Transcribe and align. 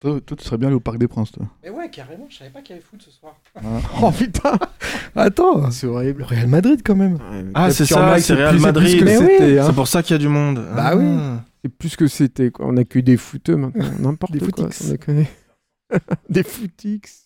Toi, 0.00 0.20
toi, 0.20 0.36
tu 0.36 0.44
serais 0.44 0.58
bien 0.58 0.68
allé 0.68 0.76
au 0.76 0.80
Parc 0.80 0.98
des 0.98 1.08
Princes, 1.08 1.32
toi. 1.32 1.46
Mais 1.62 1.70
ouais, 1.70 1.88
carrément, 1.88 2.26
je 2.28 2.36
savais 2.36 2.50
pas 2.50 2.60
qu'il 2.60 2.76
y 2.76 2.78
avait 2.78 2.84
foot 2.88 3.02
ce 3.02 3.10
soir. 3.10 3.34
Oh 4.02 4.10
putain 4.10 4.58
Attends 5.14 5.70
C'est 5.70 5.86
horrible. 5.86 6.20
Le 6.20 6.24
Real 6.26 6.46
Madrid 6.48 6.80
quand 6.84 6.96
même 6.96 7.18
Ah, 7.54 7.70
c'est 7.70 7.86
ça, 7.86 8.18
c'est 8.20 8.34
Real 8.34 8.56
plus- 8.56 8.62
Madrid. 8.62 9.02
oui, 9.06 9.58
hein. 9.58 9.64
C'est 9.66 9.74
pour 9.74 9.88
ça 9.88 10.02
qu'il 10.02 10.12
y 10.12 10.16
a 10.16 10.18
du 10.18 10.28
monde. 10.28 10.56
Bah 10.74 10.90
Ah. 10.92 10.96
oui. 10.96 11.06
C'est 11.64 11.70
plus 11.70 11.96
que 11.96 12.06
c'était 12.08 12.50
quoi. 12.50 12.66
On 12.68 12.76
a 12.76 12.84
que 12.84 12.98
des 12.98 13.16
footeux 13.16 13.56
maintenant. 13.56 13.86
N'importe 13.98 14.32
Des 14.32 14.38
quoi. 14.40 14.48
footix. 14.64 14.84
sans 14.84 14.90
déconner. 14.90 15.26
des 16.28 16.42
footix. 16.42 17.25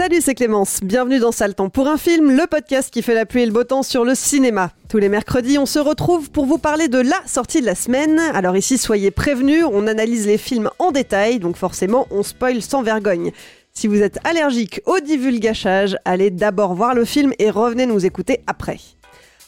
Salut, 0.00 0.22
c'est 0.22 0.34
Clémence. 0.34 0.80
Bienvenue 0.82 1.18
dans 1.18 1.30
Temps 1.30 1.68
pour 1.68 1.86
un 1.86 1.98
film, 1.98 2.34
le 2.34 2.46
podcast 2.46 2.90
qui 2.90 3.02
fait 3.02 3.12
la 3.12 3.26
pluie 3.26 3.42
et 3.42 3.44
le 3.44 3.52
beau 3.52 3.64
temps 3.64 3.82
sur 3.82 4.02
le 4.02 4.14
cinéma. 4.14 4.72
Tous 4.88 4.96
les 4.96 5.10
mercredis, 5.10 5.58
on 5.58 5.66
se 5.66 5.78
retrouve 5.78 6.30
pour 6.30 6.46
vous 6.46 6.56
parler 6.56 6.88
de 6.88 6.96
la 6.96 7.20
sortie 7.26 7.60
de 7.60 7.66
la 7.66 7.74
semaine. 7.74 8.18
Alors 8.32 8.56
ici, 8.56 8.78
soyez 8.78 9.10
prévenus, 9.10 9.62
on 9.70 9.86
analyse 9.86 10.26
les 10.26 10.38
films 10.38 10.70
en 10.78 10.90
détail, 10.90 11.38
donc 11.38 11.56
forcément, 11.56 12.06
on 12.10 12.22
spoil 12.22 12.62
sans 12.62 12.82
vergogne. 12.82 13.30
Si 13.74 13.88
vous 13.88 14.00
êtes 14.00 14.18
allergique 14.24 14.80
au 14.86 15.00
divulgachage, 15.00 15.98
allez 16.06 16.30
d'abord 16.30 16.72
voir 16.72 16.94
le 16.94 17.04
film 17.04 17.34
et 17.38 17.50
revenez 17.50 17.84
nous 17.84 18.06
écouter 18.06 18.40
après. 18.46 18.78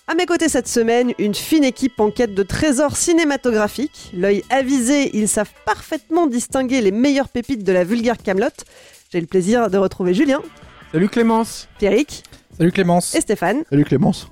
À 0.06 0.14
mes 0.14 0.26
côtés 0.26 0.50
cette 0.50 0.68
semaine, 0.68 1.14
une 1.18 1.34
fine 1.34 1.64
équipe 1.64 1.98
en 1.98 2.10
quête 2.10 2.34
de 2.34 2.42
trésors 2.42 2.98
cinématographiques. 2.98 4.10
L'œil 4.12 4.44
avisé, 4.50 5.16
ils 5.16 5.28
savent 5.28 5.52
parfaitement 5.64 6.26
distinguer 6.26 6.82
les 6.82 6.90
meilleures 6.90 7.30
pépites 7.30 7.64
de 7.64 7.72
la 7.72 7.84
vulgaire 7.84 8.18
camelote. 8.18 8.66
J'ai 9.12 9.20
le 9.20 9.26
plaisir 9.26 9.68
de 9.68 9.76
retrouver 9.76 10.14
Julien, 10.14 10.40
Salut 10.90 11.10
Clémence 11.10 11.68
Pierrick 11.78 12.22
Salut 12.56 12.72
Clémence. 12.72 13.14
et 13.14 13.20
Stéphane. 13.20 13.58
Salut 13.68 13.84
Clémence. 13.84 14.28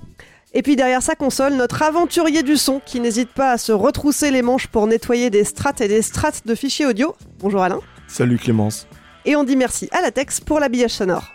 Et 0.55 0.63
puis 0.63 0.75
derrière 0.75 1.03
sa 1.03 1.13
console, 1.13 1.53
notre 1.53 1.83
aventurier 1.83 2.41
du 2.41 2.57
son 2.57 2.81
qui 2.83 2.99
n'hésite 2.99 3.29
pas 3.29 3.51
à 3.51 3.57
se 3.59 3.71
retrousser 3.71 4.31
les 4.31 4.41
manches 4.41 4.65
pour 4.65 4.87
nettoyer 4.87 5.29
des 5.29 5.43
strates 5.43 5.81
et 5.81 5.87
des 5.87 6.01
strates 6.01 6.47
de 6.47 6.55
fichiers 6.55 6.87
audio. 6.87 7.15
Bonjour 7.37 7.61
Alain. 7.61 7.79
Salut 8.07 8.39
Clémence. 8.39 8.87
Et 9.23 9.35
on 9.35 9.43
dit 9.43 9.55
merci 9.55 9.87
à 9.91 10.01
Latex 10.01 10.39
pour 10.39 10.59
l'habillage 10.59 10.89
sonore. 10.89 11.31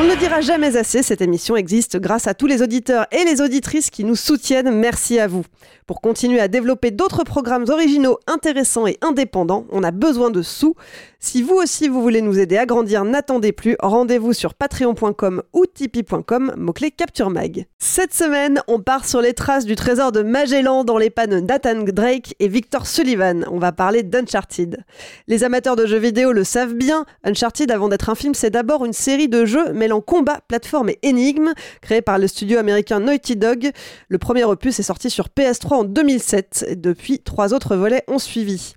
On 0.00 0.04
ne 0.04 0.10
le 0.10 0.16
dira 0.16 0.40
jamais 0.40 0.76
assez, 0.76 1.02
cette 1.04 1.20
émission 1.20 1.56
existe 1.56 1.96
grâce 1.96 2.26
à 2.26 2.34
tous 2.34 2.46
les 2.46 2.62
auditeurs 2.62 3.06
et 3.12 3.24
les 3.24 3.40
auditrices 3.40 3.90
qui 3.90 4.02
nous 4.04 4.14
soutiennent. 4.16 4.70
Merci 4.70 5.18
à 5.18 5.26
vous. 5.28 5.44
Pour 5.88 6.02
continuer 6.02 6.38
à 6.38 6.48
développer 6.48 6.90
d'autres 6.90 7.24
programmes 7.24 7.64
originaux, 7.70 8.18
intéressants 8.26 8.86
et 8.86 8.98
indépendants, 9.00 9.64
on 9.70 9.82
a 9.82 9.90
besoin 9.90 10.28
de 10.28 10.42
sous. 10.42 10.74
Si 11.18 11.42
vous 11.42 11.54
aussi 11.54 11.88
vous 11.88 12.02
voulez 12.02 12.20
nous 12.20 12.38
aider 12.38 12.58
à 12.58 12.66
grandir, 12.66 13.04
n'attendez 13.04 13.52
plus, 13.52 13.74
rendez-vous 13.80 14.34
sur 14.34 14.52
patreon.com 14.52 15.42
ou 15.54 15.64
tipeee.com, 15.64 16.52
mot-clé 16.58 16.90
Capture 16.90 17.30
Mag. 17.30 17.64
Cette 17.78 18.12
semaine, 18.12 18.60
on 18.68 18.80
part 18.80 19.06
sur 19.06 19.22
les 19.22 19.32
traces 19.32 19.64
du 19.64 19.76
trésor 19.76 20.12
de 20.12 20.20
Magellan 20.20 20.84
dans 20.84 20.98
les 20.98 21.08
pas 21.08 21.26
de 21.26 21.40
Nathan 21.40 21.82
Drake 21.84 22.34
et 22.38 22.48
Victor 22.48 22.86
Sullivan. 22.86 23.46
On 23.50 23.58
va 23.58 23.72
parler 23.72 24.02
d'Uncharted. 24.02 24.84
Les 25.26 25.42
amateurs 25.42 25.74
de 25.74 25.86
jeux 25.86 25.98
vidéo 25.98 26.32
le 26.32 26.44
savent 26.44 26.74
bien, 26.74 27.06
Uncharted 27.24 27.70
avant 27.70 27.88
d'être 27.88 28.10
un 28.10 28.14
film, 28.14 28.34
c'est 28.34 28.50
d'abord 28.50 28.84
une 28.84 28.92
série 28.92 29.28
de 29.28 29.46
jeux 29.46 29.72
mêlant 29.72 30.02
combat, 30.02 30.40
plateforme 30.48 30.90
et 30.90 30.98
énigmes, 31.02 31.54
créée 31.80 32.02
par 32.02 32.18
le 32.18 32.28
studio 32.28 32.58
américain 32.58 33.00
Naughty 33.00 33.36
Dog. 33.36 33.70
Le 34.08 34.18
premier 34.18 34.44
opus 34.44 34.78
est 34.78 34.84
sorti 34.84 35.08
sur 35.08 35.28
PS3 35.28 35.77
en 35.78 35.84
2007. 35.84 36.66
Et 36.68 36.76
depuis, 36.76 37.20
trois 37.20 37.54
autres 37.54 37.76
volets 37.76 38.04
ont 38.08 38.18
suivi. 38.18 38.74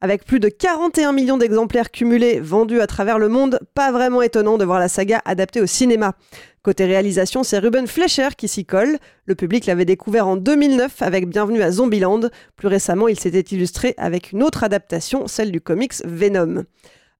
Avec 0.00 0.24
plus 0.24 0.40
de 0.40 0.48
41 0.48 1.12
millions 1.12 1.38
d'exemplaires 1.38 1.90
cumulés 1.90 2.38
vendus 2.38 2.80
à 2.80 2.86
travers 2.86 3.18
le 3.18 3.28
monde, 3.28 3.58
pas 3.74 3.92
vraiment 3.92 4.22
étonnant 4.22 4.58
de 4.58 4.64
voir 4.64 4.78
la 4.78 4.88
saga 4.88 5.22
adaptée 5.24 5.60
au 5.60 5.66
cinéma. 5.66 6.14
Côté 6.62 6.84
réalisation, 6.84 7.42
c'est 7.42 7.58
Ruben 7.58 7.86
Fleischer 7.86 8.28
qui 8.36 8.46
s'y 8.46 8.64
colle. 8.64 8.98
Le 9.24 9.34
public 9.34 9.66
l'avait 9.66 9.84
découvert 9.84 10.26
en 10.28 10.36
2009 10.36 11.00
avec 11.00 11.28
Bienvenue 11.28 11.62
à 11.62 11.70
Zombieland. 11.70 12.22
Plus 12.56 12.68
récemment, 12.68 13.08
il 13.08 13.18
s'était 13.18 13.54
illustré 13.54 13.94
avec 13.96 14.32
une 14.32 14.42
autre 14.42 14.64
adaptation, 14.64 15.26
celle 15.28 15.50
du 15.50 15.60
comics 15.60 15.94
Venom. 16.04 16.64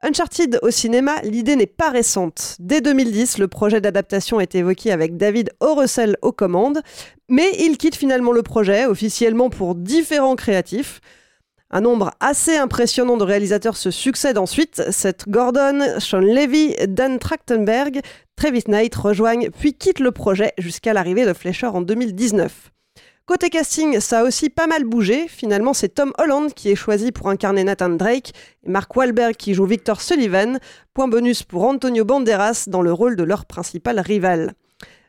Uncharted 0.02 0.58
au 0.62 0.70
cinéma, 0.70 1.20
l'idée 1.22 1.56
n'est 1.56 1.66
pas 1.66 1.90
récente. 1.90 2.56
Dès 2.58 2.82
2010, 2.82 3.38
le 3.38 3.48
projet 3.48 3.80
d'adaptation 3.80 4.40
est 4.40 4.54
évoqué 4.54 4.92
avec 4.92 5.16
David 5.16 5.50
O. 5.60 5.74
Russell 5.74 6.16
aux 6.20 6.32
commandes, 6.32 6.82
mais 7.28 7.50
il 7.60 7.78
quitte 7.78 7.96
finalement 7.96 8.32
le 8.32 8.42
projet, 8.42 8.84
officiellement 8.84 9.48
pour 9.48 9.74
différents 9.74 10.36
créatifs. 10.36 11.00
Un 11.70 11.80
nombre 11.80 12.10
assez 12.20 12.56
impressionnant 12.56 13.16
de 13.16 13.24
réalisateurs 13.24 13.76
se 13.76 13.90
succèdent 13.90 14.38
ensuite. 14.38 14.82
Seth 14.90 15.28
Gordon, 15.28 15.98
Sean 15.98 16.20
Levy, 16.20 16.74
Dan 16.86 17.18
Trachtenberg, 17.18 18.02
Travis 18.36 18.64
Knight 18.68 18.94
rejoignent 18.94 19.50
puis 19.50 19.72
quittent 19.72 20.00
le 20.00 20.12
projet 20.12 20.52
jusqu'à 20.58 20.92
l'arrivée 20.92 21.24
de 21.24 21.32
Fleischer 21.32 21.66
en 21.68 21.80
2019. 21.80 22.70
Côté 23.26 23.50
casting, 23.50 23.98
ça 23.98 24.20
a 24.20 24.22
aussi 24.22 24.50
pas 24.50 24.69
mal 24.69 24.84
bougé. 24.84 25.26
Finalement, 25.26 25.75
c'est 25.75 25.88
Tom 25.88 26.12
Holland 26.16 26.54
qui 26.54 26.70
est 26.70 26.76
choisi 26.76 27.10
pour 27.10 27.28
incarner 27.28 27.64
Nathan 27.64 27.88
Drake 27.88 28.32
et 28.64 28.70
Mark 28.70 28.94
Wahlberg 28.94 29.34
qui 29.34 29.53
joue 29.53 29.64
Victor 29.64 30.00
Sullivan. 30.00 30.60
Point 30.94 31.09
bonus 31.09 31.42
pour 31.42 31.65
Antonio 31.65 32.04
Banderas 32.04 32.66
dans 32.69 32.82
le 32.82 32.92
rôle 32.92 33.16
de 33.16 33.25
leur 33.25 33.44
principal 33.44 33.98
rival. 33.98 34.54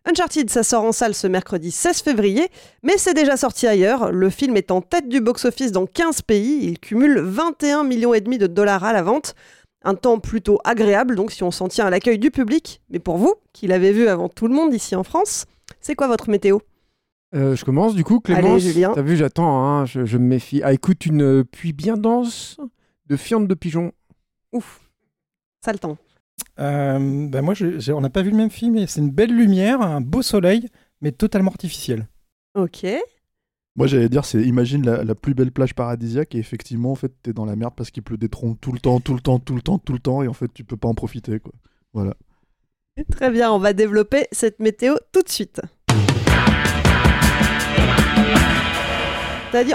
Uncharted, 0.04 0.50
ça 0.50 0.64
sort 0.64 0.84
en 0.84 0.94
salle 0.94 1.14
ce 1.14 1.28
mercredi 1.28 1.70
16 1.70 2.02
février, 2.02 2.48
mais 2.82 2.98
c'est 2.98 3.14
déjà 3.14 3.38
sorti 3.38 3.68
ailleurs. 3.68 4.12
Le 4.12 4.32
film 4.32 4.58
est 4.58 4.72
en 4.72 4.82
tête 4.82 5.08
du 5.08 5.22
box-office 5.22 5.72
dans 5.72 5.86
15 5.86 6.24
pays. 6.24 6.62
Il 6.64 6.80
cumule 6.80 7.20
21 7.20 7.84
millions 7.84 8.16
et 8.16 8.22
demi 8.22 8.40
de 8.40 8.48
dollars 8.48 8.84
à 8.84 8.94
la 8.94 9.04
vente. 9.04 9.36
Un 9.84 9.94
temps 9.94 10.18
plutôt 10.18 10.60
agréable, 10.64 11.16
donc 11.16 11.32
si 11.32 11.44
on 11.44 11.52
s'en 11.52 11.68
tient 11.68 11.86
à 11.86 11.92
l'accueil 11.92 12.18
du 12.18 12.32
public. 12.32 12.82
Mais 12.90 12.98
pour 12.98 13.18
vous, 13.18 13.36
qui 13.54 13.68
l'avez 13.68 13.92
vu 13.92 14.08
avant 14.08 14.28
tout 14.28 14.48
le 14.48 14.56
monde 14.56 14.74
ici 14.74 14.96
en 14.96 15.04
France, 15.04 15.46
c'est 15.82 15.94
quoi 15.94 16.08
votre 16.08 16.32
météo? 16.32 16.58
Euh, 17.36 17.56
Je 17.56 17.66
commence 17.66 17.94
du 17.96 18.04
coup, 18.04 18.20
Clémence. 18.20 18.46
Allez, 18.46 18.60
Julien. 18.60 18.92
T'as 18.96 19.02
vu, 19.02 19.16
j'attends, 19.18 19.64
hein, 19.66 19.86
je, 19.86 20.06
je 20.06 20.18
me 20.18 20.26
méfie. 20.26 20.62
Ah, 20.64 20.74
écoute, 20.74 21.06
une 21.06 21.22
euh, 21.22 21.44
pluie 21.44 21.74
bien 21.74 21.98
dense 21.98 22.58
de 23.08 23.16
fientes 23.18 23.48
de 23.48 23.54
pigeons. 23.54 23.92
Ouf, 24.54 24.82
ça 25.64 25.72
le 25.74 25.80
temps. 25.80 25.98
Euh, 26.60 27.28
bah 27.30 27.42
moi, 27.42 27.54
je- 27.54 27.92
on 27.92 28.02
n'a 28.02 28.10
pas 28.10 28.22
vu 28.22 28.32
le 28.32 28.38
même 28.38 28.50
film. 28.50 28.76
et 28.78 28.88
C'est 28.88 29.02
une 29.02 29.12
belle 29.12 29.36
lumière, 29.36 29.82
un 29.82 30.02
beau 30.02 30.22
soleil, 30.22 30.68
mais 31.02 31.12
totalement 31.12 31.52
artificiel. 31.52 32.08
Ok. 32.56 32.86
Moi, 33.76 33.86
j'allais 33.86 34.10
dire, 34.10 34.26
c'est 34.26 34.42
imagine 34.42 34.84
la, 34.86 35.04
la 35.04 35.14
plus 35.14 35.36
belle 35.36 35.52
plage 35.52 35.76
paradisiaque 35.76 36.34
et 36.34 36.40
effectivement, 36.40 36.92
en 36.92 36.96
fait, 36.96 37.12
t'es 37.22 37.34
dans 37.34 37.46
la 37.46 37.56
merde 37.56 37.74
parce 37.78 37.92
qu'il 37.92 38.02
pleut 38.02 38.18
des 38.18 38.30
troncs 38.30 38.60
tout 38.60 38.72
le 38.72 38.80
temps, 38.80 39.00
tout 39.00 39.14
le 39.14 39.20
temps, 39.22 39.38
tout 39.38 39.54
le 39.54 39.62
temps, 39.62 39.78
tout 39.78 39.94
le 39.94 40.00
temps 40.00 40.24
et 40.24 40.28
en 40.28 40.34
fait, 40.34 40.52
tu 40.54 40.64
peux 40.64 40.78
pas 40.78 40.88
en 40.88 40.96
profiter, 40.96 41.40
quoi. 41.40 41.52
Voilà. 41.94 42.16
Très 43.12 43.30
bien, 43.30 43.52
on 43.52 43.60
va 43.60 43.74
développer 43.74 44.26
cette 44.32 44.60
météo 44.60 44.96
tout 45.12 45.22
de 45.22 45.30
suite. 45.30 45.62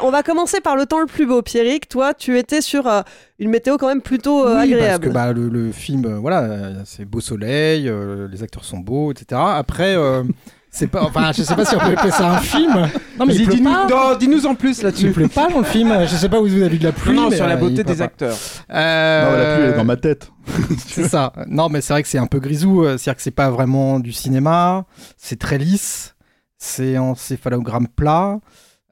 On 0.02 0.10
va 0.10 0.22
commencer 0.22 0.60
par 0.60 0.76
le 0.76 0.86
temps 0.86 1.00
le 1.00 1.06
plus 1.06 1.26
beau, 1.26 1.42
Pierrick. 1.42 1.88
Toi, 1.88 2.14
tu 2.14 2.38
étais 2.38 2.60
sur 2.60 2.86
euh, 2.86 3.02
une 3.38 3.50
météo 3.50 3.76
quand 3.78 3.88
même 3.88 4.02
plutôt 4.02 4.46
euh, 4.46 4.56
Oui, 4.56 4.72
agréable. 4.74 5.04
Parce 5.04 5.08
que 5.10 5.14
bah, 5.14 5.32
le, 5.32 5.48
le 5.48 5.72
film, 5.72 6.04
euh, 6.06 6.18
voilà, 6.18 6.40
euh, 6.42 6.82
c'est 6.84 7.04
beau 7.04 7.20
soleil, 7.20 7.88
euh, 7.88 8.28
les 8.30 8.42
acteurs 8.42 8.64
sont 8.64 8.78
beaux, 8.78 9.12
etc. 9.12 9.40
Après, 9.44 9.94
euh, 9.96 10.22
C'est 10.74 10.86
pas, 10.86 11.02
enfin, 11.02 11.32
je 11.36 11.42
sais 11.42 11.54
pas 11.54 11.66
si 11.66 11.74
on 11.76 11.78
peut 11.80 11.92
appeler 11.94 12.10
ça 12.10 12.30
un 12.30 12.38
film. 12.40 12.88
Non, 13.18 13.26
mais 13.26 13.34
il 13.34 13.46
dis-nous 13.46 13.70
pas. 13.70 13.86
non, 13.90 14.16
dis-nous 14.18 14.46
en 14.46 14.54
plus 14.54 14.78
Il 14.78 14.84
là-dessus. 14.84 15.10
pleut 15.12 15.28
pas 15.28 15.48
dans 15.48 15.58
le 15.58 15.64
film. 15.64 15.94
Je 16.06 16.16
sais 16.16 16.30
pas 16.30 16.40
où 16.40 16.46
vous 16.46 16.54
avez 16.56 16.70
vu 16.70 16.78
de 16.78 16.84
la 16.84 16.92
pluie. 16.92 17.14
Non, 17.14 17.24
non, 17.24 17.28
mais, 17.28 17.36
sur 17.36 17.46
la 17.46 17.56
beauté 17.56 17.74
il 17.80 17.84
des 17.84 17.96
pas. 17.96 18.04
acteurs. 18.04 18.38
Euh, 18.70 19.24
Non, 19.30 19.36
la 19.36 19.54
pluie, 19.54 19.64
elle 19.66 19.70
est 19.74 19.76
dans 19.76 19.84
ma 19.84 19.96
tête. 19.96 20.30
C'est 20.86 21.08
ça. 21.08 21.34
Non, 21.46 21.68
mais 21.68 21.82
c'est 21.82 21.92
vrai 21.92 22.02
que 22.02 22.08
c'est 22.08 22.16
un 22.16 22.26
peu 22.26 22.38
grisou. 22.40 22.84
C'est-à-dire 22.86 23.16
que 23.16 23.22
c'est 23.22 23.30
pas 23.32 23.50
vraiment 23.50 24.00
du 24.00 24.12
cinéma. 24.12 24.86
C'est 25.18 25.38
très 25.38 25.58
lisse. 25.58 26.14
C'est 26.56 26.96
en 26.96 27.14
céphalogramme 27.14 27.86
plat. 27.88 28.38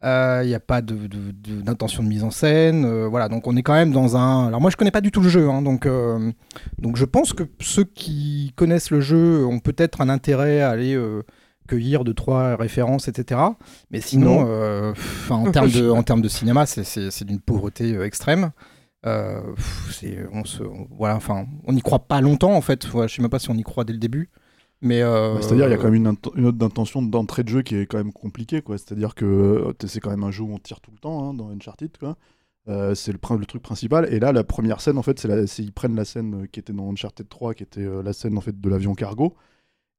Il 0.03 0.47
n'y 0.49 0.55
a 0.55 0.61
pas 0.61 0.81
de- 0.81 0.95
de- 1.07 1.31
de- 1.33 1.61
d'intention 1.61 2.03
de, 2.03 2.09
mise 2.09 2.25
en 2.25 2.31
scène. 2.31 2.85
euh, 2.87 3.07
voilà, 3.09 3.29
donc 3.29 3.47
on 3.47 3.57
est 3.57 3.63
quand 3.63 3.75
même 3.75 3.93
dans 3.93 4.17
un. 4.17 4.47
Alors 4.49 4.61
moi, 4.61 4.71
je 4.71 4.77
connais 4.77 4.91
pas 4.91 5.01
du 5.03 5.11
tout 5.11 5.21
le 5.21 5.29
jeu, 5.29 5.49
hein, 5.51 5.61
donc 5.63 5.85
euh, 5.87 6.33
donc 6.79 6.97
je 6.97 7.05
pense 7.05 7.33
que 7.33 7.43
ceux 7.61 7.85
qui 7.85 8.53
connaissent 8.57 8.91
le 8.91 9.01
jeu 9.01 9.45
ont 9.47 9.59
peut-être 9.61 10.01
un 10.01 10.09
intérêt 10.09 10.61
à 10.63 10.71
aller 10.71 10.95
euh, 10.95 11.23
cueillir 11.69 12.05
deux 12.05 12.15
trois 12.15 12.57
références, 12.57 13.09
etc. 13.09 13.41
Mais 13.91 14.01
sinon, 14.01 14.47
euh, 14.49 14.93
pff, 14.93 15.31
en 15.31 15.51
termes 15.53 15.71
de 15.71 15.91
en 15.91 16.03
termes 16.03 16.23
de 16.23 16.29
cinéma, 16.29 16.65
c'est- 16.67 17.25
d'une 17.25 17.41
pauvreté 17.41 17.95
euh, 17.95 18.05
extrême. 18.07 18.51
Euh, 19.07 19.41
pff, 19.55 20.03
on 20.33 20.45
se 20.45 20.63
on- 20.63 20.87
voilà 20.91 21.17
enfin 21.17 21.47
on 21.67 21.73
n'y 21.73 21.81
croit 21.81 22.01
pas 22.01 22.21
longtemps 22.21 22.53
en 22.55 22.61
fait 22.61 22.93
Ouais, 22.93 23.09
je 23.09 23.15
sais 23.17 23.23
même 23.23 23.31
pas 23.31 23.39
si 23.39 23.49
on 23.51 23.55
y 23.55 23.63
croit 23.63 23.85
dès 23.85 23.95
le 23.95 23.99
début 23.99 24.29
mais 24.83 25.03
euh, 25.03 25.41
C'est-à-dire, 25.41 25.67
il 25.67 25.71
y 25.71 25.75
a 25.75 25.77
quand 25.77 25.91
même 25.91 25.95
une, 26.35 26.47
autre 26.47 26.65
intention 26.65 27.03
d'entrée 27.03 27.45
de 27.45 27.49
jeu 27.49 27.63
qui 27.63 27.77
est 27.77 27.87
quand 27.87 27.99
même 27.99 28.13
compliquée, 28.13 28.63
quoi. 28.63 28.79
C'est-à-dire 28.79 29.15
que 29.15 29.25
euh, 29.25 29.73
c'est 29.87 30.01
quand 30.01 30.11
même 30.11 30.25
un 30.25 30.31
jeu 30.31 30.43
où 30.43 30.53
on 30.53 30.59
tire 30.59 30.81
tout 30.81 30.91
le 30.91 30.99
temps, 30.99 31.29
hein, 31.29 31.35
dans 31.35 31.51
Uncharted, 31.51 31.97
quoi. 31.99 32.17
Euh, 32.69 32.95
c'est 32.95 33.13
le, 33.13 33.19
truc 33.47 33.63
principal. 33.63 34.13
Et 34.13 34.21
là, 34.21 34.33
la 34.33 34.45
première 34.45 34.81
scène, 34.81 34.97
en 34.97 35.03
fait, 35.03 35.19
c'est 35.19 35.63
ils 35.63 35.73
prennent 35.73 35.97
la 35.97 36.05
scène 36.05 36.47
qui 36.49 36.61
était 36.61 36.73
dans 36.73 36.91
Uncharted 36.91 37.29
3, 37.29 37.55
qui 37.55 37.63
était 37.63 37.87
la 38.03 38.13
scène, 38.13 38.39
en 38.39 38.41
fait, 38.41 38.59
de 38.59 38.69
l'avion 38.69 38.95
cargo. 38.95 39.35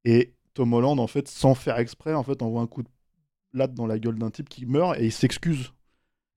Et 0.04 0.34
Tom 0.54 0.72
Holland, 0.72 0.98
en 0.98 1.06
fait, 1.06 1.28
sans 1.28 1.54
faire 1.54 1.78
exprès, 1.78 2.14
en 2.14 2.22
fait, 2.22 2.42
envoie 2.42 2.62
un 2.62 2.66
coup 2.66 2.82
de 2.82 2.88
latte 3.52 3.74
dans 3.74 3.86
la 3.86 3.98
gueule 3.98 4.18
d'un 4.18 4.30
type 4.30 4.48
qui 4.48 4.66
meurt 4.66 4.98
et 4.98 5.04
il 5.06 5.12
s'excuse. 5.12 5.72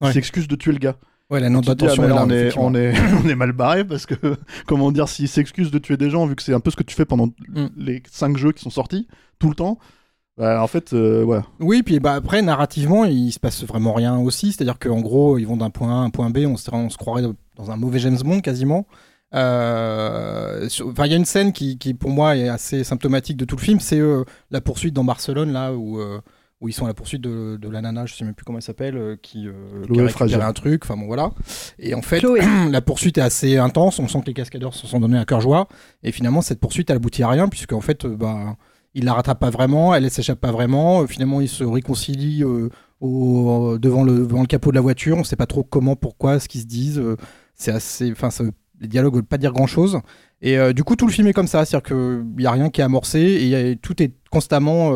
Il 0.01 0.11
s'excuse 0.11 0.47
de 0.47 0.55
tuer 0.55 0.73
le 0.73 0.79
gars. 0.79 0.97
Ouais 1.29 1.39
la 1.39 1.49
note 1.49 1.65
ah, 1.67 1.75
d'attention 1.75 2.03
là, 2.07 2.23
on, 2.25 2.29
est, 2.29 2.57
on, 2.57 2.75
est, 2.75 2.93
on 3.23 3.27
est 3.27 3.35
mal 3.35 3.51
barré 3.51 3.83
parce 3.83 4.05
que, 4.05 4.15
comment 4.67 4.91
dire, 4.91 5.09
s'il 5.09 5.27
s'excuse 5.27 5.71
de 5.71 5.79
tuer 5.79 5.97
des 5.97 6.09
gens, 6.09 6.25
vu 6.25 6.35
que 6.35 6.43
c'est 6.43 6.53
un 6.53 6.59
peu 6.59 6.71
ce 6.71 6.75
que 6.75 6.83
tu 6.83 6.95
fais 6.95 7.05
pendant 7.05 7.27
Mm. 7.49 7.67
les 7.77 8.03
5 8.11 8.37
jeux 8.37 8.51
qui 8.51 8.63
sont 8.63 8.69
sortis, 8.69 9.07
tout 9.39 9.49
le 9.49 9.55
temps, 9.55 9.79
bah, 10.37 10.61
en 10.61 10.67
fait, 10.67 10.93
euh, 10.93 11.23
ouais. 11.23 11.39
Oui, 11.61 11.81
puis 11.81 11.99
bah, 11.99 12.13
après, 12.13 12.41
narrativement, 12.41 13.05
il 13.05 13.31
se 13.31 13.39
passe 13.39 13.63
vraiment 13.63 13.93
rien 13.93 14.17
aussi. 14.17 14.51
C'est-à-dire 14.51 14.77
qu'en 14.77 14.99
gros, 14.99 15.37
ils 15.37 15.45
vont 15.45 15.55
d'un 15.55 15.69
point 15.69 15.89
A 15.89 15.93
à 15.93 16.05
un 16.05 16.09
point 16.09 16.29
B, 16.29 16.39
on 16.39 16.57
se, 16.57 16.69
on 16.73 16.89
se 16.89 16.97
croirait 16.97 17.23
dans 17.55 17.71
un 17.71 17.77
mauvais 17.77 17.99
James 17.99 18.17
Bond 18.23 18.41
quasiment. 18.41 18.85
Euh, 19.33 20.67
il 20.69 21.11
y 21.11 21.13
a 21.13 21.17
une 21.17 21.25
scène 21.25 21.51
qui, 21.53 21.77
qui, 21.77 21.93
pour 21.93 22.09
moi, 22.11 22.35
est 22.35 22.49
assez 22.49 22.83
symptomatique 22.83 23.37
de 23.37 23.45
tout 23.45 23.55
le 23.55 23.61
film. 23.61 23.79
C'est 23.79 23.99
euh, 23.99 24.23
la 24.51 24.61
poursuite 24.61 24.93
dans 24.93 25.03
Barcelone, 25.03 25.51
là 25.51 25.73
où, 25.73 25.99
euh, 25.99 26.19
où 26.61 26.69
ils 26.69 26.73
sont 26.73 26.85
à 26.85 26.87
la 26.87 26.93
poursuite 26.93 27.21
de, 27.21 27.57
de 27.57 27.69
la 27.69 27.81
nana, 27.81 28.05
je 28.05 28.15
sais 28.15 28.23
même 28.23 28.33
plus 28.33 28.45
comment 28.45 28.57
elle 28.59 28.63
s'appelle, 28.63 28.95
euh, 28.97 29.15
qui, 29.21 29.47
euh, 29.47 29.83
qui 29.91 29.99
a 29.99 30.03
récupéré 30.05 30.41
un 30.43 30.53
truc. 30.53 30.83
Enfin, 30.85 30.95
bon, 30.95 31.05
voilà. 31.05 31.31
Et 31.79 31.93
en 31.93 32.01
fait, 32.01 32.19
Chloé. 32.19 32.39
la 32.71 32.81
poursuite 32.81 33.17
est 33.17 33.21
assez 33.21 33.57
intense. 33.57 33.99
On 33.99 34.07
sent 34.07 34.21
que 34.21 34.27
les 34.27 34.33
cascadeurs 34.33 34.73
se 34.73 34.87
sont 34.87 34.99
donné 34.99 35.17
un 35.17 35.25
cœur 35.25 35.41
joie. 35.41 35.67
Et 36.03 36.11
finalement, 36.11 36.41
cette 36.41 36.59
poursuite, 36.59 36.89
elle 36.89 36.95
aboutit 36.95 37.23
à 37.23 37.29
rien, 37.29 37.49
puisque 37.49 37.73
en 37.73 37.81
fait, 37.81 38.05
euh, 38.05 38.15
bah, 38.15 38.55
il 38.93 39.03
la 39.03 39.13
rattrape 39.13 39.39
pas 39.39 39.49
vraiment, 39.49 39.93
elle, 39.93 40.09
s'échappe 40.09 40.39
pas 40.39 40.53
vraiment. 40.53 41.01
Euh, 41.01 41.07
finalement, 41.07 41.41
ils 41.41 41.49
se 41.49 41.65
réconcilient 41.65 42.43
euh, 42.45 42.69
au, 43.01 43.77
devant, 43.77 44.05
le, 44.05 44.19
devant 44.19 44.41
le 44.41 44.47
capot 44.47 44.69
de 44.71 44.75
la 44.75 44.81
voiture. 44.81 45.17
On 45.17 45.25
sait 45.25 45.35
pas 45.35 45.47
trop 45.47 45.63
comment, 45.63 45.97
pourquoi, 45.97 46.39
ce 46.39 46.47
qu'ils 46.47 46.61
se 46.61 46.67
disent. 46.67 47.03
C'est 47.53 47.71
assez, 47.71 48.11
enfin, 48.11 48.29
les 48.79 48.87
dialogues 48.87 49.15
veulent 49.15 49.23
pas 49.23 49.37
dire 49.37 49.51
grand 49.51 49.67
chose. 49.67 49.99
Et 50.41 50.57
euh, 50.57 50.71
du 50.71 50.85
coup, 50.85 50.95
tout 50.95 51.05
le 51.05 51.11
film 51.11 51.27
est 51.27 51.33
comme 51.33 51.47
ça, 51.47 51.65
c'est-à-dire 51.65 51.83
qu'il 51.89 52.41
y 52.43 52.45
a 52.45 52.51
rien 52.51 52.69
qui 52.69 52.79
est 52.79 52.83
amorcé 52.85 53.19
et 53.19 53.43
il 53.43 53.49
y 53.49 53.55
a- 53.55 53.75
tout 53.75 54.01
est 54.01 54.13
constamment. 54.31 54.93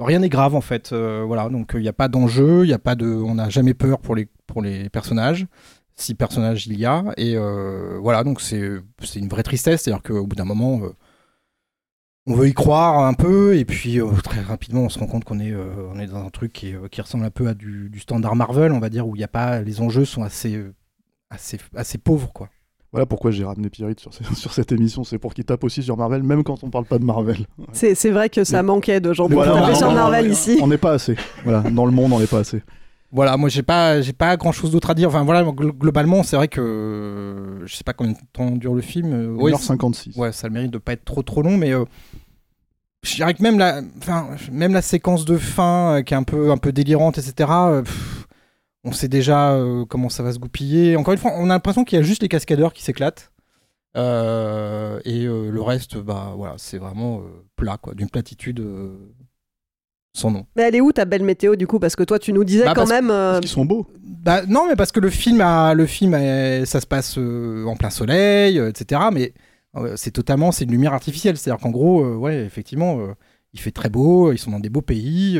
Euh, 0.00 0.04
rien 0.04 0.20
n'est 0.20 0.28
grave 0.28 0.54
en 0.54 0.60
fait. 0.60 0.92
Euh, 0.92 1.24
voilà, 1.26 1.48
donc 1.48 1.72
il 1.74 1.80
n'y 1.80 1.88
a 1.88 1.92
pas 1.92 2.08
d'enjeu, 2.08 2.64
il 2.64 2.72
a 2.72 2.78
pas 2.78 2.94
de, 2.94 3.06
on 3.06 3.34
n'a 3.36 3.48
jamais 3.48 3.74
peur 3.74 4.00
pour 4.00 4.14
les 4.14 4.28
pour 4.46 4.62
les 4.62 4.88
personnages. 4.90 5.46
Si 5.96 6.14
personnages 6.14 6.66
il 6.66 6.78
y 6.78 6.84
a 6.84 7.04
et 7.16 7.36
euh, 7.36 7.98
voilà, 8.00 8.22
donc 8.24 8.40
c'est 8.42 8.80
une 9.14 9.28
vraie 9.28 9.42
tristesse, 9.42 9.82
c'est-à-dire 9.82 10.02
qu'au 10.02 10.26
bout 10.26 10.36
d'un 10.36 10.44
moment. 10.44 10.80
euh, 10.82 10.90
on 12.26 12.34
veut 12.34 12.48
y 12.48 12.54
croire 12.54 13.04
un 13.06 13.14
peu 13.14 13.56
et 13.56 13.64
puis 13.64 14.00
euh, 14.00 14.10
très 14.24 14.40
rapidement 14.40 14.82
on 14.82 14.88
se 14.88 14.98
rend 14.98 15.06
compte 15.06 15.24
qu'on 15.24 15.38
est, 15.38 15.52
euh, 15.52 15.88
on 15.92 16.04
dans 16.06 16.24
un 16.24 16.30
truc 16.30 16.52
qui, 16.52 16.74
euh, 16.74 16.88
ressemble 16.98 17.24
un 17.24 17.30
peu 17.30 17.48
à 17.48 17.54
du, 17.54 17.90
standard 18.00 18.34
Marvel, 18.36 18.72
on 18.72 18.80
va 18.80 18.88
dire, 18.90 19.06
où 19.06 19.14
il 19.16 19.20
y 19.20 19.24
a 19.24 19.28
pas, 19.28 19.62
les 19.62 19.80
enjeux 19.80 20.04
sont 20.04 20.24
assez, 20.24 20.56
euh, 20.56 20.74
assez, 21.30 21.58
assez 21.74 21.98
pauvres 21.98 22.32
quoi. 22.32 22.48
Voilà 22.96 23.06
pourquoi 23.06 23.30
j'ai 23.30 23.44
ramené 23.44 23.68
Pierrite 23.68 24.00
sur, 24.00 24.12
ce- 24.14 24.24
sur 24.34 24.52
cette 24.52 24.72
émission, 24.72 25.04
c'est 25.04 25.18
pour 25.18 25.34
qu'il 25.34 25.44
tape 25.44 25.62
aussi 25.64 25.82
sur 25.82 25.96
Marvel, 25.96 26.22
même 26.22 26.42
quand 26.44 26.64
on 26.64 26.70
parle 26.70 26.86
pas 26.86 26.98
de 26.98 27.04
Marvel. 27.04 27.46
C'est 27.72 27.94
c'est 27.94 28.10
vrai 28.10 28.28
que 28.30 28.42
ça 28.44 28.62
manquait 28.62 29.00
de 29.00 29.12
gens 29.12 29.28
pour 29.28 29.36
Voilà, 29.44 29.60
taper 29.60 29.74
sur 29.74 29.92
Marvel 29.92 30.30
ici. 30.30 30.58
On 30.62 30.66
n'est 30.66 30.78
pas 30.78 30.92
assez. 30.92 31.14
Voilà, 31.44 31.60
dans 31.70 31.84
le 31.86 31.92
monde, 31.92 32.12
on 32.12 32.18
n'est 32.18 32.26
pas 32.26 32.38
assez. 32.38 32.62
Voilà, 33.12 33.36
moi 33.36 33.48
j'ai 33.48 33.62
pas, 33.62 34.00
j'ai 34.00 34.12
pas 34.12 34.36
grand 34.36 34.50
chose 34.52 34.70
d'autre 34.72 34.90
à 34.90 34.94
dire. 34.94 35.08
Enfin 35.08 35.24
voilà, 35.24 35.42
gl- 35.44 35.70
globalement, 35.78 36.22
c'est 36.22 36.36
vrai 36.36 36.48
que 36.48 37.60
je 37.64 37.74
sais 37.76 37.84
pas 37.84 37.92
combien 37.92 38.12
de 38.12 38.18
temps 38.32 38.50
dure 38.50 38.74
le 38.74 38.80
film. 38.82 39.12
euh, 39.12 39.28
ouais, 39.34 39.52
1h56. 39.52 40.18
Ouais, 40.18 40.32
ça 40.32 40.46
a 40.46 40.48
le 40.48 40.54
mérite 40.54 40.72
de 40.72 40.78
pas 40.78 40.92
être 40.92 41.04
trop 41.04 41.22
trop 41.22 41.42
long, 41.42 41.56
mais 41.56 41.72
euh, 41.72 41.84
je 43.02 43.14
dirais 43.14 43.34
que 43.34 43.42
même 43.42 43.58
la, 43.58 43.80
enfin, 43.98 44.28
même 44.50 44.72
la 44.72 44.82
séquence 44.82 45.24
de 45.24 45.36
fin 45.36 45.98
euh, 45.98 46.02
qui 46.02 46.14
est 46.14 46.16
un 46.16 46.24
peu, 46.24 46.50
un 46.50 46.56
peu 46.56 46.72
délirante, 46.72 47.18
etc. 47.18 47.48
euh, 47.52 47.82
pff, 47.82 48.25
on 48.86 48.92
sait 48.92 49.08
déjà 49.08 49.52
euh, 49.52 49.84
comment 49.84 50.08
ça 50.08 50.22
va 50.22 50.32
se 50.32 50.38
goupiller. 50.38 50.96
Encore 50.96 51.12
une 51.12 51.18
fois, 51.18 51.32
on 51.36 51.44
a 51.44 51.54
l'impression 51.54 51.84
qu'il 51.84 51.98
y 51.98 52.00
a 52.00 52.04
juste 52.04 52.22
les 52.22 52.28
cascadeurs 52.28 52.72
qui 52.72 52.82
s'éclatent. 52.82 53.30
Euh, 53.96 55.00
et 55.04 55.24
euh, 55.24 55.50
le 55.50 55.62
reste, 55.62 55.96
bah 55.96 56.34
voilà, 56.36 56.54
c'est 56.58 56.78
vraiment 56.78 57.18
euh, 57.20 57.22
plat, 57.56 57.78
quoi, 57.80 57.94
d'une 57.94 58.10
platitude 58.10 58.60
euh, 58.60 58.94
sans 60.14 60.30
nom. 60.30 60.46
Mais 60.54 60.62
elle 60.64 60.74
est 60.74 60.80
où 60.80 60.92
ta 60.92 61.04
belle 61.06 61.22
météo 61.24 61.56
du 61.56 61.66
coup? 61.66 61.78
Parce 61.78 61.96
que 61.96 62.02
toi, 62.04 62.18
tu 62.18 62.32
nous 62.32 62.44
disais 62.44 62.64
Bah, 62.64 62.72
quand 62.74 62.82
parce- 62.82 62.90
même. 62.90 63.10
euh, 63.10 63.40
Ils 63.42 63.48
sont 63.48 63.64
beaux. 63.64 63.86
Bah 64.02 64.44
non, 64.46 64.66
mais 64.68 64.76
parce 64.76 64.92
que 64.92 65.00
le 65.00 65.10
film, 65.10 65.40
a, 65.40 65.72
le 65.74 65.86
film, 65.86 66.14
a- 66.14 66.64
ça 66.66 66.80
se 66.80 66.86
passe 66.86 67.16
euh, 67.18 67.64
en 67.66 67.76
plein 67.76 67.90
soleil, 67.90 68.58
euh, 68.58 68.68
etc. 68.68 69.00
Mais 69.12 69.32
euh, 69.76 69.94
c'est 69.96 70.10
totalement, 70.10 70.52
c'est 70.52 70.64
une 70.64 70.72
lumière 70.72 70.92
artificielle. 70.92 71.36
C'est-à-dire 71.38 71.62
qu'en 71.62 71.70
gros, 71.70 72.04
euh, 72.04 72.16
ouais, 72.16 72.44
effectivement, 72.44 72.98
euh, 73.00 73.14
il 73.54 73.60
fait 73.60 73.70
très 73.72 73.88
beau. 73.88 74.30
Ils 74.32 74.38
sont 74.38 74.50
dans 74.50 74.60
des 74.60 74.70
beaux 74.70 74.82
pays. 74.82 75.38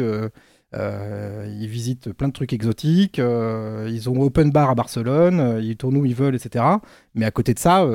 Euh, 0.77 1.47
ils 1.59 1.69
visitent 1.69 2.13
plein 2.13 2.29
de 2.29 2.33
trucs 2.33 2.53
exotiques. 2.53 3.19
euh, 3.19 3.89
ils 3.91 4.09
ont 4.11 4.21
open 4.21 4.51
bar 4.51 4.71
à 4.71 4.75
Barcelone. 4.75 5.41
euh, 5.41 5.61
ils 5.61 5.77
tournent 5.77 5.97
où 5.97 6.05
ils 6.05 6.15
veulent, 6.15 6.35
etc. 6.35 6.65
Mais 7.15 7.25
à 7.25 7.31
côté 7.31 7.55
de 7.55 7.59
ça, 7.59 7.87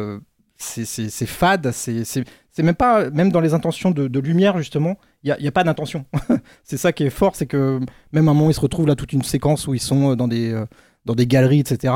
c'est- 0.57 1.25
fade. 1.25 1.71
C'est 1.71 2.63
même 2.63 2.75
pas, 2.75 3.09
même 3.11 3.31
dans 3.31 3.39
les 3.41 3.53
intentions 3.53 3.91
de, 3.91 4.19
lumière 4.19 4.57
justement, 4.57 4.97
il 5.23 5.29
y 5.29 5.31
a, 5.31 5.49
a 5.49 5.51
pas 5.51 5.63
d'intention. 5.63 6.05
c'est 6.63 6.77
ça 6.77 6.91
qui 6.91 7.03
est 7.03 7.09
fort, 7.09 7.35
c'est 7.35 7.47
que 7.47 7.79
même 8.11 8.27
à 8.27 8.31
un 8.31 8.33
moment, 8.33 8.49
ils 8.49 8.53
se 8.55 8.59
retrouvent 8.59 8.87
là 8.87 8.95
toute 8.95 9.13
une 9.13 9.23
séquence 9.23 9.67
où 9.67 9.73
ils 9.73 9.79
sont 9.79 10.15
dans 10.15 10.27
des, 10.27 10.61
dans 11.05 11.15
des 11.15 11.27
galeries, 11.27 11.59
etc. 11.59 11.93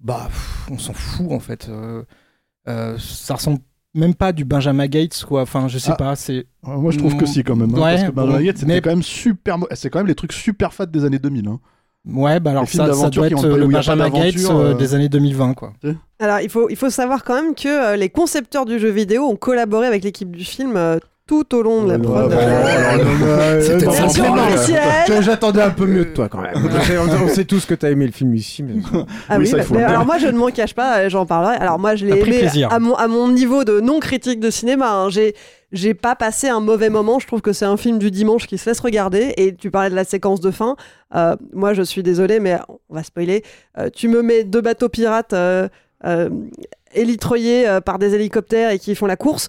Bah, 0.00 0.28
on 0.70 0.78
s'en 0.78 0.92
fout 0.92 1.30
en 1.32 1.40
fait. 1.40 1.70
Ça 2.66 3.34
ressemble 3.34 3.60
même 3.94 4.14
pas 4.14 4.32
du 4.32 4.44
Benjamin 4.44 4.86
Gates, 4.86 5.24
quoi. 5.26 5.42
Enfin, 5.42 5.68
je 5.68 5.78
sais 5.78 5.90
Ah. 5.92 5.96
pas, 5.96 6.16
c'est. 6.16 6.46
Ouais, 6.66 6.76
Moi, 6.76 6.90
je 6.92 6.98
trouve 6.98 7.16
que 7.16 7.26
si, 7.26 7.42
quand 7.42 7.56
même. 7.56 7.70
hein, 7.74 7.78
Ouais, 7.78 7.94
parce 7.96 8.04
que 8.04 8.10
Benjamin 8.12 8.38
bon, 8.38 8.44
Gates, 8.44 8.58
c'était 8.58 8.72
mais- 8.74 8.80
quand 8.80 8.90
même 8.90 9.02
super. 9.02 9.56
C'est 9.72 9.90
quand 9.90 9.98
même 9.98 10.06
les 10.06 10.14
trucs 10.14 10.32
super 10.32 10.72
fat 10.72 10.86
des 10.86 11.04
années 11.04 11.18
2000. 11.18 11.48
hein. 11.48 11.58
Ouais, 12.08 12.40
bah 12.40 12.52
alors 12.52 12.66
ça, 12.66 12.86
doit 13.10 13.26
être 13.26 13.44
euh, 13.44 13.58
le 13.58 13.66
Benjamin 13.66 14.08
Gates 14.08 14.34
euh, 14.48 14.70
euh, 14.70 14.74
des 14.74 14.94
années 14.94 15.10
2020, 15.10 15.52
quoi. 15.52 15.74
Alors, 16.18 16.40
il 16.40 16.48
faut, 16.48 16.70
il 16.70 16.76
faut 16.76 16.88
savoir 16.88 17.24
quand 17.24 17.34
même 17.34 17.54
que 17.54 17.68
euh, 17.68 17.96
les 17.96 18.08
concepteurs 18.08 18.64
du 18.64 18.78
jeu 18.78 18.88
vidéo 18.88 19.24
ont 19.24 19.36
collaboré 19.36 19.86
avec 19.86 20.02
l'équipe 20.02 20.34
du 20.34 20.44
film 20.44 20.76
euh, 20.76 20.98
tout 21.30 21.54
au 21.54 21.62
long 21.62 21.84
de 21.84 21.92
la 21.92 21.98
prod. 22.00 22.28
C'était. 23.60 25.22
J'attendais 25.22 25.62
un 25.62 25.70
peu 25.70 25.86
mieux 25.86 26.06
de 26.06 26.10
toi 26.10 26.28
quand 26.28 26.40
même. 26.40 26.54
on, 26.56 27.28
sait, 27.28 27.44
tous 27.44 27.66
que 27.66 27.74
t'as 27.74 27.90
aimé 27.90 28.06
le 28.06 28.10
film 28.12 28.34
ici, 28.34 28.64
mais 28.64 28.74
Ah 29.28 29.38
Oui, 29.38 29.46
ça, 29.46 29.58
bah, 29.70 29.88
alors 29.88 30.04
moi 30.04 30.18
je 30.18 30.26
ne 30.26 30.36
m'en 30.36 30.48
cache 30.50 30.74
pas, 30.74 31.08
j'en 31.08 31.26
parlerai. 31.26 31.54
Alors 31.54 31.78
moi 31.78 31.94
je 31.94 32.04
l'ai 32.04 32.18
aimé 32.18 32.22
plaisir. 32.22 32.72
à 32.72 32.80
mon, 32.80 32.96
à 32.96 33.06
mon 33.06 33.28
niveau 33.28 33.62
de 33.62 33.78
non 33.78 34.00
critique 34.00 34.40
de 34.40 34.50
cinéma. 34.50 34.90
hein. 34.90 35.08
J'ai 35.08 35.36
j'ai 35.70 35.94
pas 35.94 36.16
passé 36.16 36.48
un 36.48 36.58
mauvais 36.58 36.90
moment. 36.90 37.20
Je 37.20 37.28
trouve 37.28 37.42
que 37.42 37.52
c'est 37.52 37.64
un 37.64 37.76
film 37.76 38.00
du 38.00 38.10
dimanche 38.10 38.48
qui 38.48 38.58
se 38.58 38.68
laisse 38.68 38.80
regarder. 38.80 39.32
Et 39.36 39.54
tu 39.54 39.70
parlais 39.70 39.90
de 39.90 39.94
la 39.94 40.02
séquence 40.04 40.40
de 40.40 40.50
fin. 40.50 40.74
Euh, 41.14 41.36
moi 41.52 41.74
je 41.74 41.82
suis 41.82 42.02
désolée, 42.02 42.40
mais 42.40 42.58
on 42.88 42.94
va 42.96 43.04
spoiler. 43.04 43.44
Euh, 43.78 43.88
tu 43.94 44.08
me 44.08 44.20
mets 44.22 44.42
deux 44.42 44.62
bateaux 44.62 44.88
pirates 44.88 45.32
euh, 45.32 45.68
euh, 46.04 46.28
élitreillés 46.92 47.68
euh, 47.68 47.80
par 47.80 48.00
des 48.00 48.16
hélicoptères 48.16 48.70
et 48.72 48.80
qui 48.80 48.96
font 48.96 49.06
la 49.06 49.14
course. 49.16 49.46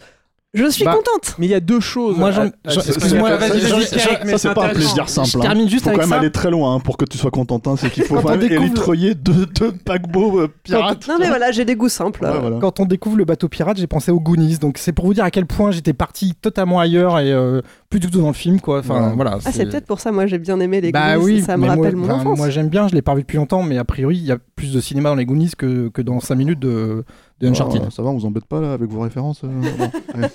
Je 0.53 0.69
suis 0.69 0.83
Bah, 0.83 0.95
contente. 0.95 1.35
mais 1.39 1.45
il 1.45 1.49
y 1.49 1.53
a 1.53 1.61
deux 1.61 1.79
choses. 1.79 2.17
Moi, 2.17 2.31
j'en- 2.31 2.49
excuse-moi, 2.65 3.37
vas-y, 3.37 3.61
vas-y, 3.61 4.37
c'est- 4.37 4.53
pas 4.53 4.65
un 4.65 4.69
plaisir 4.73 5.07
simple. 5.07 5.29
Je 5.29 5.37
hein. 5.37 5.41
termine 5.41 5.69
juste 5.69 5.83
Faut 5.83 5.89
avec 5.91 6.01
quand 6.01 6.07
même 6.07 6.13
ça. 6.15 6.19
aller 6.19 6.31
très 6.31 6.51
loin 6.51 6.75
hein, 6.75 6.79
pour 6.81 6.97
que 6.97 7.05
tu 7.05 7.17
sois 7.17 7.31
contentin. 7.31 7.77
C'est 7.77 7.89
qu'il 7.89 8.03
faut 8.03 8.15
vraiment 8.19 8.41
élitreiller 8.43 9.15
deux, 9.15 9.45
deux 9.45 9.71
paquebots 9.71 10.39
euh, 10.41 10.47
pirates. 10.63 11.07
Non 11.07 11.15
mais 11.19 11.29
voilà, 11.29 11.51
j'ai 11.51 11.63
des 11.63 11.75
goûts 11.75 11.87
simples. 11.87 12.25
Ouais, 12.25 12.37
voilà. 12.37 12.57
Quand 12.59 12.81
on 12.81 12.85
découvre 12.85 13.15
le 13.15 13.23
bateau 13.23 13.47
pirate, 13.47 13.77
j'ai 13.77 13.87
pensé 13.87 14.11
aux 14.11 14.19
Goonies. 14.19 14.57
Donc 14.57 14.77
c'est 14.77 14.91
pour 14.91 15.05
vous 15.05 15.13
dire 15.13 15.23
à 15.23 15.31
quel 15.31 15.45
point 15.45 15.71
j'étais 15.71 15.93
parti 15.93 16.33
totalement 16.41 16.81
ailleurs 16.81 17.17
et 17.19 17.31
euh, 17.31 17.61
plus 17.89 18.01
du 18.01 18.09
tout 18.11 18.19
dans 18.19 18.27
le 18.27 18.33
film, 18.33 18.59
quoi. 18.59 18.79
Enfin, 18.79 19.09
Ouais. 19.11 19.15
voilà. 19.15 19.37
Ah 19.45 19.51
c'est 19.53 19.65
peut-être 19.65 19.85
pour 19.85 20.01
ça 20.01 20.11
moi 20.11 20.25
j'ai 20.25 20.37
bien 20.37 20.59
aimé 20.59 20.81
les 20.81 20.91
Bah 20.91 21.15
Goonies, 21.15 21.25
oui, 21.35 21.41
ça 21.41 21.55
me 21.55 21.65
rappelle 21.65 21.95
moi, 21.95 22.07
mon 22.09 22.13
enfance. 22.15 22.37
Moi 22.37 22.49
j'aime 22.49 22.67
bien, 22.67 22.89
je 22.89 22.93
l'ai 22.93 23.01
pas 23.01 23.13
revu 23.13 23.21
depuis 23.21 23.37
longtemps, 23.37 23.63
mais 23.63 23.77
a 23.77 23.85
priori 23.85 24.17
il 24.17 24.25
y 24.25 24.31
a 24.33 24.37
plus 24.57 24.73
de 24.73 24.81
cinéma 24.81 25.07
dans 25.07 25.15
les 25.15 25.25
Goonies 25.25 25.51
que, 25.57 25.87
que 25.87 26.01
dans 26.01 26.19
5 26.19 26.35
minutes 26.35 26.59
de, 26.59 27.05
de 27.41 27.47
Uncharted. 27.47 27.81
Ah, 27.85 27.91
ça 27.91 28.01
va, 28.03 28.09
on 28.09 28.17
vous 28.17 28.25
embête 28.25 28.45
pas 28.45 28.61
là 28.61 28.73
avec 28.73 28.89
vos 28.89 29.01
références. 29.01 29.43
euh, 29.43 29.47
bon, 29.47 29.89
ouais. 30.21 30.29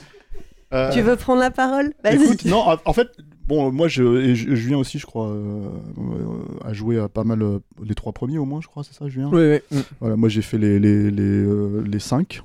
Euh, 0.75 0.91
Tu 0.93 1.01
veux 1.01 1.15
prendre 1.17 1.41
la 1.41 1.51
parole? 1.53 1.93
Écoute, 2.11 2.45
non, 2.45 2.65
en- 2.85 2.93
fait, 2.93 3.09
bon, 3.47 3.71
moi, 3.71 3.87
je, 3.87 4.35
Ju- 4.35 4.57
Julien 4.57 4.79
aussi, 4.79 4.99
je 4.99 5.07
crois, 5.07 5.29
euh, 5.29 5.69
euh, 5.99 6.73
joué 6.75 6.99
à 6.99 7.09
pas 7.09 7.23
mal 7.23 7.41
euh, 7.43 7.61
les 7.85 7.95
trois 7.95 8.13
premiers 8.13 8.39
au 8.39 8.45
moins, 8.45 8.61
je 8.61 8.67
crois, 8.67 8.83
c'est 8.83 8.93
ça, 8.95 9.09
Julien? 9.09 9.31
Oui, 9.33 9.43
oui. 9.53 9.59
Mm. 9.79 9.81
Voilà, 10.01 10.17
moi 10.17 10.29
j'ai 10.29 10.43
fait 10.43 10.59
les, 10.59 10.81
les, 10.81 11.11
les, 11.13 11.23
euh, 11.23 11.85
les 11.87 12.01
5. 12.01 12.43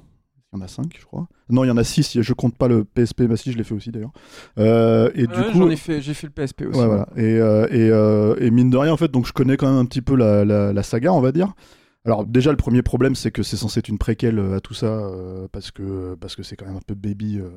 Il 0.53 0.57
y 0.57 0.61
en 0.61 0.65
a 0.65 0.67
5, 0.67 0.95
je 0.99 1.05
crois. 1.05 1.27
Non, 1.49 1.63
il 1.63 1.67
y 1.67 1.71
en 1.71 1.77
a 1.77 1.83
6, 1.83 2.21
je 2.21 2.33
compte 2.33 2.55
pas 2.55 2.67
le 2.67 2.83
PSP, 2.83 3.23
bah 3.23 3.37
si, 3.37 3.51
je 3.53 3.57
l'ai 3.57 3.63
fait 3.63 3.73
aussi 3.73 3.89
d'ailleurs. 3.89 4.11
Euh, 4.59 5.09
et 5.15 5.25
du 5.25 5.33
Ouais, 5.39 5.51
coup. 5.51 5.57
j'en 5.59 5.69
ai 5.69 5.75
fait, 5.77 6.01
j'ai 6.01 6.13
fait 6.13 6.27
le 6.27 6.33
PSP 6.33 6.63
aussi. 6.67 6.77
Ouais, 6.79 6.85
voilà. 6.85 7.07
Et, 7.15 7.21
euh, 7.39 7.65
et, 7.71 7.89
euh, 7.89 8.35
et 8.39 8.51
mine 8.51 8.69
de 8.69 8.77
rien, 8.77 8.91
en 8.93 8.97
fait, 8.97 9.09
donc 9.09 9.25
je 9.25 9.33
connais 9.33 9.55
quand 9.57 9.67
même 9.67 9.79
un 9.79 9.85
petit 9.85 10.01
peu 10.01 10.15
la, 10.15 10.43
la, 10.45 10.73
la 10.73 10.83
saga, 10.83 11.11
on 11.13 11.21
va 11.21 11.31
dire. 11.31 11.53
Alors 12.05 12.25
déjà, 12.25 12.51
le 12.51 12.57
premier 12.57 12.81
problème, 12.81 13.15
c'est 13.15 13.31
que 13.31 13.43
c'est 13.43 13.57
censé 13.57 13.79
être 13.79 13.89
une 13.89 13.97
préquelle 13.99 14.39
euh, 14.39 14.57
à 14.57 14.59
tout 14.59 14.73
ça, 14.73 14.87
euh, 14.87 15.47
parce 15.51 15.69
que 15.71 16.15
parce 16.19 16.35
que 16.35 16.43
c'est 16.43 16.55
quand 16.55 16.65
même 16.65 16.77
un 16.77 16.81
peu 16.85 16.95
baby 16.95 17.39
euh, 17.39 17.49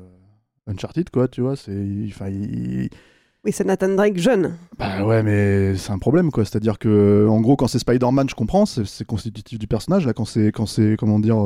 Uncharted, 0.67 1.09
quoi, 1.09 1.27
tu 1.27 1.41
vois. 1.41 1.55
C'est, 1.55 1.71
enfin, 2.09 2.27
il- 2.29 2.89
Oui, 3.43 3.51
c'est 3.51 3.63
Nathan 3.63 3.89
Drake 3.95 4.17
jeune. 4.17 4.55
bah 4.79 5.03
ouais, 5.05 5.23
mais 5.23 5.75
c'est 5.75 5.91
un 5.91 5.97
problème, 5.99 6.29
quoi. 6.31 6.45
C'est-à-dire 6.45 6.77
que, 6.79 7.27
en 7.29 7.41
gros, 7.41 7.55
quand 7.55 7.67
c'est 7.67 7.79
Spider-Man, 7.79 8.29
je 8.29 8.35
comprends, 8.35 8.65
c'est, 8.67 8.85
c'est 8.85 9.05
constitutif 9.05 9.57
du 9.59 9.67
personnage. 9.67 10.05
Là, 10.05 10.13
quand 10.13 10.25
c'est, 10.25 10.47
quand 10.51 10.65
c'est, 10.67 10.95
comment 10.97 11.19
dire, 11.19 11.37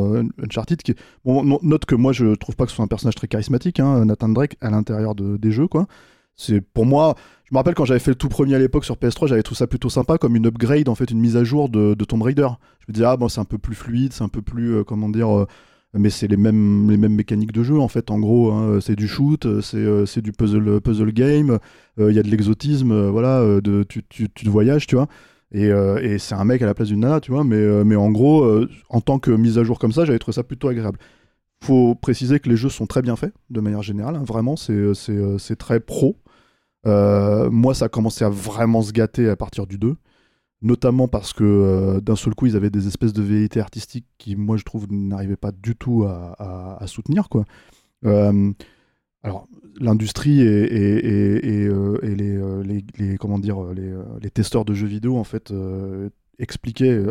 Uncharted, 0.43 0.81
qui... 0.81 0.93
bon, 1.25 1.43
no- 1.43 1.59
note 1.61 1.85
que 1.85 1.95
moi, 1.95 2.11
je 2.13 2.35
trouve 2.35 2.55
pas 2.57 2.65
que 2.65 2.71
ce 2.71 2.75
soit 2.77 2.85
un 2.85 2.89
personnage 2.89 3.15
très 3.15 3.27
charismatique, 3.27 3.79
hein, 3.79 4.03
Nathan 4.05 4.29
Drake, 4.29 4.57
à 4.61 4.69
l'intérieur 4.69 5.15
de- 5.15 5.37
des 5.37 5.51
jeux, 5.51 5.67
quoi. 5.67 5.87
C'est 6.39 6.62
pour 6.62 6.86
moi, 6.86 7.15
je 7.43 7.53
me 7.53 7.58
rappelle 7.58 7.74
quand 7.74 7.84
j'avais 7.84 8.00
fait 8.00 8.12
le 8.12 8.15
tout 8.15 8.29
premier 8.29 8.55
à 8.55 8.60
l'époque 8.60 8.86
sur 8.86 8.96
PS3, 8.96 9.27
j'avais 9.27 9.43
trouvé 9.43 9.58
ça 9.58 9.67
plutôt 9.67 9.89
sympa 9.89 10.17
comme 10.17 10.38
une 10.38 10.46
upgrade, 10.46 10.88
en 10.88 10.96
fait, 10.96 11.12
une 11.12 11.19
mise 11.19 11.36
à 11.36 11.43
jour 11.43 11.67
de, 11.67 11.96
Tomb 12.05 12.22
Raider. 12.22 12.48
Je 12.79 12.86
me 12.88 12.93
disais, 12.93 13.05
ah 13.05 13.17
bon, 13.17 13.27
c'est 13.27 13.41
un 13.41 13.46
peu 13.46 13.58
plus 13.58 13.75
fluide, 13.75 14.13
c'est 14.13 14.24
un 14.24 14.29
peu 14.29 14.41
plus, 14.41 14.75
euh, 14.75 14.84
comment 14.86 15.10
dire, 15.10 15.38
euh, 15.38 15.46
mais 15.93 16.10
c'est 16.10 16.27
les 16.27 16.38
mêmes, 16.38 16.89
les 16.89 16.96
mêmes 16.96 17.15
mécaniques 17.15 17.51
de 17.51 17.62
jeu, 17.62 17.77
en 17.77 17.89
fait, 17.89 18.10
en 18.10 18.19
gros. 18.19 18.53
hein. 18.53 18.79
c'est 18.79 18.96
du 18.96 19.08
shoot, 19.08 19.46
euh, 19.46 19.60
c'est, 19.62 19.77
euh, 19.77 20.05
du 20.22 20.31
puzzle, 20.31 20.79
puzzle 20.79 21.12
game, 21.12 21.60
il 21.98 22.13
y 22.13 22.19
a 22.19 22.24
de 22.24 22.29
l'exotisme, 22.29 23.10
voilà, 23.10 23.60
de, 23.60 23.84
tu, 23.84 24.03
tu, 24.08 24.29
tu 24.29 24.46
te 24.46 24.50
voyages, 24.50 24.88
tu 24.88 24.96
vois. 24.96 25.08
Et, 25.51 25.65
et 25.65 26.19
c'est 26.19 26.36
un 26.36 26.46
mec 26.46 26.62
à 26.62 26.65
la 26.67 26.74
place 26.74 26.88
d'une 26.88 27.01
nana, 27.01 27.19
tu 27.19 27.31
vois, 27.31 27.43
mais, 27.43 27.84
mais 27.84 27.98
en 27.98 28.12
gros, 28.12 28.48
en 28.89 29.01
tant 29.01 29.19
que 29.19 29.31
mise 29.31 29.58
à 29.58 29.65
jour 29.65 29.79
comme 29.79 29.91
ça, 29.91 30.05
j'avais 30.05 30.19
trouvé 30.19 30.36
ça 30.36 30.43
plutôt 30.43 30.69
agréable. 30.69 31.00
Faut 31.62 31.96
préciser 31.96 32.39
que 32.39 32.48
les 32.48 32.55
jeux 32.55 32.69
sont 32.69 32.86
très 32.88 33.01
bien 33.01 33.17
faits, 33.17 33.34
de 33.50 33.60
manière 33.60 33.81
générale, 33.81 34.15
hein, 34.15 34.24
vraiment, 34.25 34.55
c'est 34.55 35.55
très 35.58 35.81
pro. 35.81 36.15
Euh, 36.86 37.50
moi, 37.50 37.74
ça 37.74 37.86
a 37.86 37.89
commencé 37.89 38.24
à 38.24 38.29
vraiment 38.29 38.81
se 38.81 38.91
gâter 38.91 39.29
à 39.29 39.36
partir 39.36 39.67
du 39.67 39.77
2, 39.77 39.95
notamment 40.62 41.07
parce 41.07 41.33
que 41.33 41.43
euh, 41.43 42.01
d'un 42.01 42.15
seul 42.15 42.36
coup, 42.36 42.45
ils 42.45 42.55
avaient 42.55 42.69
des 42.69 42.88
espèces 42.88 43.13
de 43.13 43.21
vérité 43.21 43.59
artistique 43.59 44.05
qui, 44.17 44.36
moi, 44.36 44.57
je 44.57 44.63
trouve, 44.63 44.88
n'arrivaient 44.89 45.36
pas 45.36 45.51
du 45.51 45.75
tout 45.75 46.05
à, 46.05 46.83
soutenir, 46.88 47.29
quoi. 47.29 47.45
Euh, 48.05 48.51
alors, 49.24 49.48
l'industrie 49.79 50.41
et, 50.41 51.67
les, 52.15 53.17
comment 53.19 53.39
dire, 53.39 53.57
les, 53.74 54.29
testeurs 54.29 54.63
de 54.63 54.74
jeux 54.74 54.88
vidéo, 54.88 55.17
en 55.17 55.25
fait, 55.25 55.53
expliquaient. 56.39 57.03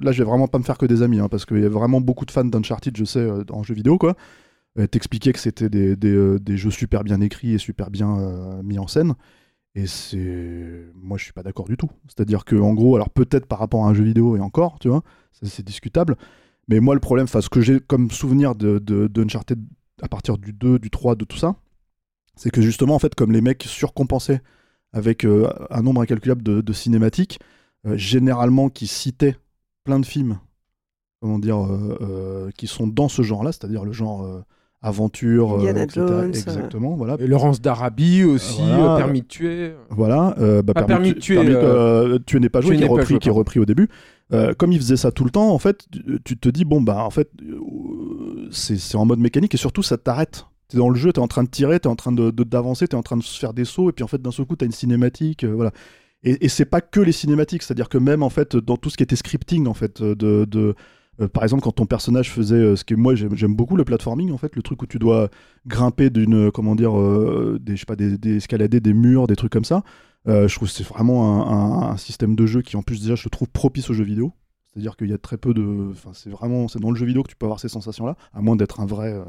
là, 0.00 0.12
je 0.12 0.22
vais 0.22 0.28
vraiment 0.28 0.46
pas 0.46 0.58
me 0.58 0.64
faire 0.64 0.78
que 0.78 0.86
des 0.86 1.02
amis, 1.02 1.18
hein, 1.18 1.28
parce 1.28 1.44
qu'il 1.44 1.60
y 1.60 1.64
a 1.64 1.68
vraiment 1.68 2.00
beaucoup 2.00 2.26
de 2.26 2.30
fans 2.30 2.44
d'Uncharted, 2.44 2.96
je 2.96 3.04
sais, 3.04 3.28
en 3.50 3.64
jeux 3.64 3.74
vidéo, 3.74 3.98
quoi. 3.98 4.16
T'expliquaient 4.84 5.32
que 5.32 5.38
c'était 5.38 5.70
des, 5.70 5.96
euh, 6.04 6.38
des 6.38 6.58
jeux 6.58 6.70
super 6.70 7.02
bien 7.02 7.22
écrits 7.22 7.54
et 7.54 7.58
super 7.58 7.90
bien 7.90 8.18
euh, 8.18 8.62
mis 8.62 8.78
en 8.78 8.86
scène. 8.86 9.14
Et 9.74 9.86
c'est. 9.86 10.92
Moi, 10.94 11.16
je 11.16 11.24
suis 11.24 11.32
pas 11.32 11.42
d'accord 11.42 11.66
du 11.66 11.78
tout. 11.78 11.88
C'est-à-dire 12.08 12.44
que, 12.44 12.56
en 12.56 12.74
gros, 12.74 12.94
alors 12.94 13.08
peut-être 13.08 13.46
par 13.46 13.58
rapport 13.58 13.86
à 13.86 13.88
un 13.88 13.94
jeu 13.94 14.04
vidéo 14.04 14.36
et 14.36 14.40
encore, 14.40 14.78
tu 14.78 14.88
vois, 14.88 15.02
c'est 15.32 15.64
discutable. 15.64 16.16
Mais 16.68 16.80
moi, 16.80 16.94
le 16.94 17.00
problème, 17.00 17.26
ce 17.26 17.48
que 17.48 17.60
j'ai 17.62 17.80
comme 17.80 18.10
souvenir 18.10 18.54
de, 18.54 18.78
de, 18.78 19.06
d'Uncharted 19.06 19.58
à 20.02 20.08
partir 20.08 20.36
du 20.36 20.52
2, 20.52 20.78
du 20.78 20.90
3, 20.90 21.14
de 21.14 21.24
tout 21.24 21.38
ça, 21.38 21.56
c'est 22.34 22.50
que 22.50 22.60
justement, 22.60 22.94
en 22.94 22.98
fait, 22.98 23.14
comme 23.14 23.32
les 23.32 23.40
mecs 23.40 23.62
surcompensaient 23.62 24.42
avec 24.92 25.24
euh, 25.24 25.50
un 25.70 25.82
nombre 25.82 26.02
incalculable 26.02 26.42
de, 26.42 26.72
cinématiques, 26.72 27.40
généralement 27.94 28.68
qui 28.68 28.86
citaient 28.86 29.36
plein 29.84 30.00
de 30.00 30.06
films, 30.06 30.38
comment 31.20 31.38
dire, 31.38 31.66
qui 32.58 32.66
sont 32.66 32.86
dans 32.86 33.08
ce 33.08 33.22
genre-là, 33.22 33.52
c'est-à-dire 33.52 33.84
le 33.84 33.92
genre 33.92 34.44
aventure, 34.82 35.52
euh, 35.54 35.56
Indiana 35.58 35.82
etc. 35.84 36.06
Jones, 36.08 36.28
Exactement, 36.28 36.94
voilà. 36.96 37.16
Et 37.18 37.26
Laurence 37.26 37.60
d'Arabie 37.60 38.24
aussi, 38.24 38.60
Voilà. 38.62 38.94
euh, 38.94 38.96
Permis 38.98 39.22
de 39.22 39.26
tuer. 39.26 39.72
Voilà, 39.90 40.34
euh, 40.38 40.62
bah, 40.62 40.74
Pas 40.74 40.84
permis 40.84 41.12
de 41.14 41.18
tuer, 41.18 41.34
permis- 41.36 41.50
euh, 41.52 42.14
euh, 42.14 42.18
tuer 42.18 42.40
n'est 42.40 42.48
pas 42.48 42.60
joué, 42.60 42.76
qui 42.76 42.82
est 42.84 42.86
repris, 42.86 43.06
joué, 43.06 43.18
qui 43.18 43.28
est 43.28 43.30
pardon. 43.30 43.38
repris 43.38 43.60
au 43.60 43.64
début. 43.64 43.88
Euh, 44.32 44.54
comme 44.54 44.72
il 44.72 44.78
faisait 44.78 44.96
ça 44.96 45.10
tout 45.12 45.24
le 45.24 45.30
temps, 45.30 45.50
en 45.50 45.58
fait, 45.58 45.86
tu, 45.92 46.02
tu 46.24 46.36
te 46.36 46.48
dis 46.48 46.64
bon 46.64 46.80
bah 46.80 47.04
en 47.04 47.10
fait 47.10 47.30
euh, 47.42 48.48
c'est 48.50 48.76
c'est 48.76 48.96
en 48.96 49.04
mode 49.06 49.18
mécanique 49.20 49.54
et 49.54 49.58
surtout 49.58 49.82
ça 49.82 49.96
t'arrête. 49.96 50.46
T'es 50.68 50.78
dans 50.78 50.88
le 50.88 50.96
jeu, 50.96 51.12
t'es 51.12 51.20
en 51.20 51.28
train 51.28 51.44
de 51.44 51.48
tirer, 51.48 51.78
t'es 51.78 51.86
en 51.86 51.94
train 51.96 52.10
de 52.12 52.30
de- 52.30 52.42
d'avancer, 52.44 52.88
t'es 52.88 52.96
en 52.96 53.02
train 53.02 53.16
de 53.16 53.22
se 53.22 53.38
faire 53.38 53.54
des 53.54 53.64
sauts 53.64 53.88
et 53.90 53.92
puis 53.92 54.02
en 54.04 54.08
fait 54.08 54.20
d'un 54.20 54.32
seul 54.32 54.46
coup 54.46 54.56
t'as 54.56 54.66
une 54.66 54.72
cinématique, 54.72 55.44
euh, 55.44 55.52
voilà. 55.54 55.70
Et, 56.24 56.44
et 56.44 56.48
c'est 56.48 56.64
pas 56.64 56.80
que 56.80 56.98
les 56.98 57.12
cinématiques, 57.12 57.62
c'est-à-dire 57.62 57.88
que 57.88 57.98
même 57.98 58.22
en 58.24 58.30
fait 58.30 58.56
dans 58.56 58.76
tout 58.76 58.90
ce 58.90 58.96
qui 58.96 59.04
était 59.04 59.14
scripting 59.16 59.68
en 59.68 59.74
fait 59.74 60.02
de, 60.02 60.44
de 60.44 60.74
euh, 61.20 61.28
par 61.28 61.42
exemple, 61.42 61.62
quand 61.62 61.72
ton 61.72 61.86
personnage 61.86 62.30
faisait 62.30 62.54
euh, 62.56 62.76
ce 62.76 62.84
que 62.84 62.94
moi 62.94 63.14
j'aime 63.14 63.54
beaucoup 63.54 63.76
le 63.76 63.84
platforming, 63.84 64.30
en 64.32 64.38
fait, 64.38 64.54
le 64.56 64.62
truc 64.62 64.82
où 64.82 64.86
tu 64.86 64.98
dois 64.98 65.28
grimper 65.66 66.10
d'une, 66.10 66.50
comment 66.50 66.74
dire, 66.74 66.98
euh, 66.98 67.58
des, 67.60 67.74
je 67.76 67.80
sais 67.80 67.86
pas, 67.86 67.96
des, 67.96 68.18
des 68.18 68.36
escalader 68.36 68.80
des 68.80 68.92
murs, 68.94 69.26
des 69.26 69.36
trucs 69.36 69.52
comme 69.52 69.64
ça. 69.64 69.82
euh, 70.28 70.48
je 70.48 70.54
trouve 70.56 70.68
que 70.68 70.74
c'est 70.74 70.86
vraiment 70.86 71.46
un, 71.48 71.86
un- 71.86 71.90
un 71.92 71.96
système 71.96 72.34
de 72.34 72.46
jeu 72.46 72.60
qui, 72.62 72.76
en 72.76 72.82
plus, 72.82 73.00
déjà, 73.00 73.14
je 73.14 73.24
le 73.24 73.30
trouve 73.30 73.48
propice 73.48 73.88
aux 73.90 73.94
jeux 73.94 74.04
vidéo. 74.04 74.32
C'est-à-dire 74.72 74.96
qu'il 74.96 75.08
y 75.08 75.12
a 75.14 75.18
très 75.18 75.38
peu 75.38 75.54
de, 75.54 75.88
enfin, 75.92 76.10
c'est 76.12 76.28
vraiment, 76.28 76.68
c'est 76.68 76.80
dans 76.80 76.90
le 76.90 76.96
jeu 76.96 77.06
vidéo 77.06 77.22
que 77.22 77.28
tu 77.28 77.36
peux 77.36 77.46
avoir 77.46 77.60
ces 77.60 77.68
sensations-là, 77.68 78.14
à 78.34 78.42
moins 78.42 78.56
d'être 78.56 78.80
un 78.80 78.86
vrai, 78.86 79.12
euh, 79.12 79.22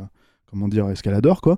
comment 0.49 0.67
dire, 0.67 0.89
escaladeur, 0.89 1.39
quoi. 1.41 1.57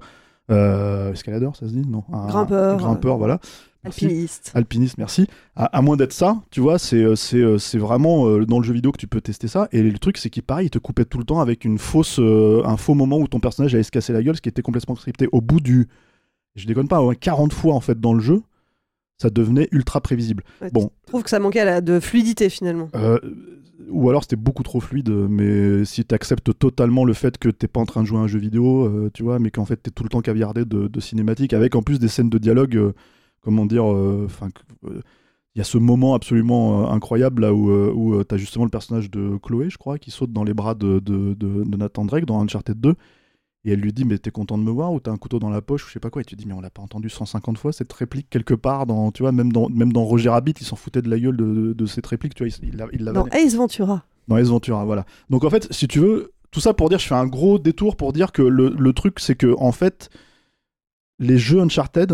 Euh, 0.51 1.11
escaladeur, 1.13 1.55
ça 1.55 1.67
se 1.67 1.71
dit? 1.73 1.83
Non. 1.87 2.03
Un- 2.11 2.27
Grimpeur. 2.27 2.77
Grimpeur, 2.77 3.17
voilà. 3.17 3.39
Merci. 3.85 4.05
Alpiniste. 4.05 4.51
Alpiniste, 4.55 4.97
merci. 4.97 5.27
À, 5.55 5.65
à 5.65 5.81
moins 5.81 5.95
d'être 5.95 6.11
ça, 6.11 6.41
tu 6.51 6.59
vois, 6.59 6.77
c'est 6.79 7.01
euh, 7.01 7.15
c'est 7.15 7.37
euh, 7.37 7.57
c'est 7.57 7.77
vraiment 7.77 8.27
euh, 8.27 8.45
dans 8.45 8.59
le 8.59 8.65
jeu 8.65 8.73
vidéo 8.73 8.91
que 8.91 8.97
tu 8.97 9.07
peux 9.07 9.21
tester 9.21 9.47
ça. 9.47 9.69
Et 9.71 9.81
le 9.83 9.97
truc, 9.99 10.17
c'est 10.17 10.29
qu'il 10.29 10.43
pareil, 10.43 10.67
il 10.67 10.69
te 10.69 10.79
coupait 10.79 11.05
tout 11.05 11.17
le 11.17 11.23
temps 11.23 11.39
avec 11.39 11.63
une 11.63 11.77
fausse, 11.77 12.19
euh, 12.19 12.61
un 12.65 12.75
faux 12.75 12.93
moment 12.93 13.17
où 13.19 13.27
ton 13.29 13.39
personnage 13.39 13.73
allait 13.73 13.83
se 13.83 13.91
casser 13.91 14.11
la 14.11 14.21
gueule, 14.21 14.35
ce 14.35 14.41
qui 14.41 14.49
était 14.49 14.61
complètement 14.61 14.95
scripté. 14.95 15.29
Au 15.31 15.39
bout 15.39 15.61
du, 15.61 15.87
je 16.55 16.65
déconne 16.67 16.89
pas, 16.89 17.01
ouais, 17.01 17.15
40 17.15 17.53
fois 17.53 17.73
en 17.73 17.79
fait 17.79 17.99
dans 18.01 18.13
le 18.13 18.19
jeu, 18.19 18.41
ça 19.17 19.29
devenait 19.29 19.69
ultra 19.71 20.01
prévisible. 20.01 20.43
Ouais, 20.61 20.71
Bon, 20.71 20.91
Je 21.05 21.07
trouve 21.11 21.23
que 21.23 21.29
ça 21.29 21.39
manquait 21.39 21.81
de 21.81 22.01
fluidité 22.01 22.49
finalement. 22.49 22.89
euh, 22.95 23.17
ou 23.89 24.09
alors 24.09 24.23
c'était 24.23 24.35
beaucoup 24.35 24.61
trop 24.61 24.81
fluide, 24.81 25.09
mais 25.09 25.85
si 25.85 26.03
tu 26.03 26.13
acceptes 26.13 26.57
totalement 26.59 27.05
le 27.05 27.13
fait 27.13 27.37
que 27.37 27.47
t'es 27.47 27.67
pas 27.69 27.79
en 27.79 27.85
train 27.85 28.01
de 28.01 28.07
jouer 28.07 28.19
à 28.19 28.21
un 28.23 28.27
jeu 28.27 28.37
vidéo, 28.39 29.09
tu 29.13 29.23
vois, 29.23 29.39
mais 29.39 29.51
qu'en 29.51 29.63
fait 29.65 29.77
t'es 29.77 29.89
tout 29.89 30.03
le 30.03 30.09
temps 30.09 30.19
caviardé 30.21 30.65
de, 30.65 30.87
de 30.89 30.99
cinématiques, 30.99 31.53
avec 31.53 31.75
en 31.75 31.81
plus 31.81 31.97
des 31.97 32.09
scènes 32.09 32.29
de 32.29 32.37
dialogue, 32.37 32.93
comment 33.41 33.65
dire, 33.65 33.85
enfin, 33.85 34.49
il 34.85 35.57
y 35.59 35.61
a 35.61 35.63
ce 35.63 35.77
moment 35.77 36.13
absolument 36.13 36.83
euh, 36.87 36.91
incroyable 36.93 37.41
là 37.41 37.53
où, 37.53 37.69
euh, 37.71 37.91
où 37.93 38.23
tu 38.23 38.35
as 38.35 38.37
justement 38.37 38.65
le 38.65 38.71
personnage 38.71 39.09
de 39.09 39.37
Chloé, 39.37 39.69
je 39.69 39.77
crois, 39.77 39.97
qui 39.97 40.11
saute 40.11 40.31
dans 40.31 40.43
les 40.43 40.53
bras 40.53 40.75
de, 40.75 40.99
de, 40.99 41.33
de- 41.33 41.63
de 41.63 41.77
Nathan 41.77 42.05
Drake 42.05 42.25
dans 42.25 42.39
Uncharted 42.41 42.79
2. 42.79 42.93
Et 43.65 43.71
elle 43.73 43.79
lui 43.81 43.91
dit, 43.91 44.05
mais 44.05 44.17
t'es 44.19 44.31
content 44.31 44.57
de 44.57 44.63
me 44.63 44.71
voir 44.71 44.93
ou 44.93 45.01
t'as 45.01 45.11
un 45.11 45.17
couteau 45.17 45.37
dans 45.37 45.49
la 45.49 45.61
poche 45.61 45.83
ou 45.83 45.87
je 45.89 45.93
sais 45.93 45.99
pas 45.99 46.09
quoi. 46.09 46.21
Et 46.21 46.25
tu 46.25 46.35
dis, 46.37 46.45
mais 46.47 46.53
on 46.53 46.61
l'a 46.61 46.69
pas 46.69 46.81
entendu 46.81 47.09
150 47.09 47.57
fois 47.57 47.73
cette 47.73 47.91
réplique 47.91 48.29
quelque 48.29 48.53
part 48.53 48.85
dans, 48.85 49.11
tu 49.11 49.23
vois, 49.23 49.33
même 49.33 49.51
dans, 49.51 49.67
même 49.69 49.91
dans 49.91 50.03
Roger 50.05 50.29
Rabbit, 50.29 50.53
il 50.61 50.65
s'en 50.65 50.77
foutait 50.77 51.01
de 51.01 51.09
la 51.09 51.19
gueule 51.19 51.35
de, 51.35 51.73
de- 51.73 51.85
cette 51.85 52.05
réplique, 52.07 52.35
tu 52.35 52.45
vois, 52.45 52.55
il, 52.61 52.69
il 52.69 52.77
l'a- 52.77 52.87
il 52.93 53.03
l'avait 53.03 53.15
Dans 53.19 53.25
Ace 53.27 53.55
Ventura. 53.55 54.05
dans 54.29 54.37
Ace 54.37 54.47
Ventura, 54.47 54.85
voilà. 54.85 55.05
Donc 55.29 55.43
en 55.43 55.49
fait, 55.49 55.67
si 55.73 55.89
tu 55.89 55.99
veux, 55.99 56.31
tout 56.51 56.61
ça 56.61 56.73
pour 56.73 56.87
dire, 56.87 56.99
je 56.99 57.07
fais 57.07 57.15
un 57.15 57.27
gros 57.27 57.59
détour 57.59 57.97
pour 57.97 58.13
dire 58.13 58.31
que 58.31 58.41
le, 58.43 58.69
le 58.69 58.93
truc, 58.93 59.19
c'est 59.19 59.35
que 59.35 59.53
en 59.59 59.73
fait, 59.73 60.09
les 61.19 61.37
jeux 61.37 61.59
Uncharted, 61.59 62.13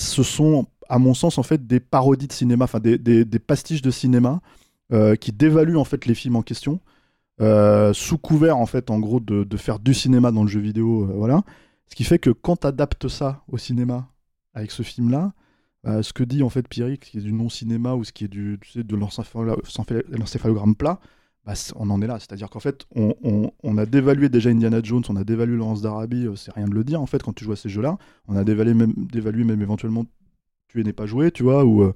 ce 0.00 0.22
sont, 0.22 0.66
à 0.88 0.98
mon 0.98 1.14
sens, 1.14 1.38
en 1.38 1.42
fait, 1.42 1.66
des 1.66 1.80
parodies 1.80 2.26
de 2.28 2.32
cinéma, 2.32 2.64
enfin 2.64 2.80
des, 2.80 2.98
des- 2.98 3.24
pastiches 3.38 3.82
de 3.82 3.90
cinéma 3.90 4.40
euh, 4.92 5.14
qui 5.16 5.32
dévaluent 5.32 5.76
en 5.76 5.84
fait 5.84 6.06
les 6.06 6.14
films 6.14 6.36
en 6.36 6.42
question, 6.42 6.80
euh, 7.40 7.92
sous 7.92 8.18
couvert 8.18 8.58
en 8.58 8.66
fait, 8.66 8.90
en 8.90 8.98
gros, 8.98 9.20
de, 9.20 9.56
faire 9.56 9.78
du 9.78 9.94
cinéma 9.94 10.32
dans 10.32 10.42
le 10.42 10.48
jeu 10.48 10.60
vidéo, 10.60 11.04
euh, 11.04 11.12
voilà. 11.14 11.42
Ce 11.88 11.94
qui 11.96 12.04
fait 12.04 12.18
que 12.18 12.30
quand 12.30 12.58
tu 12.60 12.66
adaptes 12.66 13.08
ça 13.08 13.42
au 13.48 13.58
cinéma 13.58 14.08
avec 14.54 14.70
ce 14.70 14.82
film-là, 14.82 15.32
bah, 15.84 16.02
ce 16.02 16.12
que 16.12 16.22
dit 16.24 16.42
en 16.42 16.50
fait 16.50 16.68
Pierrick, 16.68 17.04
ce 17.04 17.10
qui 17.10 17.18
est 17.18 17.22
du 17.22 17.32
non-cinéma 17.32 17.94
ou 17.94 18.04
ce 18.04 18.12
qui 18.12 18.24
est 18.24 18.28
du, 18.28 18.58
tu 18.60 18.84
de 18.84 18.96
l'encéphalo- 18.96 19.56
l'encéphalogramme 20.10 20.74
plat, 20.76 21.00
on 21.76 21.90
en 21.90 22.02
est 22.02 22.06
là. 22.06 22.18
C'est-à-dire 22.18 22.50
qu'en 22.50 22.60
fait, 22.60 22.86
on, 22.94 23.78
a 23.78 23.86
dévalué 23.86 24.28
déjà 24.28 24.50
Indiana 24.50 24.80
Jones, 24.82 25.02
on 25.08 25.16
a 25.16 25.24
dévalué 25.24 25.56
Laurence 25.56 25.82
d'Arabie, 25.82 26.26
euh, 26.26 26.36
c'est 26.36 26.52
rien 26.52 26.66
de 26.66 26.74
le 26.74 26.84
dire 26.84 27.00
en 27.00 27.06
fait 27.06 27.22
quand 27.22 27.32
tu 27.32 27.44
joues 27.44 27.52
à 27.52 27.56
ces 27.56 27.68
jeux-là. 27.68 27.98
On 28.28 28.36
a 28.36 28.44
dévalué 28.44 28.74
même, 28.74 28.94
dévalué 28.96 29.42
éventuellement 29.52 30.04
Tu 30.68 30.82
n'es 30.82 30.92
pas 30.92 31.06
joué, 31.06 31.30
tu 31.30 31.42
vois, 31.42 31.64
ou 31.64 31.82
euh, 31.82 31.94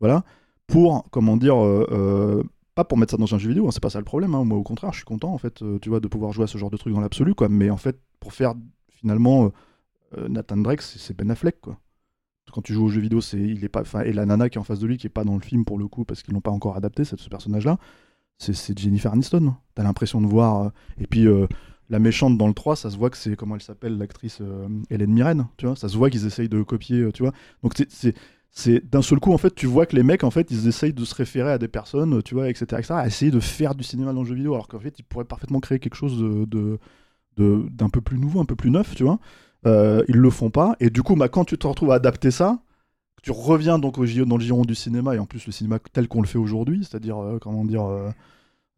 voilà, 0.00 0.24
pour, 0.66 1.08
comment 1.10 1.36
dire, 1.36 1.56
euh, 1.62 2.42
pas 2.74 2.84
pour 2.84 2.98
mettre 2.98 3.12
ça 3.12 3.16
dans 3.16 3.34
un 3.34 3.38
jeu 3.38 3.48
vidéo, 3.48 3.66
hein, 3.66 3.70
c'est 3.72 3.82
pas 3.82 3.90
ça 3.90 3.98
le 3.98 4.04
problème. 4.04 4.34
hein. 4.34 4.44
Moi, 4.44 4.58
au 4.58 4.62
contraire, 4.62 4.92
je 4.92 4.98
suis 4.98 5.04
content 5.04 5.32
en 5.32 5.38
fait, 5.38 5.62
tu 5.80 5.88
vois, 5.88 6.00
de 6.00 6.08
pouvoir 6.08 6.32
jouer 6.32 6.44
à 6.44 6.48
ce 6.48 6.58
genre 6.58 6.70
de 6.70 6.76
truc 6.76 6.94
dans 6.94 7.00
l'absolu. 7.00 7.34
Mais 7.50 7.70
en 7.70 7.76
fait, 7.76 7.98
pour 8.20 8.32
faire 8.32 8.54
finalement 8.90 9.52
Nathan 10.28 10.56
Drake, 10.58 10.82
c'est 10.82 11.16
Ben 11.16 11.30
Affleck, 11.30 11.60
quoi 11.60 11.78
quand 12.52 12.62
tu 12.62 12.72
joues 12.72 12.86
aux 12.86 12.88
jeux 12.88 13.00
vidéo, 13.00 13.20
c'est 13.20 13.40
il 13.40 13.64
est 13.64 13.68
pas, 13.68 13.82
et 14.06 14.12
la 14.12 14.24
nana 14.24 14.48
qui 14.48 14.56
est 14.56 14.60
en 14.60 14.64
face 14.64 14.78
de 14.78 14.86
lui, 14.86 14.98
qui 14.98 15.06
est 15.06 15.10
pas 15.10 15.24
dans 15.24 15.34
le 15.34 15.40
film 15.40 15.64
pour 15.64 15.78
le 15.78 15.88
coup, 15.88 16.04
parce 16.04 16.22
qu'ils 16.22 16.34
l'ont 16.34 16.40
pas 16.40 16.50
encore 16.50 16.76
adapté, 16.76 17.04
ce 17.04 17.16
personnage-là, 17.28 17.78
c'est- 18.38 18.78
Jennifer 18.78 19.12
Aniston. 19.12 19.54
T'as 19.74 19.82
l'impression 19.82 20.20
de 20.20 20.26
voir, 20.26 20.66
euh, 20.66 20.68
et 20.98 21.06
puis 21.06 21.26
euh, 21.26 21.46
la 21.90 21.98
méchante 21.98 22.36
dans 22.38 22.48
le 22.48 22.54
3, 22.54 22.76
ça 22.76 22.90
se 22.90 22.96
voit 22.96 23.10
que 23.10 23.16
c'est 23.16 23.36
comment 23.36 23.54
elle 23.54 23.62
s'appelle, 23.62 23.96
l'actrice 23.98 24.38
euh, 24.40 24.68
Hélène 24.90 25.12
Mirren, 25.12 25.46
tu 25.56 25.66
vois, 25.66 25.76
ça 25.76 25.88
se 25.88 25.96
voit 25.96 26.10
qu'ils 26.10 26.26
essayent 26.26 26.48
de 26.48 26.62
copier, 26.62 27.10
tu 27.12 27.22
vois? 27.22 27.32
Donc 27.62 27.74
c'est- 27.88 28.14
d'un 28.90 29.02
seul 29.02 29.20
coup 29.20 29.32
en 29.34 29.38
fait 29.38 29.54
tu 29.54 29.66
vois 29.66 29.84
que 29.84 29.94
les 29.94 30.02
mecs 30.02 30.24
en 30.24 30.30
fait 30.30 30.50
ils 30.50 30.66
essayent 30.66 30.94
de 30.94 31.04
se 31.04 31.14
référer 31.14 31.50
à 31.52 31.58
des 31.58 31.68
personnes 31.68 32.22
tu 32.22 32.32
vois 32.34 32.48
etc 32.48 32.64
etc 32.80 32.94
à 32.94 33.06
essayer 33.06 33.30
de 33.30 33.38
faire 33.38 33.74
du 33.74 33.84
cinéma 33.84 34.14
dans 34.14 34.22
le 34.22 34.26
jeu 34.28 34.34
vidéo 34.34 34.54
alors 34.54 34.66
qu'en 34.66 34.80
fait 34.80 34.98
ils 34.98 35.02
pourraient 35.02 35.26
parfaitement 35.26 35.60
créer 35.60 35.78
quelque 35.78 35.94
chose 35.94 36.18
de- 37.36 37.68
d'un 37.70 37.88
peu 37.88 38.00
plus 38.00 38.18
nouveau 38.18 38.40
un 38.40 38.44
peu 38.44 38.56
plus 38.56 38.70
neuf 38.70 38.94
tu 38.94 39.04
vois? 39.04 39.18
Euh, 39.66 40.02
ils 40.08 40.16
le 40.16 40.30
font 40.30 40.50
pas 40.50 40.76
et 40.80 40.90
du 40.90 41.02
coup 41.02 41.16
bah, 41.16 41.28
quand 41.28 41.44
tu 41.44 41.58
te 41.58 41.66
retrouves 41.66 41.90
à 41.90 41.96
adapter 41.96 42.30
ça 42.30 42.60
tu 43.26 43.32
reviens 43.32 43.80
donc 43.80 43.98
au, 43.98 44.06
dans 44.06 44.36
le 44.36 44.42
giron 44.44 44.62
du 44.62 44.76
cinéma 44.76 45.16
et 45.16 45.18
en 45.18 45.26
plus 45.26 45.44
le 45.46 45.52
cinéma 45.52 45.80
tel 45.92 46.06
qu'on 46.06 46.20
le 46.20 46.28
fait 46.28 46.38
aujourd'hui 46.38 46.84
c'est-à-dire 46.84 47.18
euh, 47.18 47.38
comment 47.40 47.64
dire 47.64 47.84
euh, 47.84 48.08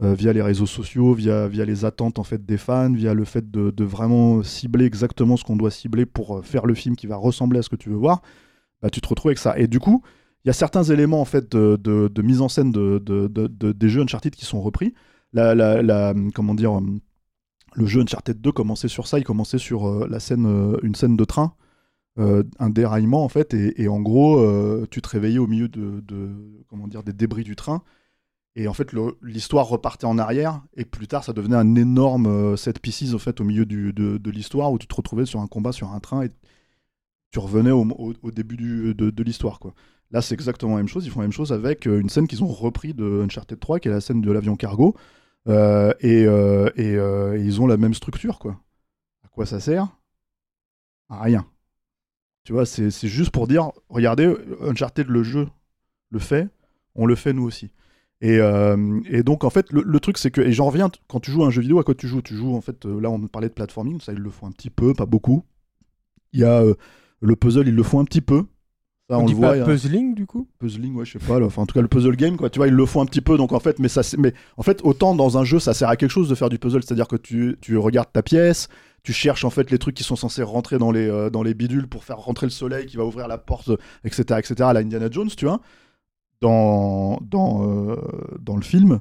euh, 0.03 0.15
via 0.15 0.33
les 0.33 0.41
réseaux 0.41 0.65
sociaux, 0.65 1.13
via, 1.13 1.49
via 1.49 1.67
les 1.67 1.85
attentes 1.85 2.19
en 2.19 2.25
fait 2.25 2.47
des 2.47 2.57
fans, 2.57 2.91
via 2.91 3.13
le 3.13 3.27
fait 3.27 3.51
de, 3.51 3.85
vraiment 3.85 4.43
cibler 4.43 4.87
exactement 4.87 5.37
ce 5.37 5.45
qu'on 5.45 5.57
doit 5.57 5.71
cibler 5.71 6.07
pour 6.07 6.43
faire 6.47 6.65
le 6.65 6.73
film 6.75 6.97
qui 6.97 7.07
va 7.07 7.17
ressembler 7.17 7.59
à 7.59 7.63
ce 7.63 7.69
que 7.69 7.77
tu 7.77 7.91
veux 7.91 7.97
voir, 7.97 8.23
bah, 8.81 8.89
tu 8.89 9.03
te 9.03 9.09
retrouves 9.09 9.31
avec 9.31 9.39
ça. 9.39 9.59
Et 9.59 9.67
du 9.67 9.81
coup, 9.81 10.03
il 10.45 10.49
y 10.49 10.51
a 10.51 10.55
certains 10.55 10.85
éléments 10.85 11.21
en 11.21 11.25
fait 11.27 11.51
de, 11.51 12.23
mise 12.23 12.41
en 12.41 12.49
scène 12.49 12.71
de, 12.73 13.03
de- 13.05 13.27
de- 13.27 13.49
de- 13.49 13.73
des 13.73 13.89
jeux 13.91 14.01
Uncharted 14.01 14.35
qui 14.35 14.45
sont 14.47 14.63
repris. 14.63 14.95
La, 15.35 16.15
comment 16.33 16.55
dire, 16.55 16.81
le 17.75 17.87
jeu 17.87 18.01
Uncharted 18.01 18.41
2 18.41 18.53
commençait 18.53 18.89
sur 18.89 19.09
ça, 19.09 19.19
il 19.19 19.25
commençait 19.25 19.59
sur 19.59 20.09
la 20.09 20.21
scène, 20.21 20.77
une 20.85 20.95
scène 20.95 21.17
de 21.17 21.25
train, 21.25 21.53
euh, 22.19 22.43
un 22.59 22.71
déraillement 22.71 23.25
en 23.25 23.29
fait, 23.29 23.55
et, 23.55 23.89
en 23.89 24.01
gros, 24.01 24.41
euh, 24.41 24.87
tu 24.91 25.01
te 25.03 25.09
réveillais 25.09 25.39
au 25.39 25.47
milieu 25.47 25.69
de, 25.69 26.03
comment 26.69 26.89
dire, 26.89 27.03
des 27.03 27.13
débris 27.13 27.45
du 27.45 27.57
train. 27.57 27.83
Et 28.57 28.67
en 28.69 28.75
fait, 28.75 28.93
l'histoire 29.23 29.69
repartait 29.69 30.07
en 30.07 30.19
arrière, 30.19 30.63
et 30.77 30.85
plus 30.85 31.07
tard, 31.09 31.25
ça 31.25 31.33
devenait 31.33 31.57
un 31.57 31.77
énorme 31.77 32.27
euh, 32.27 32.57
set 32.57 32.81
pieces 32.81 33.15
au 33.15 33.19
fait 33.19 33.41
au 33.41 33.45
milieu 33.45 33.67
du- 33.67 33.93
de, 33.93 34.31
l'histoire 34.31 34.73
où 34.73 34.79
tu 34.79 34.89
te 34.89 34.95
retrouvais 34.95 35.27
sur 35.27 35.41
un 35.41 35.47
combat 35.47 35.73
sur 35.73 35.93
un 35.93 36.01
train 36.01 36.23
et 36.25 36.31
tu 37.31 37.39
revenais 37.39 37.71
au, 37.71 37.87
au- 38.23 38.31
début 38.31 38.57
du- 38.57 38.95
de, 38.95 39.23
l'histoire. 39.23 39.61
quoi. 39.61 39.75
Là, 40.11 40.23
c'est 40.23 40.35
exactement 40.35 40.73
la 40.73 40.79
même 40.79 40.89
chose. 40.89 41.05
Ils 41.07 41.11
font 41.11 41.21
la 41.21 41.27
même 41.27 41.33
chose 41.33 41.53
avec 41.53 41.85
une 41.87 42.09
scène 42.09 42.27
qu'ils 42.27 42.43
ont 42.43 42.49
repris 42.49 42.95
de 42.95 43.23
Uncharted 43.25 43.61
3, 43.61 43.79
qui 43.81 43.89
est 43.89 43.91
la 43.93 44.01
scène 44.01 44.23
de 44.23 44.33
l'avion 44.33 44.57
cargo, 44.57 44.95
et, 45.47 45.53
et, 46.03 46.23
et 46.27 47.41
ils 47.41 47.61
ont 47.61 47.67
la 47.67 47.77
même 47.77 47.95
structure. 47.95 48.39
quoi. 48.39 48.61
À 49.25 49.29
quoi 49.29 49.47
ça 49.47 49.61
sert? 49.61 49.89
À 51.11 51.23
rien. 51.23 51.47
Tu 52.45 52.53
vois, 52.53 52.65
c'est 52.67 52.91
c'est 52.91 53.09
juste 53.09 53.31
pour 53.31 53.47
dire, 53.47 53.71
regardez, 53.89 54.35
Uncharted, 54.63 55.09
le 55.09 55.23
jeu, 55.23 55.49
le 56.11 56.19
fait, 56.19 56.49
on 56.95 57.07
le 57.07 57.15
fait 57.15 57.33
nous 57.33 57.45
aussi. 57.45 57.71
Et, 58.21 58.39
euh, 58.39 59.01
et 59.09 59.23
donc 59.23 59.45
en 59.45 59.51
fait 59.51 59.71
le, 59.73 59.83
le 59.87 60.01
truc 60.01 60.19
c'est 60.19 60.33
que 60.33 60.41
et 60.41 60.53
j'en 60.53 60.67
reviens 60.67 60.91
quand 61.09 61.21
tu 61.21 61.31
joues 61.31 61.45
à 61.45 61.47
un 61.47 61.51
jeu 61.51 61.63
vidéo 61.63 61.79
à 61.79 61.85
quoi 61.85 61.95
tu 61.95 62.09
joues? 62.09 62.21
Tu 62.21 62.35
joues 62.37 62.57
en 62.57 62.61
fait 62.61 62.85
euh, 62.85 63.01
là 63.01 63.11
on 63.11 63.21
parlait 63.29 63.49
de 63.49 63.55
platforming 63.55 64.01
ça 64.01 64.13
ils 64.13 64.19
le 64.19 64.31
font 64.31 64.49
un 64.49 64.51
petit 64.51 64.71
peu 64.71 64.93
pas 64.93 65.07
beaucoup 65.07 65.45
il 66.33 66.41
y 66.41 66.45
a 66.45 66.63
euh, 66.63 66.75
le 67.21 67.37
puzzle 67.37 67.69
ils 67.69 67.75
le 67.77 67.83
font 67.85 68.01
un 68.01 68.05
petit 68.05 68.21
peu 68.21 68.45
ça 69.09 69.19
On 69.19 69.23
on, 69.23 69.27
dit 69.27 69.33
le 69.35 69.39
voit 69.39 69.51
pas 69.55 69.63
a- 69.63 69.65
puzzling 69.67 70.15
du 70.17 70.27
coup? 70.27 70.49
Puzzling 70.59 70.97
ouais 70.97 71.05
je 71.05 71.13
sais 71.19 71.25
pas 71.27 71.39
là. 71.39 71.47
enfin 71.47 71.63
en 71.63 71.67
tout 71.67 71.75
cas 71.75 71.81
le 71.83 71.89
puzzle 71.89 72.17
game 72.17 72.37
quoi 72.37 72.51
tu 72.51 72.59
vois 72.59 72.69
ils 72.69 72.75
le 72.75 72.87
font 72.87 73.03
un 73.03 73.07
petit 73.07 73.21
peu 73.21 73.37
donc 73.37 73.53
en 73.53 73.61
fait 73.61 73.79
mais 73.79 73.89
ça 73.89 74.03
c'est- 74.03 74.17
mais 74.17 74.35
en 74.57 74.65
fait 74.65 74.81
autant 74.83 75.15
dans 75.15 75.39
un 75.39 75.45
jeu 75.45 75.61
ça 75.61 75.73
sert 75.75 75.89
à 75.89 75.97
quelque 75.97 76.11
chose 76.11 76.29
de 76.29 76.35
faire 76.35 76.49
du 76.49 76.59
puzzle 76.59 76.83
c'est 76.83 76.93
à 76.93 76.97
dire 76.97 77.09
que 77.09 77.17
tu, 77.17 77.57
tu 77.61 77.77
regardes 77.79 78.13
ta 78.13 78.23
pièce 78.23 78.69
tu 79.03 79.13
cherches 79.13 79.45
en 79.45 79.51
fait 79.51 79.71
les 79.71 79.79
trucs 79.79 79.95
qui 79.95 80.05
sont 80.05 80.17
censés 80.17 80.43
rentrer 80.43 80.79
dans 80.79 80.91
les, 80.91 81.09
euh, 81.09 81.31
dans 81.31 81.43
les 81.43 81.55
bidules 81.55 81.89
pour 81.89 82.05
faire 82.05 82.19
rentrer 82.19 82.47
le 82.47 82.51
soleil 82.51 82.87
qui 82.87 82.97
va 82.97 83.05
ouvrir 83.05 83.29
la 83.29 83.39
porte 83.39 83.71
etc 84.05 84.39
etc 84.39 84.55
à 84.61 84.73
la 84.73 84.81
Indiana 84.81 85.09
Jones 85.11 85.31
tu 85.37 85.47
vois 85.47 85.61
dans 86.41 87.19
dans 87.23 87.67
euh, 87.67 87.97
dans 88.41 88.57
le 88.57 88.63
film 88.63 89.01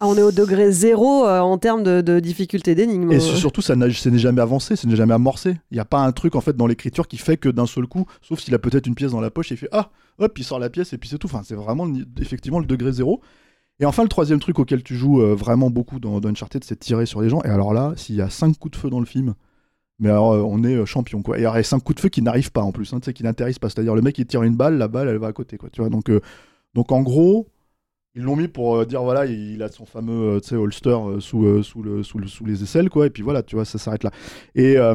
Ah, 0.00 0.06
on 0.06 0.16
est 0.16 0.22
au 0.22 0.32
degré 0.32 0.70
zéro 0.72 1.26
euh, 1.26 1.40
en 1.40 1.58
termes 1.58 1.82
de, 1.82 2.00
de 2.00 2.20
difficulté 2.20 2.74
d'énigme. 2.74 3.12
Et 3.12 3.20
surtout, 3.20 3.62
ça 3.62 3.76
n'est 3.76 3.90
jamais 3.90 4.42
avancé, 4.42 4.76
ça 4.76 4.86
n'est 4.86 4.96
jamais 4.96 5.14
amorcé. 5.14 5.56
Il 5.70 5.74
n'y 5.74 5.80
a 5.80 5.84
pas 5.84 6.00
un 6.00 6.12
truc 6.12 6.34
en 6.34 6.40
fait 6.40 6.56
dans 6.56 6.66
l'écriture 6.66 7.08
qui 7.08 7.16
fait 7.16 7.36
que 7.36 7.48
d'un 7.48 7.66
seul 7.66 7.86
coup, 7.86 8.06
sauf 8.20 8.40
s'il 8.40 8.54
a 8.54 8.58
peut-être 8.58 8.86
une 8.86 8.94
pièce 8.94 9.12
dans 9.12 9.20
la 9.20 9.30
poche, 9.30 9.50
il 9.52 9.56
fait 9.56 9.68
ah, 9.72 9.90
hop, 10.18 10.38
il 10.38 10.44
sort 10.44 10.58
la 10.58 10.68
pièce 10.68 10.92
et 10.92 10.98
puis 10.98 11.08
c'est 11.08 11.18
tout. 11.18 11.28
Enfin, 11.28 11.42
c'est 11.44 11.54
vraiment 11.54 11.90
effectivement 12.20 12.58
le 12.58 12.66
degré 12.66 12.92
zéro. 12.92 13.20
Et 13.80 13.86
enfin, 13.86 14.02
le 14.04 14.08
troisième 14.08 14.38
truc 14.38 14.58
auquel 14.58 14.82
tu 14.82 14.94
joues 14.94 15.20
euh, 15.20 15.34
vraiment 15.34 15.70
beaucoup 15.70 15.98
dans, 15.98 16.24
Uncharted, 16.24 16.62
c'est 16.64 16.76
de 16.76 16.80
tirer 16.80 17.06
sur 17.06 17.20
les 17.22 17.28
gens. 17.28 17.42
Et 17.42 17.48
alors 17.48 17.74
là, 17.74 17.92
s'il 17.96 18.14
y 18.14 18.22
a 18.22 18.30
cinq 18.30 18.56
coups 18.58 18.76
de 18.76 18.80
feu 18.80 18.90
dans 18.90 19.00
le 19.00 19.06
film, 19.06 19.34
mais 19.98 20.10
alors 20.10 20.32
euh, 20.32 20.42
on 20.42 20.62
est 20.64 20.74
euh, 20.76 20.86
champion 20.86 21.22
quoi. 21.22 21.38
Et 21.38 21.40
alors, 21.42 21.54
il 21.54 21.58
y 21.58 21.60
a 21.60 21.64
cinq 21.64 21.80
coups 21.80 21.96
de 21.96 22.00
feu 22.00 22.08
qui 22.08 22.22
n'arrivent 22.22 22.52
pas 22.52 22.62
en 22.62 22.72
plus, 22.72 22.92
hein, 22.92 23.00
qui 23.00 23.22
n'atterrissent 23.22 23.58
pas. 23.58 23.68
C'est-à-dire 23.68 23.94
le 23.94 24.02
mec 24.02 24.18
il 24.18 24.26
tire 24.26 24.42
une 24.42 24.56
balle, 24.56 24.78
la 24.78 24.88
balle 24.88 25.08
elle 25.08 25.18
va 25.18 25.28
à 25.28 25.32
côté 25.32 25.56
quoi. 25.56 25.70
Tu 25.70 25.80
vois, 25.80 25.90
donc 25.90 26.10
donc 26.74 26.92
en 26.92 27.02
gros. 27.02 27.48
Ils 28.16 28.22
l'ont 28.22 28.36
mis 28.36 28.46
pour 28.46 28.76
euh, 28.76 28.84
dire 28.86 29.02
voilà, 29.02 29.26
il 29.26 29.60
a 29.64 29.68
son 29.68 29.86
fameux 29.86 30.38
euh, 30.40 30.56
holster 30.56 30.90
euh, 30.90 31.18
sous, 31.18 31.44
euh, 31.44 31.64
sous, 31.64 31.82
le, 31.82 32.04
sous, 32.04 32.18
le- 32.18 32.28
sous 32.28 32.44
les 32.44 32.62
aisselles, 32.62 32.88
quoi, 32.88 33.06
et 33.06 33.10
puis 33.10 33.24
voilà, 33.24 33.42
tu 33.42 33.56
vois, 33.56 33.64
ça 33.64 33.76
s'arrête 33.76 34.04
là. 34.04 34.12
Et, 34.54 34.76
euh, 34.76 34.94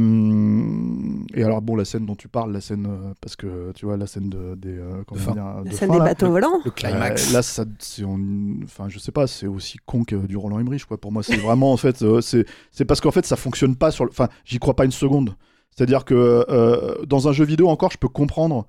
et 1.33 1.43
alors, 1.43 1.61
bon, 1.61 1.75
la 1.75 1.83
scène 1.83 2.05
dont 2.05 2.15
tu 2.15 2.29
parles, 2.29 2.53
la 2.53 2.61
scène, 2.61 2.85
euh, 2.89 3.13
parce 3.19 3.35
que 3.35 3.73
tu 3.75 3.85
vois, 3.85 3.97
la 3.97 4.07
scène 4.07 4.29
de, 4.29 4.55
des. 4.55 4.77
euh, 4.77 5.03
fin. 5.15 5.33
dire, 5.33 5.43
La 5.43 5.63
de 5.63 5.69
scène 5.75 5.89
fin, 5.89 5.93
des 5.95 5.99
là. 5.99 6.05
bateaux 6.05 6.29
volants 6.31 6.59
Le 6.63 6.71
climax. 6.71 7.29
Euh, 7.29 7.33
là, 7.33 7.41
ça, 7.41 7.65
c'est 7.79 8.05
enfin, 8.05 8.87
je 8.87 8.99
sais 8.99 9.11
pas, 9.11 9.27
c'est 9.27 9.47
aussi 9.47 9.77
con 9.85 10.05
que 10.05 10.15
du 10.15 10.37
Roland 10.37 10.59
Emmerich, 10.59 10.85
quoi. 10.85 10.97
Pour 10.97 11.11
moi, 11.11 11.21
c'est 11.21 11.35
vraiment 11.35 11.73
en 11.73 11.77
fait, 11.77 12.01
euh, 12.01 12.21
c'est, 12.21 12.45
c'est 12.71 12.85
parce 12.85 13.01
qu'en 13.01 13.11
fait, 13.11 13.25
ça 13.25 13.35
fonctionne 13.35 13.75
pas 13.75 13.91
sur, 13.91 14.05
enfin, 14.09 14.29
j'y 14.45 14.59
crois 14.59 14.77
pas 14.77 14.85
une 14.85 14.91
seconde. 14.91 15.35
C'est-à-dire 15.75 16.05
que 16.05 16.45
euh, 16.49 17.03
dans 17.05 17.27
un 17.27 17.33
jeu 17.33 17.43
vidéo 17.43 17.67
encore, 17.67 17.91
je 17.91 17.97
peux 17.97 18.07
comprendre 18.07 18.65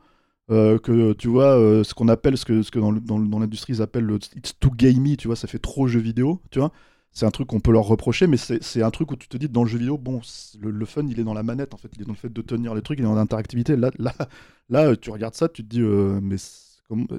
euh, 0.51 0.79
que 0.79 1.13
tu 1.13 1.29
vois 1.29 1.57
euh, 1.59 1.85
ce 1.85 1.95
qu'on 1.95 2.09
appelle, 2.09 2.37
ce 2.37 2.45
que, 2.45 2.63
ce 2.63 2.71
que 2.71 2.79
dans, 2.79 2.93
dans, 2.93 3.39
l'industrie 3.39 3.75
ils 3.75 3.83
appellent 3.83 4.05
le 4.05 4.17
it's 4.37 4.55
too 4.59 4.71
gamey, 4.71 5.17
tu 5.17 5.29
vois, 5.29 5.37
ça 5.37 5.47
fait 5.47 5.59
trop 5.59 5.87
jeu 5.87 6.01
vidéo, 6.01 6.41
tu 6.51 6.59
vois. 6.59 6.73
C'est 7.13 7.27
un 7.27 7.31
truc 7.31 7.49
qu'on 7.49 7.61
peut 7.61 7.73
leur 7.73 7.85
reprocher, 7.85 8.27
mais 8.29 8.37
c'est, 8.37 8.83
un 8.83 8.91
truc 8.91 9.11
où 9.11 9.17
tu 9.17 9.29
te 9.29 9.37
dis 9.37 9.49
dans 9.49 9.65
le 9.65 9.69
jeu 9.69 9.79
vidéo, 9.79 9.99
bon, 9.99 10.21
le, 10.61 10.85
fun 10.87 11.07
il 11.09 11.19
est 11.19 11.25
dans 11.25 11.35
la 11.35 11.43
manette 11.43 11.75
en 11.75 11.77
fait, 11.77 11.89
il 11.97 12.03
est 12.03 12.05
dans 12.05 12.13
le 12.13 12.19
fait 12.19 12.33
de 12.33 12.43
tenir 12.43 12.75
les 12.75 12.83
trucs, 12.83 12.99
il 12.99 13.03
est 13.03 13.09
dans 13.09 13.15
l'interactivité. 13.15 13.77
Là, 13.77 13.91
là, 13.99 14.15
là, 14.69 14.97
tu 14.97 15.11
regardes 15.11 15.35
ça, 15.35 15.49
tu 15.49 15.63
te 15.65 15.69
dis, 15.69 15.81
euh, 15.81 16.21
mais 16.23 16.37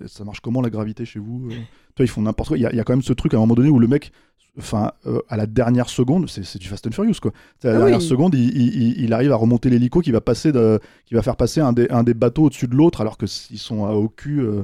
ça 0.08 0.24
marche 0.24 0.39
comment 0.39 0.62
la 0.62 0.70
gravité 0.70 1.06
chez 1.06 1.20
vous 1.20 1.50
Tu 1.50 1.56
vois, 1.56 2.06
ils 2.06 2.08
font 2.08 2.22
n'importe 2.22 2.50
quoi. 2.50 2.58
Il 2.58 2.62
y 2.62 2.80
a 2.80 2.84
quand 2.84 2.94
même 2.94 3.02
ce 3.02 3.13
truc 3.13 3.34
à 3.34 3.38
un 3.38 3.41
moment 3.41 3.56
donné 3.56 3.70
où 3.70 3.80
le 3.80 3.88
mec, 3.88 4.12
enfin, 4.58 4.92
euh, 5.06 5.20
à 5.30 5.38
la 5.38 5.46
dernière 5.46 5.90
seconde, 5.90 6.30
c'est, 6.30 6.58
du 6.58 6.68
Fast 6.68 6.86
and 6.88 6.92
Furious 6.92 7.16
quoi. 7.22 7.32
À 7.64 7.68
la 7.68 7.74
Ah 7.76 7.78
dernière 7.80 8.00
oui. 8.00 8.06
seconde, 8.08 8.36
il, 8.36 8.50
il- 8.56 8.82
il- 8.98 9.04
il 9.04 9.14
arrive 9.14 9.32
à 9.32 9.36
remonter 9.36 9.70
l'hélico 9.70 10.02
qui 10.02 10.12
va 10.12 10.22
passer, 10.22 10.52
de, 10.52 10.80
qui 11.06 11.14
va 11.14 11.22
faire 11.22 11.36
passer 11.38 11.62
un 11.62 11.74
des, 11.74 11.90
un 11.90 12.04
des 12.04 12.14
bateaux 12.14 12.44
au-dessus 12.46 12.68
de 12.68 12.76
l'autre, 12.76 13.02
alors 13.02 13.18
que 13.18 13.26
ils 13.52 13.58
sont 13.60 13.86
à- 13.86 13.92
au 13.94 14.10
cul. 14.10 14.40
euh, 14.42 14.64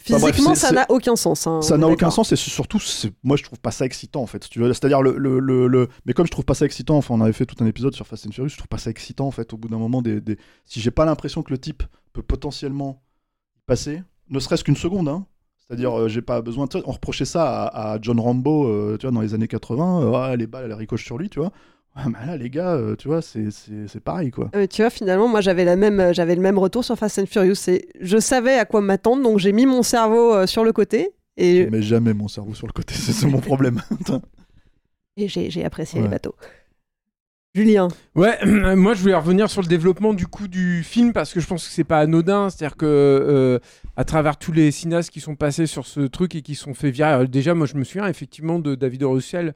Enfin, 0.00 0.18
bref, 0.18 0.34
Physiquement, 0.34 0.56
ça 0.56 0.72
n'a 0.72 0.86
aucun 0.88 1.14
sens. 1.14 1.46
hein, 1.46 1.62
ça 1.62 1.78
n'a 1.78 1.86
aucun 1.86 2.10
sens 2.10 2.32
et 2.32 2.36
surtout, 2.36 2.80
moi 3.22 3.36
je 3.36 3.44
trouve 3.44 3.60
pas 3.60 3.70
ça 3.70 3.84
excitant 3.86 4.22
en 4.22 4.26
fait. 4.26 4.42
C'est-à-dire 4.52 5.00
le, 5.02 5.16
le, 5.16 5.38
le, 5.38 5.68
le- 5.68 5.88
mais 6.04 6.14
comme 6.14 6.26
je 6.26 6.32
trouve 6.32 6.44
pas 6.44 6.54
ça 6.54 6.64
excitant, 6.66 6.96
enfin 6.96 7.14
on 7.14 7.20
avait 7.20 7.32
fait 7.32 7.46
tout 7.46 7.54
un 7.62 7.66
épisode 7.66 7.94
sur 7.94 8.04
Fast 8.04 8.26
and 8.26 8.32
Furious, 8.32 8.48
je 8.48 8.56
trouve 8.56 8.66
pas 8.66 8.78
ça 8.78 8.90
excitant 8.90 9.28
en 9.28 9.30
fait. 9.30 9.52
Au 9.52 9.56
bout 9.56 9.68
d'un 9.68 9.78
moment, 9.78 10.02
des, 10.02 10.20
des- 10.20 10.36
si 10.64 10.80
j'ai 10.80 10.90
pas 10.90 11.04
l'impression 11.04 11.44
que 11.44 11.52
le 11.52 11.58
type 11.58 11.84
peut 12.12 12.24
potentiellement 12.24 13.04
passer, 13.66 14.02
ne 14.30 14.40
serait-ce 14.40 14.64
qu'une 14.64 14.76
seconde, 14.76 15.08
hein. 15.08 15.26
C'est-à-dire, 15.68 15.98
euh, 15.98 16.08
j'ai 16.08 16.22
pas 16.22 16.42
besoin. 16.42 16.66
sais, 16.70 16.82
On 16.86 16.92
reprochait 16.92 17.24
ça 17.24 17.64
à, 17.66 17.92
à 17.94 17.98
John 18.00 18.20
Rambo, 18.20 18.66
euh, 18.66 18.96
tu 18.98 19.06
vois, 19.06 19.12
dans 19.14 19.20
les 19.22 19.34
années 19.34 19.48
80. 19.48 20.02
euh, 20.02 20.12
Ah, 20.14 20.36
les 20.36 20.46
balles, 20.46 20.64
elles 20.66 20.72
ricochent 20.74 21.04
sur 21.06 21.16
lui, 21.18 21.28
tu 21.30 21.38
vois. 21.38 21.52
Ouais, 21.96 22.02
mais 22.06 22.26
là, 22.26 22.36
les 22.36 22.50
gars, 22.50 22.76
tu 22.98 23.06
vois, 23.08 23.22
c'est- 23.22 23.50
c'est 23.52 23.86
c'est 23.86 24.00
pareil, 24.00 24.30
quoi. 24.32 24.50
Tu 24.68 24.82
vois, 24.82 24.90
finalement, 24.90 25.28
moi, 25.28 25.40
j'avais 25.40 25.64
la 25.64 25.76
même, 25.76 26.12
j'avais 26.12 26.34
le 26.34 26.40
même 26.42 26.58
retour 26.58 26.84
sur 26.84 26.96
Fast 26.98 27.18
and 27.20 27.26
Furious. 27.26 27.54
Je 28.00 28.18
savais 28.18 28.54
à 28.58 28.64
quoi 28.64 28.80
m'attendre, 28.80 29.22
donc 29.22 29.38
j'ai 29.38 29.52
mis 29.52 29.64
mon 29.64 29.82
cerveau 29.84 30.44
sur 30.46 30.64
le 30.64 30.72
côté 30.72 31.12
et, 31.36 31.64
Je 31.64 31.68
mets 31.70 31.82
jamais 31.82 32.12
mon 32.12 32.26
cerveau 32.28 32.52
sur 32.52 32.66
le 32.66 32.72
côté, 32.72 32.94
c'est 32.98 33.26
mon 33.28 33.38
problème. 33.40 33.80
et 35.16 35.28
j'ai, 35.28 35.50
j'ai 35.50 35.64
apprécié 35.64 35.98
Ouais. 36.00 36.06
les 36.06 36.10
bateaux. 36.10 36.34
Julien, 37.54 37.86
Ouais, 38.16 38.36
moi 38.74 38.94
je 38.94 39.00
voulais 39.02 39.14
revenir 39.14 39.48
sur 39.48 39.62
le 39.62 39.68
développement 39.68 40.12
du 40.12 40.26
coup 40.26 40.48
du 40.48 40.82
film 40.82 41.12
parce 41.12 41.32
que 41.32 41.38
je 41.38 41.46
pense 41.46 41.64
que 41.66 41.72
c'est 41.72 41.84
pas 41.84 42.00
anodin, 42.00 42.50
c'est-à-dire 42.50 42.76
que 42.76 42.84
euh, 42.86 43.58
à 43.96 44.04
travers 44.04 44.36
tous 44.38 44.50
les 44.50 44.72
cinéastes 44.72 45.10
qui 45.10 45.20
sont 45.20 45.36
passés 45.36 45.66
sur 45.66 45.86
ce 45.86 46.00
truc 46.00 46.34
et 46.34 46.42
qui 46.42 46.56
sont 46.56 46.74
fait 46.74 46.90
virer, 46.90 47.10
alors 47.10 47.28
déjà 47.28 47.54
moi 47.54 47.66
je 47.68 47.76
me 47.76 47.84
souviens 47.84 48.08
effectivement 48.08 48.58
de 48.58 48.74
David 48.74 49.04
Russell 49.04 49.54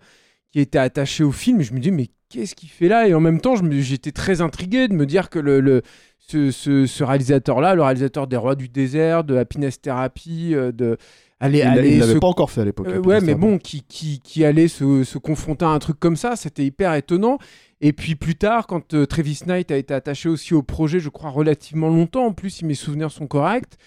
qui 0.52 0.60
était 0.60 0.78
attaché 0.78 1.24
au 1.24 1.32
film, 1.32 1.60
et 1.60 1.64
je 1.64 1.74
me 1.74 1.80
dis 1.80 1.90
mais 1.90 2.06
qu'est-ce 2.28 2.54
qu'il 2.54 2.68
fait 2.68 2.86
là? 2.88 3.08
Et 3.08 3.14
en 3.14 3.20
même 3.20 3.40
temps 3.40 3.54
j'étais 3.80 4.12
très 4.12 4.40
intrigué 4.42 4.86
de 4.86 4.94
me 4.94 5.04
dire 5.04 5.28
que 5.28 5.40
le, 5.40 5.60
le- 5.60 5.82
ce, 6.18 6.50
ce- 6.52 6.86
ce 6.86 7.02
réalisateur-là, 7.04 7.74
le 7.74 7.82
réalisateur 7.82 8.26
des 8.28 8.36
Rois 8.36 8.54
du 8.54 8.68
désert, 8.68 9.24
de 9.24 9.34
Happiness 9.36 9.80
Therapy, 9.80 10.54
euh, 10.54 10.70
de 10.72 10.98
aller 11.40 11.58
Il 11.58 11.64
l'a- 11.64 11.70
aller 11.72 11.90
il 11.94 11.98
l'avait 12.00 12.12
se 12.14 12.18
pas 12.18 12.26
encore 12.28 12.50
fait 12.50 12.60
à 12.60 12.64
l'époque. 12.64 12.86
euh, 12.88 13.00
ouais, 13.08 13.20
mais 13.20 13.34
bon, 13.34 13.58
qui, 13.58 13.82
qui, 13.82 14.20
qui 14.20 14.44
allait 14.44 14.68
se, 14.68 15.04
se 15.04 15.18
confronter 15.18 15.64
à 15.64 15.68
un 15.68 15.78
truc 15.78 15.98
comme 15.98 16.16
ça, 16.16 16.36
c'était 16.36 16.64
hyper 16.64 16.94
étonnant. 16.94 17.38
Et 17.80 17.92
puis 17.92 18.16
plus 18.16 18.34
tard, 18.34 18.66
quand 18.66 18.94
euh, 18.94 19.06
Travis 19.06 19.40
Knight 19.46 19.70
a 19.70 19.76
été 19.76 19.94
attaché 19.94 20.28
aussi 20.28 20.54
au 20.54 20.62
projet, 20.62 20.98
je 20.98 21.08
crois 21.08 21.30
relativement 21.30 21.88
longtemps, 21.88 22.26
en 22.26 22.32
plus, 22.32 22.50
si 22.50 22.64
mes 22.64 22.74
souvenirs 22.74 23.12
sont 23.12 23.26
corrects, 23.28 23.78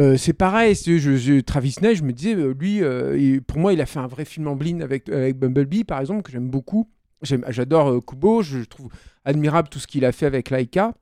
euh, 0.00 0.16
c'est 0.16 0.32
pareil. 0.32 0.74
Je, 0.74 1.40
Travis 1.40 1.76
Knight, 1.82 1.96
je 1.96 2.02
me 2.04 2.12
disais, 2.12 2.34
euh, 2.34 2.54
lui, 2.54 3.40
pour 3.42 3.58
moi, 3.58 3.72
il 3.72 3.80
a 3.80 3.86
fait 3.86 3.98
un 3.98 4.06
vrai 4.06 4.24
film 4.24 4.48
en 4.48 4.56
blind 4.56 4.82
avec, 4.82 5.10
Bumblebee, 5.10 5.84
par 5.84 6.00
exemple, 6.00 6.22
que 6.22 6.32
j'aime 6.32 6.48
beaucoup. 6.48 6.88
J'adore 7.22 8.04
Kubo, 8.04 8.42
je 8.42 8.60
trouve 8.64 8.90
admirable 9.24 9.68
tout 9.68 9.78
ce 9.78 9.86
qu'il 9.86 10.04
a 10.04 10.12
fait 10.12 10.26
avec 10.26 10.50
Laika. 10.50 10.94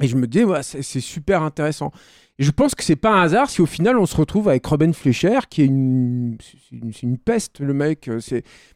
Et 0.00 0.08
je 0.08 0.16
me 0.16 0.26
dis, 0.26 0.44
ouais, 0.44 0.62
c'est 0.62 1.00
super 1.00 1.42
intéressant. 1.42 1.90
Et 2.38 2.44
je 2.44 2.50
pense 2.50 2.74
que 2.74 2.84
c'est 2.84 2.96
pas 2.96 3.14
un 3.14 3.22
hasard 3.22 3.48
si 3.48 3.62
au 3.62 3.66
final 3.66 3.98
on 3.98 4.04
se 4.04 4.14
retrouve 4.14 4.48
avec 4.48 4.66
Robin 4.66 4.92
Fleischer, 4.92 5.38
qui 5.48 5.62
est 5.62 5.66
une, 5.66 6.36
peste, 7.24 7.60
le 7.60 7.72
mec. 7.72 8.08
euh, 8.08 8.20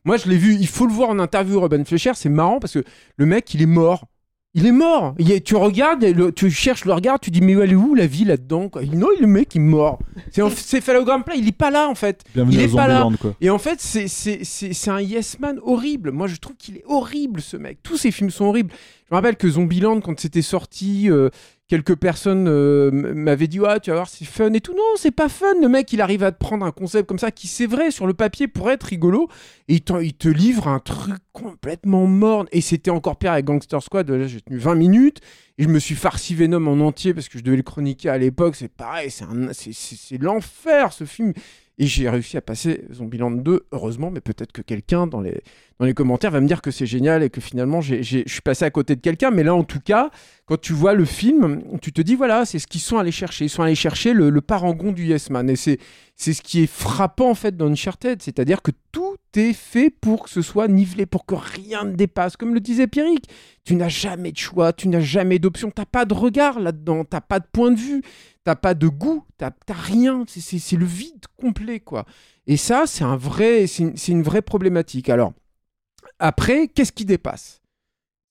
moi 0.05 0.17
je 0.17 0.31
l'ai 0.31 0.39
vu, 0.39 0.55
il 0.55 0.67
faut 0.67 0.87
le 0.87 0.93
voir 0.93 1.11
en 1.11 1.19
interview, 1.19 1.61
Robin 1.61 1.85
Fleischer, 1.85 2.13
c'est 2.15 2.31
marrant 2.31 2.59
parce 2.59 2.73
que 2.73 2.85
le 3.17 3.27
mec 3.27 3.53
il 3.53 3.61
est 3.61 3.67
mort. 3.67 4.07
Il 4.55 4.67
est 4.67 4.73
mort. 4.73 5.15
Il 5.21 5.31
est- 5.31 5.47
tu 5.47 5.55
regardes, 5.55 6.03
et 6.03 6.13
le- 6.13 6.33
tu 6.33 6.51
cherches 6.51 6.85
le 6.85 6.93
regard, 6.93 7.21
tu 7.21 7.31
dis 7.31 7.41
mais 7.41 7.53
elle 7.53 7.71
est 7.71 7.77
où 7.77 7.95
la 7.95 8.07
vie 8.07 8.25
là-dedans 8.25 8.69
quoi? 8.69 8.83
Il- 8.83 8.99
Non, 8.99 9.07
le 9.21 9.27
mec 9.29 9.55
il 9.55 9.61
est 9.61 9.65
mort. 9.65 10.01
C'est 10.33 10.43
un 10.43 10.51
céphalogramme 10.51 11.23
plat, 11.23 11.37
il 11.37 11.47
est 11.47 11.53
pas 11.57 11.71
là 11.71 11.89
en 11.89 11.95
fait. 11.95 12.25
Bienvenue 12.35 12.57
il 12.57 12.61
est 12.63 12.75
pas 12.75 12.89
là. 12.89 13.09
Quoi. 13.21 13.35
Et 13.41 13.49
en 13.49 13.59
fait, 13.59 13.81
c'est 13.81 14.89
un 14.91 15.01
yes 15.01 15.39
man 15.39 15.61
horrible. 15.63 16.11
Moi, 16.11 16.27
je 16.27 16.35
trouve 16.37 16.57
qu'il 16.57 16.79
est 16.79 16.85
horrible, 16.87 17.41
ce 17.41 17.57
mec. 17.57 17.79
Tous 17.85 17.97
ses 17.97 18.11
films 18.11 18.31
sont 18.31 18.47
horribles. 18.47 18.73
Je 19.09 19.15
me 19.15 19.17
rappelle 19.17 19.37
que 19.37 19.49
Zombieland, 19.49 20.01
quand 20.01 20.19
c'était 20.19 20.43
sorti, 20.43 21.09
euh, 21.11 21.31
quelques 21.71 21.95
personnes 21.95 22.49
euh, 22.49 22.91
m'avaient 22.91 23.47
dit 23.47 23.61
Ah, 23.65 23.79
tu 23.79 23.91
vas 23.91 23.97
voir, 23.97 24.09
c'est 24.09 24.25
fun 24.25 24.53
et 24.53 24.61
tout. 24.61 24.75
Non, 24.75 24.83
c'est 24.97 25.13
pas 25.13 25.29
fun. 25.29 25.55
Le 25.63 25.69
mec, 25.69 25.91
il 25.93 26.01
arrive 26.01 26.25
à 26.25 26.33
te 26.33 26.39
prendre 26.39 26.67
un 26.67 26.73
concept 26.73 27.09
comme 27.09 27.19
ça 27.19 27.31
qui, 27.31 27.47
c'est 27.47 27.67
vrai, 27.67 27.93
sur 27.93 28.09
le 28.09 28.13
papier, 28.13 28.49
pourrait 28.49 28.75
être 28.75 28.83
rigolo. 28.83 29.29
Et 29.69 29.77
il, 29.77 29.83
il 30.03 30.15
te 30.15 30.29
livre 30.29 30.67
un 30.67 30.81
truc 30.81 31.15
complètement 31.33 32.07
morne. 32.07 32.49
Et 32.51 32.61
c'était 32.61 32.91
encore 32.91 33.17
pire 33.17 33.33
avec 33.33 33.45
Gangster 33.45 33.81
Squad. 33.83 34.11
Là, 34.11 34.27
j'ai 34.27 34.41
tenu 34.41 34.59
20 34.59 34.75
minutes. 34.75 35.21
Et 35.59 35.63
je 35.63 35.69
me 35.69 35.79
suis 35.79 35.95
farci 35.95 36.35
Venom 36.35 36.67
en 36.67 36.81
entier 36.81 37.15
parce 37.15 37.29
que 37.29 37.39
je 37.39 37.45
devais 37.45 37.57
le 37.57 37.63
chroniquer 37.63 38.09
à 38.09 38.19
l'époque. 38.19 38.57
C'est 38.57 38.73
pareil, 38.73 39.11
c'est 39.11 40.19
l'enfer 40.19 40.93
ce 40.93 41.05
film. 41.05 41.33
Et 41.81 41.87
j'ai 41.87 42.11
réussi 42.11 42.37
à 42.37 42.43
passer 42.43 42.85
Zombieland 42.93 43.31
2, 43.31 43.65
heureusement, 43.73 44.11
mais 44.11 44.21
peut-être 44.21 44.53
que 44.53 44.61
quelqu'un 44.61 45.07
dans 45.07 45.23
les, 45.23 45.41
dans 45.79 45.87
les 45.87 45.95
commentaires 45.95 46.31
va 46.31 46.43
me 46.43 46.47
dire 46.47 46.61
que 46.61 46.71
c'est 46.71 46.85
génial 46.85 47.23
et 47.23 47.31
que 47.31 47.41
finalement 47.41 47.81
je 47.81 48.03
suis 48.03 48.43
passé 48.45 48.67
à 48.67 48.71
côté 48.71 48.97
de 48.97 49.01
quelqu'un. 49.01 49.31
Mais 49.31 49.43
là, 49.43 49.55
en 49.55 49.65
tout 49.65 49.81
cas, 49.81 50.11
quand 50.45 50.61
tu 50.61 50.75
vois 50.75 50.93
le 50.93 51.07
film, 51.07 51.63
tu 51.81 51.91
te 51.91 52.03
dis 52.03 52.17
voilà, 52.17 52.45
c'est 52.45 52.59
ce 52.59 52.67
qu'ils 52.67 52.83
sont 52.83 52.99
allés 52.99 53.11
chercher. 53.11 53.47
Ils 53.47 53.49
sont 53.49 53.63
allés 53.63 53.75
chercher 53.75 54.13
le, 54.13 54.29
le 54.29 54.41
parangon 54.43 54.93
du 54.93 55.07
Yes 55.07 55.31
Man. 55.31 55.49
Et 55.49 55.57
c'est 55.57 55.79
ce 56.19 56.43
qui 56.43 56.65
est 56.65 56.71
frappant 56.71 57.31
en 57.31 57.35
fait 57.35 57.57
dans 57.57 57.69
Uncharted. 57.69 58.21
C'est-à-dire 58.21 58.61
que 58.61 58.73
fait 59.53 59.91
pour 59.91 60.25
que 60.25 60.31
ce 60.31 60.43
soit 60.43 60.69
nivelé, 60.69 61.07
pour 61.07 61.25
que 61.25 61.35
rien 61.35 61.85
ne 61.85 61.95
dépasse. 61.95 62.37
Comme 62.37 62.55
le 62.55 62.61
disait 62.61 62.87
Pierrick, 62.87 63.29
tu 63.65 63.75
n'as 63.75 63.89
jamais 63.89 64.33
de 64.33 64.39
choix, 64.39 64.73
tu 64.73 64.89
n'as 64.89 65.01
jamais 65.01 65.39
d'option, 65.39 65.71
t'as 65.71 65.85
pas 65.87 66.05
de 66.05 66.15
regard 66.15 66.61
là-dedans, 66.61 67.05
t'as 67.05 67.21
pas 67.21 67.41
de 67.41 67.47
point 67.53 67.71
de 67.71 67.79
vue, 67.79 68.03
t'as 68.45 68.57
pas 68.57 68.75
de 68.75 68.89
goût, 68.89 69.25
t'as 69.39 69.53
rien. 69.69 70.25
C'est- 70.27 70.77
le 70.77 70.85
vide 70.85 71.25
complet, 71.37 71.81
quoi. 71.81 72.07
Et 72.47 72.57
ça, 72.57 72.85
c'est 72.87 73.05
un 73.05 73.17
vrai, 73.17 73.67
c'est 73.67 74.09
une 74.09 74.23
vraie 74.23 74.43
problématique. 74.43 75.09
Alors, 75.09 75.33
après, 76.19 76.69
qu'est-ce 76.69 76.93
qui 76.93 77.05
dépasse? 77.05 77.61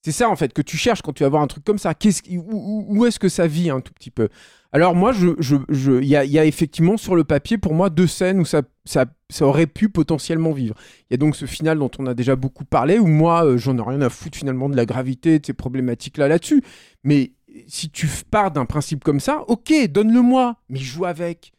C'est 0.01 0.13
ça, 0.13 0.29
en 0.29 0.35
fait, 0.38 0.53
que 0.53 0.62
tu 0.62 0.77
cherches 0.77 1.01
quand 1.01 1.12
tu 1.12 1.23
vas 1.23 1.29
voir 1.29 1.41
un 1.41 1.47
truc 1.47 1.65
comme 1.65 1.77
ça. 1.77 1.93
Qu'est-ce 1.93 2.21
où 2.38 2.85
où- 2.88 3.05
est-ce 3.05 3.19
que 3.19 3.27
ça 3.27 3.47
vit 3.47 3.69
un 3.69 3.81
tout 3.81 3.91
petit 3.93 4.12
peu? 4.12 4.29
Alors, 4.71 4.95
moi, 4.95 5.12
je, 5.12 5.29
je, 5.39 5.57
je- 5.67 6.01
y, 6.01 6.15
a, 6.15 6.23
y 6.23 6.39
a 6.39 6.45
effectivement 6.45 6.95
sur 6.95 7.15
le 7.15 7.25
papier, 7.25 7.57
pour 7.57 7.73
moi, 7.73 7.89
deux 7.89 8.07
scènes 8.07 8.39
où 8.39 8.45
ça, 8.45 8.62
ça, 8.85 9.05
ça 9.29 9.45
aurait 9.45 9.67
pu 9.67 9.89
potentiellement 9.89 10.51
vivre. 10.53 10.75
Il 11.09 11.13
y 11.13 11.15
a 11.15 11.17
donc 11.17 11.35
ce 11.35 11.45
final 11.45 11.79
dont 11.79 11.91
on 11.99 12.05
a 12.05 12.13
déjà 12.13 12.35
beaucoup 12.38 12.63
parlé, 12.63 12.97
où 12.97 13.07
moi, 13.07 13.45
euh, 13.45 13.57
j'en 13.57 13.77
ai 13.77 13.81
rien 13.81 14.01
à 14.01 14.09
foutre 14.09 14.38
finalement 14.38 14.69
de 14.69 14.77
la 14.77 14.85
gravité, 14.85 15.39
de 15.39 15.45
ces 15.45 15.53
problématiques-là 15.53 16.27
là-dessus. 16.29 16.63
Mais 17.03 17.33
si 17.67 17.89
tu 17.89 18.07
pars 18.31 18.51
d'un 18.51 18.65
principe 18.65 19.03
comme 19.03 19.19
ça, 19.19 19.43
ok, 19.47 19.73
donne-le-moi, 19.89 20.55
mais 20.69 20.79
joue 20.79 21.05
avec. 21.05 21.51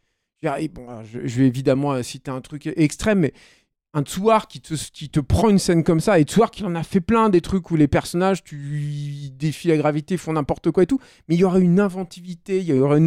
Je 0.42 1.38
vais 1.38 1.46
évidemment 1.46 1.92
euh, 1.92 2.03
citer 2.03 2.31
un 2.31 2.40
truc 2.40 2.66
extrême, 2.76 3.18
mais 3.20 3.35
un 3.92 4.03
Tsuar 4.03 4.46
qui 4.46 4.61
te, 4.61 4.74
qui 4.92 5.11
te 5.11 5.18
prend 5.18 5.48
une 5.48 5.59
scène 5.59 5.83
comme 5.83 6.00
ça, 6.00 6.20
et 6.20 6.22
Tsuar 6.22 6.50
qui 6.50 6.64
en 6.64 6.74
a 6.74 6.83
fait 6.83 7.00
plein, 7.00 7.29
des 7.29 7.40
trucs 7.40 7.70
où 7.70 7.76
les 7.76 7.88
personnages, 7.88 8.44
tu 8.44 9.31
défient 9.33 9.68
la 9.68 9.76
gravité, 9.76 10.16
font 10.16 10.33
n'importe 10.33 10.70
quoi 10.70 10.85
et 10.85 10.87
tout, 10.87 11.00
mais 11.29 11.35
il 11.35 11.40
y 11.40 11.44
aurait 11.44 11.61
une 11.61 11.81
inventivité, 11.81 12.59
il 12.59 12.66
y 12.66 12.72
aurait 12.79 13.00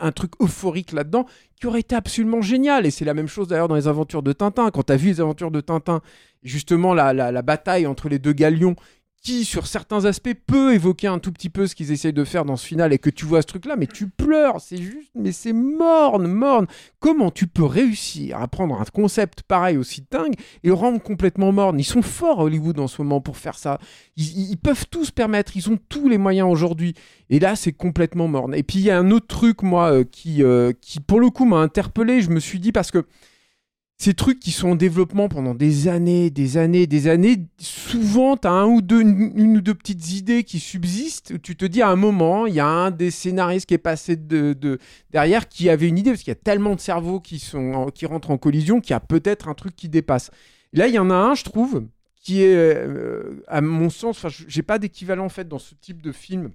un, 0.00 0.12
truc 0.12 0.32
euphorique 0.40 0.92
là-dedans 0.92 1.26
qui 1.56 1.66
aurait 1.66 1.80
été 1.80 1.96
absolument 1.96 2.40
génial. 2.40 2.86
Et 2.86 2.90
c'est 2.90 3.04
la 3.04 3.14
même 3.14 3.26
chose 3.26 3.48
d'ailleurs 3.48 3.68
dans 3.68 3.74
les 3.74 3.88
aventures 3.88 4.22
de 4.22 4.32
Tintin. 4.32 4.70
Quand 4.70 4.84
tu 4.84 4.92
as 4.92 4.96
vu 4.96 5.08
les 5.08 5.20
aventures 5.20 5.50
de 5.50 5.60
Tintin, 5.60 6.02
justement 6.44 6.94
la 6.94 7.42
bataille 7.42 7.86
entre 7.86 8.08
les 8.08 8.20
deux 8.20 8.32
galions, 8.32 8.76
qui 9.22 9.44
sur 9.44 9.66
certains 9.66 10.04
aspects 10.04 10.34
peut 10.46 10.74
évoquer 10.74 11.08
un 11.08 11.18
tout 11.18 11.32
petit 11.32 11.50
peu 11.50 11.66
ce 11.66 11.74
qu'ils 11.74 11.92
essayent 11.92 12.12
de 12.12 12.24
faire 12.24 12.44
dans 12.44 12.56
ce 12.56 12.66
final 12.66 12.92
et 12.92 12.98
que 12.98 13.10
tu 13.10 13.24
vois 13.24 13.42
ce 13.42 13.46
truc 13.46 13.66
là 13.66 13.76
mais 13.76 13.86
tu 13.86 14.08
pleures 14.08 14.60
c'est 14.60 14.76
juste 14.76 15.10
mais 15.14 15.32
c'est 15.32 15.52
morne 15.52 16.26
morne. 16.26 16.66
Comment 17.00 17.30
tu 17.30 17.46
peux 17.46 17.64
réussir 17.64 18.40
à 18.40 18.48
prendre 18.48 18.80
un 18.80 18.84
concept 18.84 19.42
pareil 19.42 19.76
aussi 19.76 20.04
dingue 20.10 20.34
et 20.62 20.68
le 20.68 20.74
rendre 20.74 21.00
complètement 21.00 21.52
morne? 21.52 21.78
Ils 21.78 21.84
sont 21.84 22.02
forts 22.02 22.40
à 22.40 22.44
Hollywood 22.44 22.78
en 22.78 22.86
ce 22.86 23.02
moment 23.02 23.20
pour 23.20 23.36
faire 23.36 23.58
ça. 23.58 23.78
Ils, 24.16 24.56
peuvent 24.56 24.86
tous 24.90 25.06
se 25.06 25.12
permettre 25.12 25.56
ils 25.56 25.70
ont 25.70 25.78
tous 25.88 26.08
les 26.08 26.18
moyens 26.18 26.48
aujourd'hui. 26.50 26.94
Et 27.30 27.38
là 27.38 27.56
c'est 27.56 27.72
complètement 27.72 28.28
morne. 28.28 28.54
Et 28.54 28.62
puis 28.62 28.78
il 28.78 28.84
y 28.84 28.90
a 28.90 28.98
un 28.98 29.10
autre 29.10 29.26
truc 29.26 29.62
moi 29.62 29.92
euh, 29.92 30.04
qui 30.04 30.42
euh, 30.42 30.72
qui 30.80 31.00
pour 31.00 31.20
le 31.20 31.30
coup 31.30 31.44
m'a 31.44 31.58
interpellé. 31.58 32.22
Je 32.22 32.30
me 32.30 32.40
suis 32.40 32.60
dit 32.60 32.72
parce 32.72 32.90
que 32.90 33.04
ces 34.00 34.14
trucs 34.14 34.38
qui 34.38 34.52
sont 34.52 34.70
en 34.70 34.74
développement 34.76 35.28
pendant 35.28 35.56
des 35.56 35.88
années, 35.88 36.30
des 36.30 36.56
années, 36.56 36.86
des 36.86 37.08
années, 37.08 37.44
souvent, 37.58 38.36
tu 38.36 38.46
as 38.46 38.52
un 38.52 38.66
ou 38.66 38.80
deux, 38.80 39.00
une, 39.00 39.56
ou 39.56 39.60
deux 39.60 39.74
petites 39.74 40.12
idées 40.12 40.44
qui 40.44 40.60
subsistent. 40.60 41.42
Tu 41.42 41.56
te 41.56 41.64
dis 41.64 41.82
à 41.82 41.88
un 41.88 41.96
moment, 41.96 42.46
il 42.46 42.54
y 42.54 42.60
a 42.60 42.66
un 42.66 42.92
des 42.92 43.10
scénaristes 43.10 43.66
qui 43.66 43.74
est 43.74 43.78
passé 43.78 44.14
de, 44.14 44.52
de- 44.52 44.78
derrière 45.10 45.48
qui 45.48 45.68
avait 45.68 45.88
une 45.88 45.98
idée, 45.98 46.10
parce 46.10 46.22
qu'il 46.22 46.30
y 46.30 46.32
a 46.32 46.36
tellement 46.36 46.76
de 46.76 46.80
cerveaux 46.80 47.18
qui, 47.18 47.40
sont 47.40 47.90
qui 47.92 48.06
rentrent 48.06 48.30
en 48.30 48.38
collision 48.38 48.80
qu'il 48.80 48.92
y 48.92 48.94
a 48.94 49.00
peut-être 49.00 49.48
un 49.48 49.54
truc 49.54 49.74
qui 49.74 49.88
dépasse. 49.88 50.30
Là, 50.72 50.86
il 50.86 50.94
y 50.94 50.98
en 51.00 51.10
a 51.10 51.16
un, 51.16 51.34
je 51.34 51.42
trouve, 51.42 51.84
qui 52.22 52.42
est, 52.42 52.54
euh, 52.54 53.42
à 53.48 53.60
mon 53.60 53.90
sens, 53.90 54.24
j'ai 54.46 54.62
pas 54.62 54.78
d'équivalent 54.78 55.24
en 55.24 55.28
fait 55.28 55.48
dans 55.48 55.58
ce 55.58 55.74
type 55.74 56.02
de 56.02 56.12
film 56.12 56.52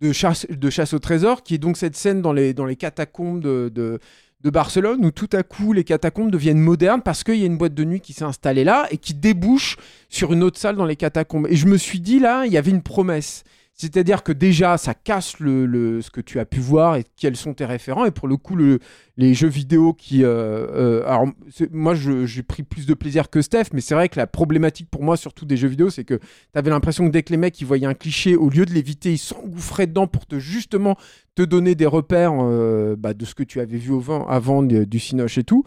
de 0.00 0.12
chasse, 0.12 0.94
au 0.94 0.98
trésor, 0.98 1.42
qui 1.42 1.54
est 1.54 1.58
donc 1.58 1.76
cette 1.76 1.96
scène 1.96 2.22
dans 2.22 2.32
les, 2.32 2.54
catacombes 2.78 3.40
de, 3.42 4.00
de 4.42 4.50
Barcelone, 4.50 5.04
où 5.04 5.10
tout 5.10 5.28
à 5.32 5.42
coup 5.42 5.72
les 5.72 5.84
catacombes 5.84 6.30
deviennent 6.30 6.60
modernes 6.60 7.02
parce 7.02 7.24
qu'il 7.24 7.36
y 7.36 7.42
a 7.42 7.46
une 7.46 7.58
boîte 7.58 7.74
de 7.74 7.84
nuit 7.84 8.00
qui 8.00 8.12
s'est 8.12 8.24
installée 8.24 8.64
là 8.64 8.86
et 8.90 8.96
qui 8.96 9.14
débouche 9.14 9.76
sur 10.08 10.32
une 10.32 10.42
autre 10.42 10.58
salle 10.58 10.76
dans 10.76 10.86
les 10.86 10.96
catacombes. 10.96 11.46
Et 11.50 11.56
je 11.56 11.66
me 11.66 11.76
suis 11.76 12.00
dit 12.00 12.18
là, 12.20 12.44
il 12.46 12.52
y 12.52 12.56
avait 12.56 12.70
une 12.70 12.82
promesse. 12.82 13.44
C'est-à-dire 13.74 14.22
que 14.22 14.32
déjà, 14.32 14.76
ça 14.76 14.92
casse 14.92 15.38
le, 15.40 15.64
le- 15.64 16.02
ce 16.02 16.10
que 16.10 16.20
tu 16.20 16.38
as 16.38 16.44
pu 16.44 16.60
voir 16.60 16.96
et 16.96 17.04
quels 17.16 17.36
sont 17.36 17.54
tes 17.54 17.64
référents. 17.64 18.04
Et 18.04 18.10
pour 18.10 18.28
le 18.28 18.36
coup, 18.36 18.54
le- 18.54 18.78
les 19.16 19.32
jeux 19.32 19.48
vidéo 19.48 19.94
qui... 19.94 20.22
euh, 20.22 20.28
euh, 20.28 21.02
alors, 21.06 21.28
moi, 21.70 21.94
j'ai 21.94 22.42
pris 22.42 22.62
plus 22.62 22.84
de 22.84 22.92
plaisir 22.92 23.30
que 23.30 23.40
Steph, 23.40 23.68
mais 23.72 23.80
c'est 23.80 23.94
vrai 23.94 24.10
que 24.10 24.18
la 24.18 24.26
problématique 24.26 24.90
pour 24.90 25.02
moi, 25.02 25.16
surtout 25.16 25.46
des 25.46 25.56
jeux 25.56 25.68
vidéo, 25.68 25.88
c'est 25.88 26.04
que 26.04 26.16
tu 26.16 26.22
avais 26.58 26.68
l'impression 26.68 27.06
que 27.06 27.10
dès 27.12 27.22
que 27.22 27.30
les 27.30 27.38
mecs 27.38 27.58
ils 27.58 27.66
voyaient 27.66 27.86
un 27.86 27.94
cliché, 27.94 28.36
au 28.36 28.50
lieu 28.50 28.66
de 28.66 28.72
l'éviter, 28.74 29.12
ils 29.12 29.18
s'engouffraient 29.18 29.86
dedans 29.86 30.06
pour 30.06 30.26
te 30.26 30.38
justement 30.38 30.98
te 31.40 31.48
donner 31.48 31.74
des 31.74 31.86
repères 31.86 32.34
euh, 32.38 32.96
bah, 32.98 33.14
de 33.14 33.24
ce 33.24 33.34
que 33.34 33.42
tu 33.42 33.60
avais 33.60 33.78
vu 33.78 33.92
au 33.92 34.00
vent, 34.00 34.26
avant 34.26 34.62
de- 34.62 34.84
du 34.84 34.98
Cinoche 34.98 35.38
et 35.38 35.44
tout. 35.44 35.64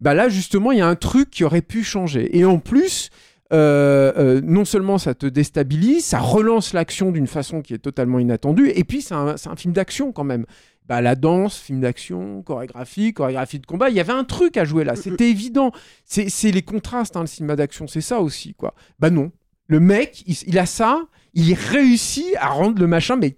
Bah 0.00 0.14
là, 0.14 0.28
justement, 0.28 0.72
il 0.72 0.78
y 0.78 0.82
a 0.82 0.86
un 0.86 0.94
truc 0.94 1.30
qui 1.30 1.42
aurait 1.42 1.62
pu 1.62 1.82
changer. 1.82 2.36
Et 2.36 2.44
en 2.44 2.58
plus, 2.58 3.10
euh, 3.52 4.12
euh, 4.16 4.40
non 4.44 4.64
seulement 4.64 4.98
ça 4.98 5.14
te 5.14 5.26
déstabilise, 5.26 6.04
ça 6.04 6.18
relance 6.18 6.72
l'action 6.74 7.10
d'une 7.10 7.26
façon 7.26 7.62
qui 7.62 7.74
est 7.74 7.78
totalement 7.78 8.18
inattendue, 8.18 8.70
et 8.74 8.84
puis 8.84 9.02
c'est 9.02 9.14
un, 9.14 9.36
film 9.56 9.72
d'action 9.72 10.12
quand 10.12 10.24
même. 10.24 10.46
Bah, 10.86 11.00
la 11.00 11.16
danse, 11.16 11.58
film 11.58 11.80
d'action, 11.80 12.42
chorégraphie, 12.42 13.12
chorégraphie 13.12 13.58
de 13.58 13.66
combat, 13.66 13.90
il 13.90 13.96
y 13.96 14.00
avait 14.00 14.12
un 14.12 14.22
truc 14.22 14.56
à 14.56 14.64
jouer 14.64 14.84
là, 14.84 14.94
c'était 14.94 15.30
évident. 15.30 15.72
C'est 16.04 16.28
c'est 16.28 16.52
les 16.52 16.62
contrastes, 16.62 17.16
hein, 17.16 17.22
le 17.22 17.26
cinéma 17.26 17.56
d'action, 17.56 17.88
c'est 17.88 18.00
ça 18.00 18.20
aussi, 18.20 18.54
quoi. 18.54 18.74
Bah 19.00 19.10
non, 19.10 19.32
le 19.66 19.80
mec, 19.80 20.22
il, 20.26 20.36
il 20.46 20.58
a 20.58 20.66
ça, 20.66 21.02
il 21.34 21.54
réussit 21.54 22.36
à 22.38 22.48
rendre 22.48 22.80
le 22.80 22.86
machin, 22.86 23.16
mais 23.16 23.36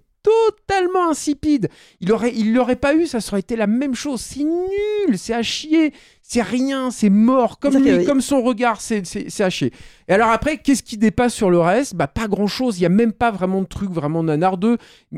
totalement 0.69 1.09
insipide. 1.09 1.69
Il 1.99 2.11
aurait, 2.11 2.31
il 2.35 2.53
l'aurait 2.53 2.75
pas 2.75 2.93
eu, 2.93 3.07
ça 3.07 3.19
aurait 3.29 3.39
été 3.39 3.55
la 3.55 3.67
même 3.67 3.95
chose. 3.95 4.21
C'est 4.21 4.43
nul, 4.43 5.17
c'est 5.17 5.33
à 5.33 5.41
chier, 5.41 5.93
c'est 6.31 6.43
rien, 6.43 6.91
c'est 6.91 7.09
mort, 7.09 7.57
comme 7.57 7.73
lui, 7.75 7.83
que- 7.83 8.05
comme 8.05 8.21
son 8.21 8.43
regard, 8.43 8.81
c'est 8.81 9.03
chier. 9.49 9.73
Et 10.07 10.13
alors 10.13 10.29
après, 10.29 10.57
qu'est-ce 10.57 10.83
qui 10.83 10.97
dépasse 10.97 11.33
sur 11.33 11.49
le 11.49 11.59
reste? 11.59 11.95
Bah 11.95 12.05
pas 12.07 12.27
grand-chose. 12.27 12.79
Il 12.79 12.83
y 12.83 12.85
a 12.85 12.89
même 12.89 13.11
pas 13.13 13.31
vraiment 13.31 13.61
de 13.61 13.67
truc 13.67 13.89
vraiment 13.91 14.21
nanardeux. 14.23 14.77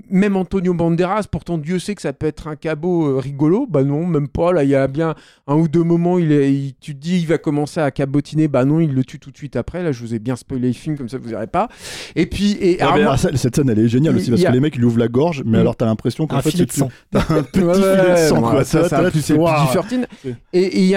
Même 0.10 0.36
Antonio 0.38 0.74
Banderas, 0.74 1.26
pourtant 1.30 1.58
Dieu 1.58 1.80
sait 1.80 1.96
que 1.96 2.02
ça 2.02 2.14
peut 2.14 2.28
être 2.28 2.48
un 2.48 2.56
cabot 2.56 3.08
euh, 3.08 3.18
rigolo. 3.20 3.68
Bah 3.70 3.84
non, 3.84 4.06
même 4.06 4.28
pas. 4.30 4.54
Là, 4.54 4.64
il 4.64 4.70
y 4.70 4.76
a 4.76 4.88
bien 4.88 5.16
un 5.48 5.56
ou 5.56 5.68
deux 5.68 5.84
moments, 5.84 6.18
il 6.18 6.32
est, 6.32 6.54
il- 6.54 6.74
tu 6.80 6.94
te 6.96 7.00
dis, 7.02 7.20
il 7.20 7.28
va 7.28 7.38
commencer 7.38 7.80
à 7.82 7.92
cabotiner. 7.92 8.48
Bah 8.48 8.64
non, 8.66 8.80
il 8.80 8.94
le 8.94 9.04
tue 9.04 9.20
tout 9.20 9.32
de 9.32 9.38
suite 9.38 9.56
après. 9.58 9.84
Là, 9.84 9.92
je 9.92 10.00
vous 10.02 10.14
ai 10.14 10.20
bien 10.20 10.36
spoilé 10.38 10.68
le 10.70 10.74
film, 10.74 10.98
comme 10.98 11.10
ça 11.10 11.18
vous 11.18 11.28
verrez 11.30 11.48
pas. 11.48 11.68
Et 12.16 12.26
puis, 12.26 12.58
et 12.60 12.76
Ouais, 12.76 12.82
alors, 12.82 12.94
mais 12.96 13.00
moi- 13.04 13.08
alors, 13.14 13.20
ça- 13.20 13.36
cette 13.36 13.56
scène 13.58 13.70
elle 13.70 13.80
est 13.80 13.88
géniale 13.90 14.16
aussi 14.16 14.30
parce 14.30 14.44
a- 14.44 14.48
que 14.48 14.54
les 14.54 14.60
mecs 14.62 14.76
ils 14.76 14.80
lui 14.80 14.86
ouvrent 14.86 15.00
la 15.00 15.08
gorge 15.10 15.44
mais 15.46 15.58
Mm. 15.58 15.62
alors 15.62 15.76
t'as 15.76 15.86
l'impression 15.86 16.28
qu'en 16.28 16.42
fait 16.42 16.52
t'as 16.52 17.20
un 17.20 17.44
petit 17.44 17.60
Ouais, 17.64 17.74
filet 17.74 18.12
de 18.12 18.28
sang 18.30 18.36
ouais, 18.44 18.50
quoi. 18.50 18.64
ça, 18.64 18.82
T'as- 18.82 18.90
ça, 18.90 19.12
tu 19.12 19.22
c'est 19.22 19.34
fais, 19.34 19.40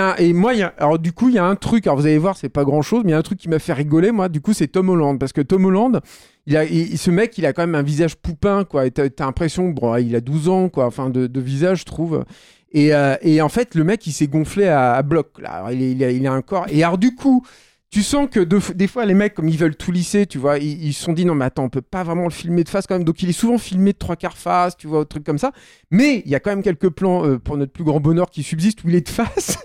waouh. 0.08 0.14
PG-13. 0.16 0.16
C'est- 0.18 0.24
Et, 0.24 0.32
moi, 0.32 0.52
alors 0.78 0.98
du 0.98 1.12
coup, 1.12 1.28
il 1.28 1.34
y 1.34 1.38
a 1.38 1.44
un 1.44 1.56
truc, 1.56 1.86
alors 1.86 1.98
vous 1.98 2.06
allez 2.06 2.18
voir, 2.18 2.36
c'est 2.36 2.48
pas 2.48 2.64
grand 2.64 2.82
chose, 2.82 3.02
mais 3.04 3.10
il 3.10 3.12
y 3.12 3.16
a 3.16 3.18
un 3.18 3.22
truc 3.22 3.38
qui 3.38 3.48
m'a 3.48 3.58
fait 3.58 3.72
rigoler, 3.72 4.12
moi, 4.12 4.28
du 4.28 4.40
coup, 4.40 4.52
c'est 4.52 4.68
Tom 4.68 4.88
Holland. 4.88 5.18
Parce 5.18 5.32
que 5.32 5.40
Tom 5.40 5.64
Holland, 5.64 6.00
il 6.46 6.56
a, 6.56 6.64
ce 6.66 7.10
mec, 7.10 7.36
il 7.38 7.46
a 7.46 7.52
quand 7.52 7.62
même 7.62 7.74
un 7.74 7.82
visage 7.82 8.16
poupin, 8.16 8.64
quoi. 8.64 8.86
Et 8.86 8.90
t'as 8.90 9.08
l'impression, 9.20 9.68
bon, 9.70 9.96
il 9.96 10.14
a 10.16 10.20
12 10.20 10.48
ans, 10.48 10.68
quoi, 10.68 10.86
enfin, 10.86 11.10
de, 11.10 11.26
de 11.26 11.40
visage, 11.40 11.80
je 11.80 11.84
trouve. 11.84 12.24
Et, 12.72 12.92
euh, 12.94 13.14
et 13.22 13.40
en 13.40 13.48
fait, 13.48 13.74
le 13.76 13.84
mec, 13.84 14.06
il 14.06 14.12
s'est 14.12 14.26
gonflé 14.26 14.66
à, 14.66 15.00
bloc, 15.02 15.28
là. 15.40 15.70
Il, 15.72 16.02
a, 16.02 16.10
il 16.10 16.26
a 16.26 16.32
un 16.32 16.42
corps. 16.42 16.66
Et 16.70 16.82
alors, 16.82 16.98
du 16.98 17.14
coup, 17.14 17.46
tu 17.88 18.02
sens 18.02 18.26
que 18.28 18.40
de- 18.40 18.58
des 18.74 18.88
fois, 18.88 19.04
les 19.06 19.14
mecs, 19.14 19.34
comme 19.34 19.48
ils 19.48 19.56
veulent 19.56 19.76
tout 19.76 19.92
lisser, 19.92 20.26
tu 20.26 20.38
vois, 20.38 20.58
ils 20.58 20.92
se 20.92 21.04
sont 21.04 21.12
dit, 21.12 21.24
non, 21.24 21.36
mais 21.36 21.44
attends, 21.44 21.62
on 21.62 21.68
peut 21.68 21.80
pas 21.82 22.02
vraiment 22.02 22.24
le 22.24 22.30
filmer 22.30 22.64
de 22.64 22.68
face 22.68 22.88
quand 22.88 22.96
même. 22.96 23.04
Donc, 23.04 23.22
il 23.22 23.28
est 23.28 23.32
souvent 23.32 23.56
filmé 23.56 23.92
de 23.92 23.98
trois 23.98 24.16
quarts 24.16 24.36
face, 24.36 24.76
tu 24.76 24.88
vois, 24.88 25.04
truc 25.04 25.22
comme 25.22 25.38
ça. 25.38 25.52
Mais 25.92 26.20
il 26.24 26.32
y 26.32 26.34
a 26.34 26.40
quand 26.40 26.50
même 26.50 26.64
quelques 26.64 26.88
plans, 26.90 27.24
euh, 27.24 27.38
pour 27.38 27.56
notre 27.56 27.70
plus 27.72 27.84
grand 27.84 28.00
bonheur, 28.00 28.28
qui 28.30 28.42
subsistent 28.42 28.82
où 28.82 28.88
il 28.88 28.96
est 28.96 29.06
de 29.06 29.08
face. 29.08 29.56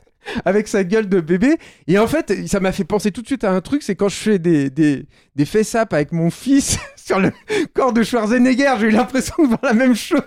Avec 0.45 0.67
sa 0.67 0.83
gueule 0.83 1.09
de 1.09 1.19
bébé. 1.19 1.57
Et 1.87 1.97
en 1.97 2.07
fait, 2.07 2.47
ça 2.47 2.59
m'a 2.59 2.71
fait 2.71 2.83
penser 2.83 3.11
tout 3.11 3.21
de 3.21 3.27
suite 3.27 3.43
à 3.43 3.51
un 3.51 3.61
truc, 3.61 3.83
c'est 3.83 3.95
quand 3.95 4.09
je 4.09 4.15
fais 4.15 4.39
des, 4.39 4.69
des, 4.69 5.05
des 5.35 5.45
face-up 5.45 5.93
avec 5.93 6.11
mon 6.11 6.29
fils 6.29 6.77
sur 7.09 7.19
le 7.19 7.31
corps 7.73 7.91
de 7.91 8.03
Schwarzenegger. 8.03 8.73
J'ai 8.79 8.87
eu 8.87 8.91
l'impression 8.91 9.33
de 9.41 9.47
voir 9.47 9.59
la 9.63 9.73
même 9.73 9.95
chose. 9.95 10.19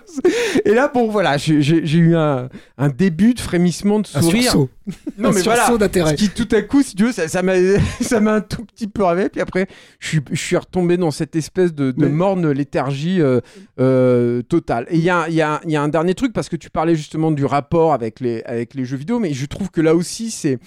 Et 0.65 0.73
là, 0.73 0.91
bon, 0.93 1.07
voilà, 1.07 1.37
j'ai- 1.37 1.61
eu 1.97 2.15
un, 2.15 2.49
un 2.77 2.89
début 2.89 3.33
de 3.33 3.39
frémissement 3.39 3.99
de 4.01 4.07
Un 4.15 4.21
sourire. 4.21 4.43
sursaut. 4.51 4.69
Non, 5.17 5.29
Un 5.29 5.33
mais 5.33 5.41
voilà. 5.43 5.77
d'intérêt. 5.77 6.11
Ce 6.11 6.15
qui, 6.15 6.29
tout 6.29 6.47
à 6.53 6.61
coup, 6.61 6.81
si 6.81 6.93
tu 6.95 7.05
veux, 7.05 7.11
ça 7.13 7.41
m'a 7.41 7.53
ça 8.01 8.17
un 8.17 8.41
tout 8.41 8.65
petit 8.65 8.87
peu 8.87 9.03
rêvé. 9.05 9.29
Puis 9.29 9.39
après, 9.39 9.67
je 9.99 10.07
suis, 10.09 10.19
je 10.29 10.39
suis 10.39 10.57
retombé 10.57 10.97
dans 10.97 11.11
cette 11.11 11.37
espèce 11.37 11.73
de, 11.73 11.93
morne 12.05 12.51
léthargie 12.51 13.21
euh, 13.21 13.39
euh, 13.79 14.41
totale. 14.41 14.85
Et 14.89 14.97
il 14.97 15.03
y 15.03 15.09
a, 15.09 15.29
il 15.29 15.35
y, 15.35 15.41
a, 15.41 15.61
il 15.63 15.71
y 15.71 15.77
a 15.77 15.81
un 15.81 15.87
dernier 15.87 16.15
truc, 16.15 16.33
parce 16.33 16.49
que 16.49 16.57
tu 16.57 16.69
parlais 16.69 16.95
justement 16.95 17.31
du 17.31 17.45
rapport 17.45 17.93
avec 17.93 18.19
les, 18.19 18.43
avec 18.43 18.73
les 18.73 18.83
jeux 18.83 18.97
vidéo, 18.97 19.19
mais 19.19 19.33
je 19.33 19.45
trouve 19.45 19.69
que 19.71 19.79
là 19.79 19.95
aussi, 19.95 20.31
c'est 20.31 20.59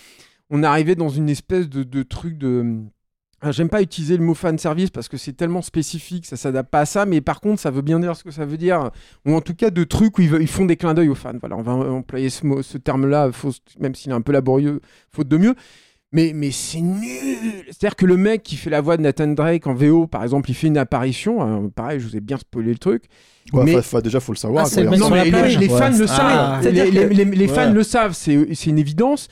on 0.49 0.63
est 0.63 0.67
arrivé 0.67 0.95
dans 0.95 1.09
une 1.11 1.29
espèce 1.29 1.69
de, 1.69 1.83
de 1.83 2.03
truc 2.03 2.39
de. 2.39 2.65
Ah, 3.43 3.53
J'aime 3.53 3.69
pas 3.69 3.83
utiliser 3.83 4.17
le 4.17 4.25
mot 4.25 4.35
fan 4.35 4.57
service 4.59 4.89
parce 4.91 5.09
que 5.09 5.17
c'est 5.19 5.35
tellement 5.35 5.61
spécifique, 5.61 6.25
ça 6.25 6.37
s'adapte 6.37 6.71
pas 6.71 6.81
à 6.81 6.87
ça, 6.87 7.05
mais 7.05 7.21
par 7.21 7.41
contre, 7.41 7.61
ça 7.61 7.71
veut 7.71 7.83
bien 7.83 8.01
dire 8.01 8.17
ce 8.17 8.25
que 8.25 8.31
ça 8.31 8.47
veut 8.47 8.57
dire, 8.57 8.91
ou 9.27 9.35
en 9.35 9.41
tout 9.43 9.55
cas 9.55 9.71
de 9.71 9.85
trucs 9.85 10.17
où 10.19 10.23
ils, 10.23 10.49
font 10.49 10.65
des 10.65 10.77
clins 10.77 10.95
d'œil 10.95 11.11
aux 11.11 11.15
fans. 11.15 11.35
Voilà, 11.39 11.57
on 11.57 11.63
va 11.63 11.73
employer 11.73 12.31
ce, 12.31 12.47
mot, 12.47 12.63
ce 12.63 12.79
terme-là, 12.79 13.31
même 13.79 13.95
s'il 13.95 14.11
est 14.11 14.15
un 14.15 14.23
peu 14.23 14.33
laborieux, 14.33 14.81
faute 15.13 15.29
de 15.29 15.37
mieux. 15.37 15.55
Mais, 16.13 16.33
mais 16.35 16.51
c'est 16.51 16.81
nul 16.81 17.65
C'est-à-dire 17.67 17.97
que 17.97 18.07
le 18.07 18.17
mec 18.17 18.43
qui 18.43 18.57
fait 18.57 18.71
la 18.71 18.81
voix 18.81 18.97
de 18.97 19.03
Nathan 19.03 19.27
Drake 19.27 19.67
en 19.67 19.75
VO, 19.75 20.07
par 20.07 20.23
exemple, 20.23 20.49
il 20.51 20.55
fait 20.55 20.69
une 20.69 20.79
apparition, 20.79 21.43
hein, 21.43 21.69
pareil, 21.75 22.01
je 22.01 22.07
vous 22.07 22.17
ai 22.17 22.21
bien 22.21 22.39
spoilé 22.39 22.71
le 22.73 22.79
truc. 22.79 23.05
Ouais, 23.53 23.65
mais... 23.65 23.73
fa- 23.75 23.83
fa- 23.83 24.01
déjà, 24.01 24.19
faut 24.21 24.33
le 24.33 24.39
savoir. 24.39 24.67
Ah, 24.67 24.71
quoi. 24.73 24.83
le 24.83 24.97
Non, 24.97 25.11
mais 25.11 25.25
les, 25.25 25.69
fans 25.69 25.93
Ouais. 25.93 25.99
le 25.99 26.05
Ah. 26.05 26.07
savent. 26.07 26.63
C'est-à-dire 26.63 26.85
Les, 26.85 26.91
que- 26.91 26.97
les- 27.13 27.25
les- 27.25 27.37
les 27.37 27.49
fans 27.49 27.71
le 27.73 27.83
savent, 27.83 28.15
c'est 28.15 28.55
c'est 28.55 28.71
une 28.71 28.79
évidence. 28.79 29.29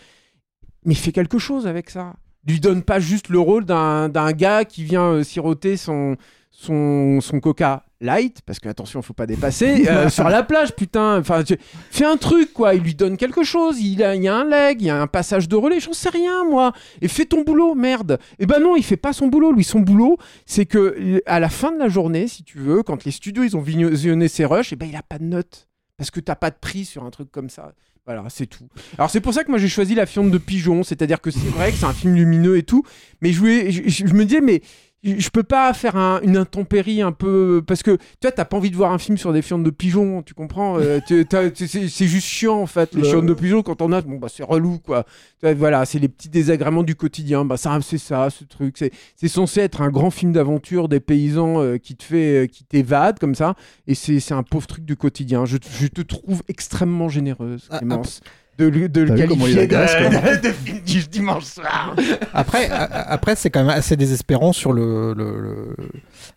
Mais 0.84 0.92
il 0.92 0.98
fait 0.98 1.12
quelque 1.12 1.38
chose 1.38 1.66
avec 1.66 1.88
ça. 1.88 2.14
Lui 2.46 2.60
donne 2.60 2.82
pas 2.82 3.00
juste 3.00 3.28
le 3.28 3.38
rôle 3.38 3.64
d'un 3.64 4.08
d'un 4.08 4.32
gars 4.32 4.64
qui 4.64 4.84
vient 4.84 5.12
euh, 5.14 5.22
siroter 5.24 5.76
son, 5.76 6.16
son, 6.50 7.20
son 7.20 7.40
coca 7.40 7.84
light, 8.00 8.42
parce 8.44 8.58
que 8.60 8.68
attention, 8.68 9.00
faut 9.00 9.14
pas 9.14 9.26
dépasser, 9.26 9.88
euh, 9.88 10.08
sur 10.10 10.28
la 10.28 10.42
plage, 10.42 10.74
putain. 10.76 11.18
Enfin, 11.18 11.42
tu- 11.42 11.56
fais 11.90 12.04
un 12.04 12.18
truc, 12.18 12.52
quoi. 12.52 12.74
Il 12.74 12.82
lui 12.82 12.94
donne 12.94 13.16
quelque 13.16 13.42
chose. 13.44 13.80
Il, 13.80 14.02
a, 14.02 14.14
il 14.14 14.22
y 14.22 14.28
a 14.28 14.34
un 14.36 14.44
leg, 14.44 14.82
il 14.82 14.86
y 14.86 14.90
a 14.90 15.00
un 15.00 15.06
passage 15.06 15.48
de 15.48 15.56
relais, 15.56 15.80
j'en 15.80 15.94
sais 15.94 16.10
rien, 16.10 16.44
moi. 16.44 16.72
Et 17.00 17.08
fais 17.08 17.24
ton 17.24 17.42
boulot, 17.44 17.74
merde. 17.74 18.18
Et 18.38 18.44
ben 18.44 18.60
non, 18.60 18.76
il 18.76 18.84
fait 18.84 18.98
pas 18.98 19.14
son 19.14 19.28
boulot. 19.28 19.52
Lui, 19.52 19.64
son 19.64 19.80
boulot, 19.80 20.18
c'est 20.44 20.66
que 20.66 21.22
à 21.24 21.40
la 21.40 21.48
fin 21.48 21.72
de 21.72 21.78
la 21.78 21.88
journée, 21.88 22.28
si 22.28 22.44
tu 22.44 22.58
veux, 22.58 22.82
quand 22.82 23.04
les 23.06 23.10
studios 23.10 23.42
ils 23.42 23.56
ont 23.56 23.62
visionné 23.62 24.28
ses 24.28 24.44
rushs, 24.44 24.72
et 24.72 24.76
ben 24.76 24.86
il 24.86 24.96
a 24.96 25.02
pas 25.02 25.18
de 25.18 25.24
note. 25.24 25.68
Parce 25.96 26.10
que 26.10 26.20
t'as 26.20 26.34
pas 26.34 26.50
de 26.50 26.56
prix 26.60 26.84
sur 26.84 27.04
un 27.04 27.10
truc 27.10 27.30
comme 27.30 27.48
ça. 27.48 27.72
Voilà, 28.06 28.24
c'est 28.28 28.46
tout. 28.46 28.68
Alors 28.98 29.08
c'est 29.08 29.22
pour 29.22 29.32
ça 29.32 29.44
que 29.44 29.50
moi 29.50 29.58
j'ai 29.58 29.68
choisi 29.68 29.94
La 29.94 30.04
Fiente 30.04 30.30
de 30.30 30.36
Pigeon, 30.36 30.82
c'est-à-dire 30.82 31.22
que 31.22 31.30
c'est 31.30 31.48
vrai 31.48 31.70
que 31.70 31.78
c'est 31.78 31.86
un 31.86 31.94
film 31.94 32.14
lumineux 32.14 32.58
et 32.58 32.62
tout, 32.62 32.84
mais 33.22 33.32
je, 33.32 33.38
voulais- 33.38 33.70
je, 33.70 34.04
me 34.12 34.24
disais, 34.26 34.42
mais 34.42 34.60
je 35.04 35.28
peux 35.28 35.42
pas 35.42 35.72
faire 35.74 35.96
un- 35.96 36.20
une 36.22 36.36
intempérie 36.36 37.02
un 37.02 37.12
peu. 37.12 37.62
Parce 37.66 37.82
que 37.82 37.98
toi, 38.20 38.32
t'as 38.32 38.44
pas 38.44 38.56
envie 38.56 38.70
de 38.70 38.76
voir 38.76 38.90
un 38.92 38.98
film 38.98 39.18
sur 39.18 39.32
des 39.32 39.42
fientes 39.42 39.62
de 39.62 39.70
pigeons, 39.70 40.22
tu 40.22 40.32
comprends 40.34 40.78
Euh, 40.78 40.98
tu- 41.06 41.26
tu- 41.54 41.66
C'est 41.88 42.06
juste 42.06 42.26
chiant 42.26 42.60
en 42.60 42.66
fait, 42.66 42.94
les 42.94 43.02
Le- 43.02 43.08
fientes 43.08 43.26
de 43.26 43.34
pigeons, 43.34 43.62
quand 43.62 43.82
on 43.82 43.92
a, 43.92 44.00
bon 44.00 44.16
bah 44.18 44.28
c'est 44.30 44.42
relou 44.44 44.78
quoi. 44.78 45.04
Tu 45.40 45.46
vois, 45.46 45.54
Voilà, 45.54 45.84
c'est 45.84 45.98
les 45.98 46.08
petits 46.08 46.28
désagréments 46.28 46.82
du 46.82 46.94
quotidien, 46.94 47.44
bah 47.44 47.56
ça, 47.56 47.78
c'est 47.82 47.98
ça, 47.98 48.30
ce 48.30 48.44
truc. 48.44 48.76
C'est 48.78 48.92
c'est 49.16 49.28
censé 49.28 49.60
être 49.60 49.82
un 49.82 49.90
grand 49.90 50.10
film 50.10 50.32
d'aventure 50.32 50.88
des 50.88 51.00
paysans 51.00 51.60
euh, 51.60 51.76
qui 51.76 51.96
te 51.96 52.02
fait, 52.04 52.44
euh, 52.44 52.46
qui 52.46 52.64
t'évade 52.64 53.18
comme 53.18 53.34
ça, 53.34 53.54
et 53.86 53.94
c'est 53.94 54.32
un 54.32 54.42
pauvre 54.42 54.66
truc 54.66 54.84
du 54.84 54.96
quotidien. 54.96 55.44
Je, 55.44 55.56
te- 55.58 55.68
je 55.70 55.86
te 55.88 56.00
trouve 56.02 56.42
extrêmement 56.48 57.08
généreuse, 57.08 57.66
Ah, 57.70 57.78
Clémence. 57.78 58.20
De, 58.56 58.66
le- 58.68 58.88
de 58.88 59.00
le 59.00 59.16
qualifier 59.16 59.66
de, 59.66 60.40
de 60.46 60.52
film 60.52 60.78
du 60.86 61.02
dimanche 61.08 61.44
soir. 61.44 61.96
Après, 62.32 62.68
après 62.70 63.34
c'est 63.34 63.50
quand 63.50 63.60
même 63.64 63.76
assez 63.76 63.96
désespérant 63.96 64.52
sur 64.52 64.72
le, 64.72 65.12
le, 65.12 65.40
le- 65.40 65.76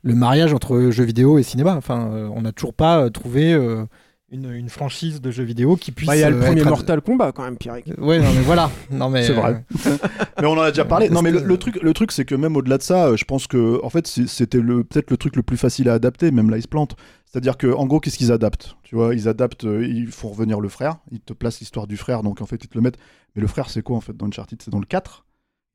le 0.03 0.15
mariage 0.15 0.51
entre 0.53 0.89
jeux 0.89 1.03
vidéo 1.03 1.38
et 1.38 1.43
cinéma. 1.43 1.75
Enfin, 1.75 2.10
euh, 2.12 2.30
on 2.36 2.41
n'a 2.41 2.51
toujours 2.51 2.73
pas 2.73 2.99
euh, 3.01 3.10
trouvé 3.10 3.53
euh, 3.53 3.86
une, 4.30 4.52
une 4.52 4.70
franchise 4.70 5.22
de 5.22 5.32
jeux 5.32 5.44
vidéo 5.44 5.76
qui 5.78 5.92
puisse. 5.92 6.08
Bah, 6.08 6.16
Il 6.16 6.20
y 6.20 6.24
a 6.24 6.30
le 6.30 6.38
euh, 6.38 6.46
premier 6.46 6.62
être 6.62 6.70
Mortal 6.70 7.02
Kombat 7.02 7.32
quand 7.32 7.44
même, 7.44 7.58
Pierre. 7.58 7.76
Ouais, 7.98 8.20
non, 8.20 8.32
mais 8.34 8.42
voilà. 8.42 8.70
Non, 8.92 9.10
mais, 9.10 9.24
C'est 9.28 9.34
vrai. 9.34 9.63
euh, 9.86 9.98
mais 10.42 10.48
on 10.48 10.52
en 10.54 10.62
a 10.62 10.72
déjà 10.72 10.86
parlé. 10.86 11.10
Non, 11.10 11.22
mais 11.22 11.32
le, 11.32 11.58
truc, 11.58 11.82
le 11.82 11.94
truc, 11.94 12.12
c'est 12.12 12.26
que 12.26 12.36
même 12.36 12.58
au-delà 12.58 12.78
de 12.78 12.84
ça, 12.84 13.08
euh, 13.08 13.18
je 13.18 13.24
pense 13.26 13.48
que, 13.48 13.80
en 13.84 13.90
fait, 13.90 14.06
c'était 14.08 14.60
le 14.60 14.84
peut-être 14.84 15.12
le 15.12 15.18
truc 15.18 15.36
le 15.38 15.44
plus 15.44 15.58
facile 15.58 15.88
à 15.90 15.94
adapter. 15.94 16.32
Même 16.32 16.50
là, 16.50 16.58
ils 16.58 16.63
se 16.63 16.68
plantent. 16.68 16.96
C'est-à-dire 17.26 17.58
que, 17.58 17.68
en 17.74 17.86
gros, 17.86 18.00
qu'est-ce 18.00 18.18
qu'ils 18.18 18.32
adaptent? 18.32 18.76
Tu 18.84 18.96
vois, 18.96 19.13
ils 19.16 19.28
adaptent. 19.30 19.66
euh, 19.66 19.86
ils 19.88 20.08
font 20.12 20.30
revenir 20.30 20.60
le 20.60 20.70
frère. 20.70 20.98
Ils 21.12 21.22
te 21.22 21.34
placent 21.34 21.60
l'histoire 21.60 21.88
du 21.88 21.96
frère. 21.98 22.24
Donc, 22.24 22.42
en 22.42 22.46
fait, 22.46 22.62
ils 22.63 22.68
te 22.68 22.78
le 22.78 22.82
mettent. 22.82 22.98
Mais 23.36 23.42
le 23.42 23.48
frère, 23.48 23.70
c'est 23.70 23.82
quoi 23.82 23.96
en 23.98 24.02
fait 24.02 24.16
dans 24.16 24.26
Uncharted? 24.28 24.62
C'est 24.62 24.72
dans 24.72 24.80
le 24.80 24.86
4. 24.86 25.26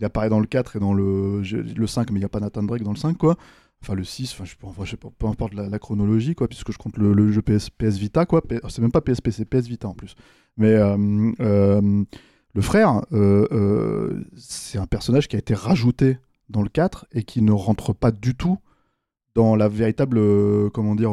Il 0.01 0.05
apparaît 0.05 0.29
dans 0.31 0.41
le 0.41 0.47
4 0.47 0.77
et 0.77 0.81
dans 0.81 0.95
le, 0.95 1.43
le 1.43 1.87
5, 1.87 2.11
mais 2.11 2.17
il 2.17 2.21
n'y 2.21 2.25
a 2.25 2.29
pas 2.29 2.41
Nathan 2.41 2.63
Drake 2.65 2.83
dans 2.83 2.91
le 2.91 2.97
5, 2.97 3.17
quoi. 3.17 3.37
Enfin, 3.83 3.95
le 3.95 4.05
6, 4.05 4.33
enfin, 4.33 4.45
je, 4.45 4.55
enfin, 4.63 4.87
sais 4.87 4.97
pas, 4.97 5.09
peu 5.19 5.27
importe 5.27 5.55
la, 5.55 5.79
chronologie, 5.81 6.37
quoi, 6.37 6.47
puisque 6.47 6.71
je 6.71 6.79
compte 6.79 6.97
le, 6.99 7.33
jeu 7.33 7.43
PS, 7.43 7.71
Vita, 7.99 8.27
quoi. 8.27 8.41
P- 8.41 8.61
C'est 8.69 8.81
même 8.81 8.93
pas 8.93 9.01
PSP, 9.01 9.31
c'est 9.31 9.45
PS 9.45 9.67
Vita 9.67 9.89
en 9.89 9.95
plus. 9.95 10.15
Mais 10.57 10.69
euh, 10.75 11.33
euh, 11.41 12.05
le 12.55 12.63
frère, 12.63 13.03
euh, 13.13 14.23
c'est 14.37 14.79
un 14.79 14.87
personnage 14.87 15.27
qui 15.27 15.35
a 15.35 15.41
été 15.41 15.55
rajouté 15.55 16.19
dans 16.49 16.63
le 16.63 16.69
4 16.69 17.07
et 17.13 17.25
qui 17.25 17.43
ne 17.43 17.51
rentre 17.51 17.93
pas 17.93 18.13
du 18.13 18.37
tout 18.37 18.59
dans 19.35 19.57
la 19.57 19.69
véritable. 19.69 20.21
comment 20.71 20.95
dire. 20.95 21.13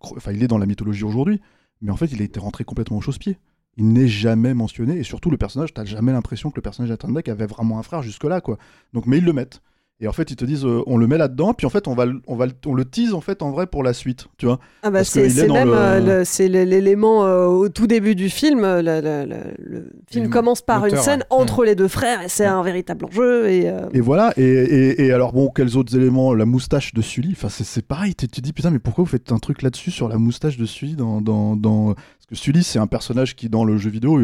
Enfin, 0.00 0.30
il 0.32 0.44
est 0.44 0.48
dans 0.48 0.58
la 0.58 0.66
mythologie 0.66 1.02
aujourd'hui, 1.04 1.40
mais 1.80 1.90
en 1.90 1.96
fait, 1.96 2.06
il 2.12 2.20
a 2.22 2.24
été 2.24 2.38
rentré 2.38 2.64
complètement 2.64 2.98
au 2.98 3.00
chausse-pied. 3.00 3.36
Il 3.76 3.88
n'est 3.88 4.06
jamais 4.06 4.54
mentionné, 4.54 4.96
et 4.98 5.02
surtout, 5.02 5.30
le 5.30 5.38
personnage, 5.38 5.74
t'as 5.74 5.84
jamais 5.84 6.12
l'impression 6.12 6.50
que 6.50 6.56
le 6.56 6.62
personnage 6.62 6.90
d'Athan 6.90 7.08
Drake 7.08 7.28
avait 7.28 7.46
vraiment 7.46 7.80
un 7.80 7.82
frère 7.82 8.02
jusque-là, 8.02 8.40
quoi. 8.40 8.58
Donc, 8.92 9.06
mais 9.06 9.18
ils 9.18 9.24
le 9.24 9.32
mettent. 9.32 9.60
Et 10.00 10.08
en 10.08 10.12
fait, 10.12 10.30
ils 10.32 10.36
te 10.36 10.44
disent, 10.44 10.64
euh, 10.66 10.82
on 10.86 10.96
le 10.96 11.06
met 11.06 11.16
là-dedans, 11.18 11.54
puis 11.54 11.66
en 11.66 11.70
fait, 11.70 11.86
on, 11.86 11.94
va, 11.94 12.04
le- 12.04 12.20
on, 12.26 12.34
va, 12.34 12.46
on 12.66 12.74
le 12.74 12.84
tease 12.84 13.14
en 13.14 13.20
fait 13.20 13.42
en 13.42 13.52
vrai 13.52 13.66
pour 13.68 13.84
la 13.84 13.92
suite, 13.92 14.26
tu 14.38 14.46
vois. 14.46 14.58
Ah 14.82 14.90
bah 14.90 15.04
c'est 15.04 15.28
même 15.46 15.68
le- 15.68 15.72
euh, 15.74 16.22
c'est 16.24 16.48
l'élément 16.48 17.24
euh, 17.24 17.46
au 17.46 17.68
tout 17.68 17.86
début 17.86 18.16
du 18.16 18.28
film. 18.28 18.62
le 18.62 19.90
film 20.10 20.30
commence 20.30 20.62
par 20.62 20.86
une 20.86 20.96
scène 20.96 21.20
ouais. 21.20 21.26
entre 21.30 21.64
les 21.64 21.74
deux 21.74 21.88
frères 21.88 22.22
et 22.22 22.28
c'est 22.28 22.44
un 22.44 22.62
véritable 22.62 23.04
enjeu. 23.06 23.48
Et, 23.48 23.68
euh, 23.68 23.88
Et 23.92 24.00
voilà, 24.00 24.32
et, 24.36 24.42
et, 24.42 25.04
et 25.06 25.12
alors 25.12 25.32
bon, 25.32 25.48
quels 25.54 25.76
autres 25.76 25.96
éléments 25.96 26.34
La 26.34 26.44
moustache 26.44 26.92
de 26.94 27.02
Sully, 27.02 27.30
enfin 27.32 27.48
c'est 27.48 27.64
c'est 27.64 27.86
pareil, 27.86 28.14
tu 28.14 28.28
te 28.28 28.40
dis 28.40 28.52
putain, 28.52 28.70
mais 28.70 28.78
pourquoi 28.78 29.04
vous 29.04 29.10
faites 29.10 29.32
un 29.32 29.38
truc 29.38 29.62
là-dessus 29.62 29.90
sur 29.90 30.08
la 30.08 30.18
moustache 30.18 30.56
de 30.56 30.66
Sully 30.66 30.96
dans, 30.96 31.20
dans, 31.20 31.56
dans... 31.56 31.94
Parce 31.94 32.26
que 32.28 32.34
Sully, 32.34 32.62
c'est 32.62 32.78
un 32.78 32.86
personnage 32.86 33.36
qui, 33.36 33.48
dans 33.48 33.64
le 33.64 33.76
jeu 33.78 33.90
vidéo, 33.90 34.18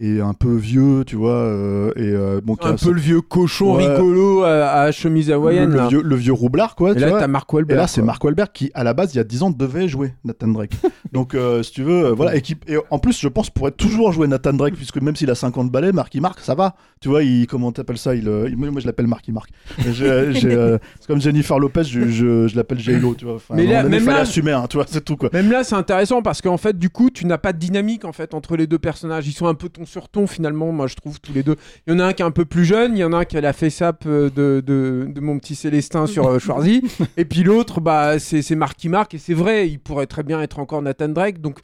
est 0.00 0.20
un 0.20 0.32
peu 0.34 0.54
vieux, 0.56 1.04
tu 1.06 1.16
vois, 1.16 1.32
euh, 1.34 1.92
et 1.96 2.00
euh, 2.08 2.40
bon, 2.42 2.56
Un 2.62 2.76
peu 2.76 2.90
le 2.92 3.00
vieux 3.00 3.20
cochon 3.20 3.76
Ouais. 3.76 3.86
rigolo 3.86 4.42
à, 4.44 4.70
à 4.82 4.92
chemise 4.92 5.30
hawaïenne. 5.30 5.70
le, 5.70 5.78
le 5.80 5.88
vieux, 5.88 6.02
le 6.02 6.16
vieux 6.16 6.32
roublard, 6.32 6.74
quoi. 6.74 6.92
Et 6.92 6.94
tu 6.94 7.00
là, 7.00 7.08
vois. 7.10 7.20
t'as 7.20 7.26
Mark 7.26 7.48
Et 7.52 7.56
Wahlberg. 7.56 7.78
là, 7.78 7.86
c'est. 7.86 8.02
Mark 8.02 8.22
Wahlberg 8.24 8.50
qui, 8.52 8.70
à 8.74 8.82
la 8.84 8.94
base, 8.94 9.14
il 9.14 9.18
y 9.18 9.20
a 9.20 9.24
10 9.24 9.42
ans, 9.42 9.50
devait 9.50 9.88
jouer 9.88 10.14
Nathan 10.24 10.48
Drake. 10.48 10.72
Donc, 11.12 11.34
euh, 11.34 11.62
si 11.62 11.72
tu 11.72 11.82
veux, 11.82 12.10
voilà. 12.12 12.34
Et, 12.36 12.40
qui- 12.40 12.56
et 12.66 12.76
en 12.90 12.98
plus, 12.98 13.20
je 13.20 13.28
pense, 13.28 13.50
pourrait 13.50 13.72
toujours 13.72 14.12
jouer 14.12 14.26
Nathan 14.26 14.52
Drake, 14.52 14.74
puisque 14.74 15.00
même 15.02 15.16
s'il 15.16 15.30
a 15.30 15.34
50 15.34 15.70
balais, 15.70 15.92
Marky 15.92 16.20
Mark, 16.20 16.40
ça 16.40 16.54
va. 16.54 16.74
Tu 17.00 17.08
vois, 17.08 17.22
il, 17.22 17.46
comment 17.46 17.70
t'appelles 17.72 17.98
ça 17.98 18.14
il, 18.14 18.24
il- 18.48 18.56
Moi, 18.56 18.70
je 18.80 18.86
l'appelle 18.86 19.06
Marky 19.06 19.32
Mark. 19.32 19.50
C'est 19.80 21.06
comme 21.06 21.20
Jennifer 21.20 21.58
Lopez, 21.58 21.84
je, 21.84 22.08
je, 22.08 22.48
je 22.48 22.56
l'appelle 22.56 22.78
J-Lo, 22.78 23.14
tu 23.14 23.24
vois. 23.24 23.34
Enfin, 23.34 23.54
Mais 23.56 23.66
là- 23.66 23.82
même 23.84 24.06
là- 24.06 24.18
assumer, 24.20 24.52
hein, 24.52 24.66
tu 24.68 24.76
vois, 24.76 24.86
c'est 24.88 25.04
tout, 25.04 25.16
quoi. 25.16 25.30
Même 25.32 25.50
là, 25.50 25.64
c'est 25.64 25.74
intéressant 25.74 26.22
parce 26.22 26.40
qu'en 26.40 26.56
fait, 26.56 26.78
du 26.78 26.90
coup, 26.90 27.10
tu 27.10 27.26
n'as 27.26 27.38
pas 27.38 27.52
de 27.52 27.58
dynamique 27.58 28.04
en 28.04 28.12
fait 28.12 28.34
entre 28.34 28.56
les 28.56 28.66
deux 28.66 28.78
personnages. 28.78 29.26
Ils 29.28 29.32
sont 29.32 29.46
un 29.46 29.54
peu 29.54 29.68
ton 29.68 29.84
sur 29.90 30.08
ton 30.08 30.26
finalement. 30.26 30.72
Moi, 30.72 30.86
je 30.86 30.94
trouve 30.94 31.20
tous 31.20 31.32
les 31.32 31.42
deux. 31.42 31.56
Il 31.86 31.92
y 31.92 31.96
en 31.96 31.98
a 31.98 32.04
un 32.06 32.12
qui 32.12 32.22
est 32.22 32.24
un 32.24 32.30
peu 32.30 32.44
plus 32.44 32.64
jeune, 32.64 32.96
il 32.96 33.00
y 33.00 33.04
en 33.04 33.12
a 33.12 33.18
un 33.18 33.24
qui 33.24 33.36
a 33.36 33.40
la 33.40 33.52
face 33.52 33.82
up 33.82 34.02
euh, 34.06 34.30
de, 34.30 34.62
de, 34.64 35.08
de 35.12 35.20
mon 35.20 35.38
petit 35.38 35.54
Célestin 35.54 36.06
sur 36.06 36.26
euh, 36.28 36.38
Schwarzy, 36.38 36.82
et 37.16 37.24
puis 37.24 37.42
l'autre, 37.42 37.80
bah, 37.80 38.18
c'est 38.18 38.42
c'est 38.42 38.54
Marky 38.56 38.88
Mark. 38.88 39.12
Et 39.14 39.18
c'est 39.18 39.34
vrai, 39.34 39.68
il 39.68 39.78
pourrait 39.80 40.06
très 40.06 40.22
bien 40.22 40.40
être 40.40 40.58
encore 40.58 40.80
Nathan 40.82 41.08
Drake. 41.08 41.40
Donc 41.40 41.58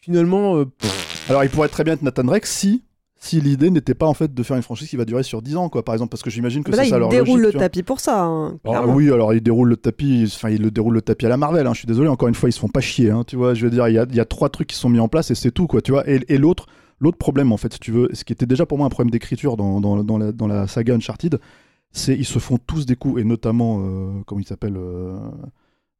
finalement, 0.00 0.56
euh, 0.56 0.64
Alors, 1.28 1.44
il 1.44 1.50
pourrait 1.50 1.68
très 1.68 1.84
bien 1.84 1.94
être 1.94 2.02
Nathan 2.02 2.24
Drake 2.24 2.46
si. 2.46 2.82
Si 3.20 3.40
l'idée 3.40 3.70
n'était 3.70 3.94
pas 3.94 4.06
en 4.06 4.14
fait 4.14 4.32
de 4.32 4.42
faire 4.44 4.56
une 4.56 4.62
franchise 4.62 4.88
qui 4.88 4.94
va 4.96 5.04
durer 5.04 5.24
sur 5.24 5.42
10 5.42 5.56
ans, 5.56 5.68
quoi, 5.68 5.84
par 5.84 5.92
exemple, 5.92 6.10
parce 6.10 6.22
que 6.22 6.30
j'imagine 6.30 6.62
que 6.62 6.70
bah 6.70 6.76
là, 6.76 6.84
c'est 6.84 6.90
ça 6.90 6.96
il 6.98 7.00
leur 7.00 7.08
déroule 7.08 7.40
logique, 7.40 7.54
le 7.54 7.58
tapis 7.60 7.82
pour 7.82 7.98
ça. 7.98 8.22
hein, 8.22 8.58
Alors, 8.62 8.76
clairement. 8.76 8.94
oui, 8.94 9.10
alors 9.12 9.34
il 9.34 9.40
déroule 9.40 9.70
le 9.70 9.76
tapis, 9.76 10.22
enfin 10.32 10.50
il 10.50 10.62
le 10.62 10.70
déroule 10.70 10.94
le 10.94 11.02
tapis 11.02 11.26
à 11.26 11.28
la 11.28 11.36
Marvel. 11.36 11.66
hein, 11.66 11.72
je 11.74 11.78
suis 11.80 11.88
désolé, 11.88 12.08
encore 12.08 12.28
une 12.28 12.36
fois, 12.36 12.48
ils 12.48 12.52
se 12.52 12.60
font 12.60 12.68
pas 12.68 12.80
chier. 12.80 13.10
hein, 13.10 13.24
tu 13.26 13.34
vois, 13.34 13.54
je 13.54 13.64
veux 13.64 13.70
dire, 13.72 13.88
il 13.88 13.94
y 13.94 13.98
a, 13.98 14.06
il 14.08 14.14
y 14.14 14.20
a 14.20 14.24
trois 14.24 14.50
trucs 14.50 14.68
qui 14.68 14.76
sont 14.76 14.88
mis 14.88 15.00
en 15.00 15.08
place 15.08 15.32
et 15.32 15.34
c'est 15.34 15.50
tout, 15.50 15.66
quoi. 15.66 15.82
Tu 15.82 15.90
vois. 15.90 16.08
Et, 16.08 16.20
et 16.28 16.38
l'autre, 16.38 16.66
l'autre 17.00 17.18
problème, 17.18 17.52
en 17.52 17.56
fait, 17.56 17.72
si 17.72 17.80
tu 17.80 17.92
veux, 17.92 18.08
ce 18.12 18.24
qui 18.24 18.32
était 18.32 18.46
déjà 18.46 18.66
pour 18.66 18.78
moi 18.78 18.86
un 18.86 18.90
problème 18.90 19.10
d'écriture 19.10 19.56
dans, 19.56 19.80
dans, 19.80 20.02
dans 20.04 20.18
la, 20.18 20.32
dans 20.32 20.46
la 20.46 20.66
saga 20.66 20.94
Uncharted, 20.94 21.40
c'est 21.90 22.14
ils 22.14 22.26
se 22.26 22.38
font 22.38 22.58
tous 22.58 22.86
des 22.86 22.96
coups 22.96 23.20
et 23.20 23.24
notamment, 23.24 23.80
euh, 23.82 24.22
comment 24.26 24.40
il 24.40 24.46
s'appelle, 24.46 24.76
euh, 24.76 25.18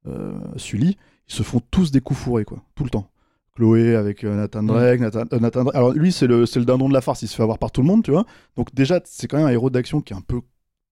euh, 0.07 0.39
Sully, 0.57 0.97
ils 1.29 1.35
se 1.35 1.43
font 1.43 1.61
tous 1.71 1.91
des 1.91 2.01
coups 2.01 2.21
fourrés, 2.21 2.45
quoi, 2.45 2.63
tout 2.75 2.85
le 2.85 2.91
temps. 2.91 3.11
Chloé 3.55 3.97
avec 3.97 4.23
euh, 4.23 4.37
Nathan 4.37 4.63
Drake, 4.63 5.01
Nathan, 5.01 5.25
Nathan 5.41 5.65
Drake. 5.65 5.75
Alors 5.75 5.93
lui, 5.93 6.13
c'est 6.13 6.29
le, 6.29 6.41
le 6.43 6.65
dindon 6.65 6.89
de 6.89 6.95
la 6.95 7.01
farce, 7.01 7.23
il 7.23 7.29
se 7.29 7.35
fait 7.35 7.43
avoir 7.43 7.59
par 7.59 7.73
tout 7.73 7.81
le 7.81 7.89
monde, 7.89 8.05
tu 8.05 8.13
vois. 8.13 8.25
Donc 8.57 8.73
déjà, 8.75 9.01
c'est 9.05 9.27
quand 9.27 9.37
même 9.37 9.47
un 9.47 9.51
héros 9.51 9.69
d'action 9.69 10.01
qui 10.01 10.13
est 10.13 10.17
un 10.17 10.21
peu 10.21 10.41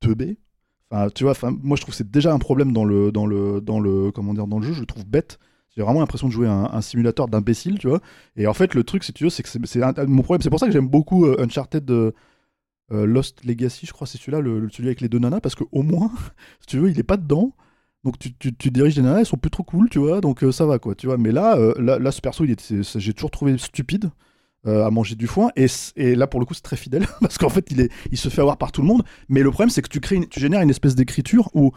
teubé. 0.00 0.38
Enfin, 0.90 1.08
tu 1.14 1.24
vois, 1.24 1.30
enfin, 1.30 1.56
moi 1.62 1.76
je 1.76 1.82
trouve 1.82 1.92
que 1.92 1.96
c'est 1.96 2.10
déjà 2.10 2.32
un 2.32 2.38
problème 2.38 2.72
dans 2.72 2.84
le, 2.84 3.12
dans 3.12 3.26
le, 3.26 3.60
dans 3.60 3.78
le, 3.80 4.10
comment 4.10 4.34
dire, 4.34 4.46
dans 4.48 4.58
le 4.58 4.66
jeu. 4.66 4.72
Je 4.72 4.80
le 4.80 4.86
trouve 4.86 5.06
bête. 5.06 5.38
J'ai 5.76 5.82
vraiment 5.82 6.00
l'impression 6.00 6.28
de 6.28 6.32
jouer 6.32 6.48
un, 6.48 6.70
un 6.72 6.80
simulateur 6.80 7.28
d'imbécile, 7.28 7.78
tu 7.78 7.88
vois. 7.88 8.00
Et 8.36 8.46
en 8.46 8.54
fait, 8.54 8.74
le 8.74 8.82
truc, 8.82 9.04
si 9.04 9.12
tu 9.12 9.24
veux, 9.24 9.30
c'est 9.30 9.42
que 9.42 9.48
c'est, 9.48 10.06
mon 10.06 10.22
problème. 10.22 10.40
C'est 10.40 10.50
pour 10.50 10.58
ça 10.58 10.66
que 10.66 10.72
j'aime 10.72 10.88
beaucoup 10.88 11.26
euh, 11.26 11.36
Uncharted 11.38 11.90
euh, 11.90 12.12
euh, 12.92 13.04
Lost 13.04 13.44
Legacy, 13.44 13.84
je 13.84 13.92
crois, 13.92 14.06
c'est 14.06 14.16
celui-là, 14.16 14.40
le, 14.40 14.68
celui 14.70 14.88
avec 14.88 15.02
les 15.02 15.08
deux 15.08 15.18
nanas, 15.18 15.40
parce 15.40 15.54
que 15.54 15.64
au 15.72 15.82
moins, 15.82 16.10
si 16.60 16.66
tu 16.66 16.78
veux, 16.78 16.90
il 16.90 16.98
est 16.98 17.04
pas 17.04 17.18
dedans. 17.18 17.52
Donc 18.04 18.18
tu, 18.18 18.32
tu, 18.34 18.70
diriges 18.70 18.94
des 18.94 19.02
nanas, 19.02 19.20
elles 19.20 19.26
sont 19.26 19.36
plus 19.36 19.50
trop 19.50 19.64
cool, 19.64 19.90
tu 19.90 19.98
vois, 19.98 20.20
donc 20.20 20.44
ça 20.52 20.64
va 20.64 20.78
quoi, 20.78 20.94
tu 20.94 21.08
vois. 21.08 21.18
Mais 21.18 21.32
là, 21.32 21.58
là, 21.78 22.12
ce 22.12 22.20
perso, 22.20 22.44
il 22.44 22.54
j'ai 22.80 23.12
toujours 23.12 23.32
trouvé 23.32 23.58
stupide 23.58 24.10
à 24.64 24.90
manger 24.90 25.16
du 25.16 25.26
foin, 25.26 25.50
et, 25.56 25.66
et 25.96 26.14
là 26.14 26.28
pour 26.28 26.38
le 26.38 26.46
coup, 26.46 26.54
c'est 26.54 26.62
très 26.62 26.76
fidèle 26.76 27.06
parce 27.20 27.36
qu'en 27.36 27.48
fait, 27.48 27.66
il, 27.70 27.80
est, 27.80 27.92
il 28.12 28.18
se 28.18 28.28
fait 28.28 28.42
avoir 28.42 28.58
par 28.58 28.70
tout 28.70 28.80
le 28.80 28.86
monde. 28.86 29.02
Mais 29.28 29.42
le 29.42 29.50
problème, 29.50 29.70
c'est 29.70 29.82
que 29.82 29.88
tu 29.88 29.98
crées, 29.98 30.24
tu 30.28 30.38
génères 30.38 30.60
une 30.60 30.70
espèce 30.70 30.94
d'écriture 30.94 31.50
où 31.54 31.72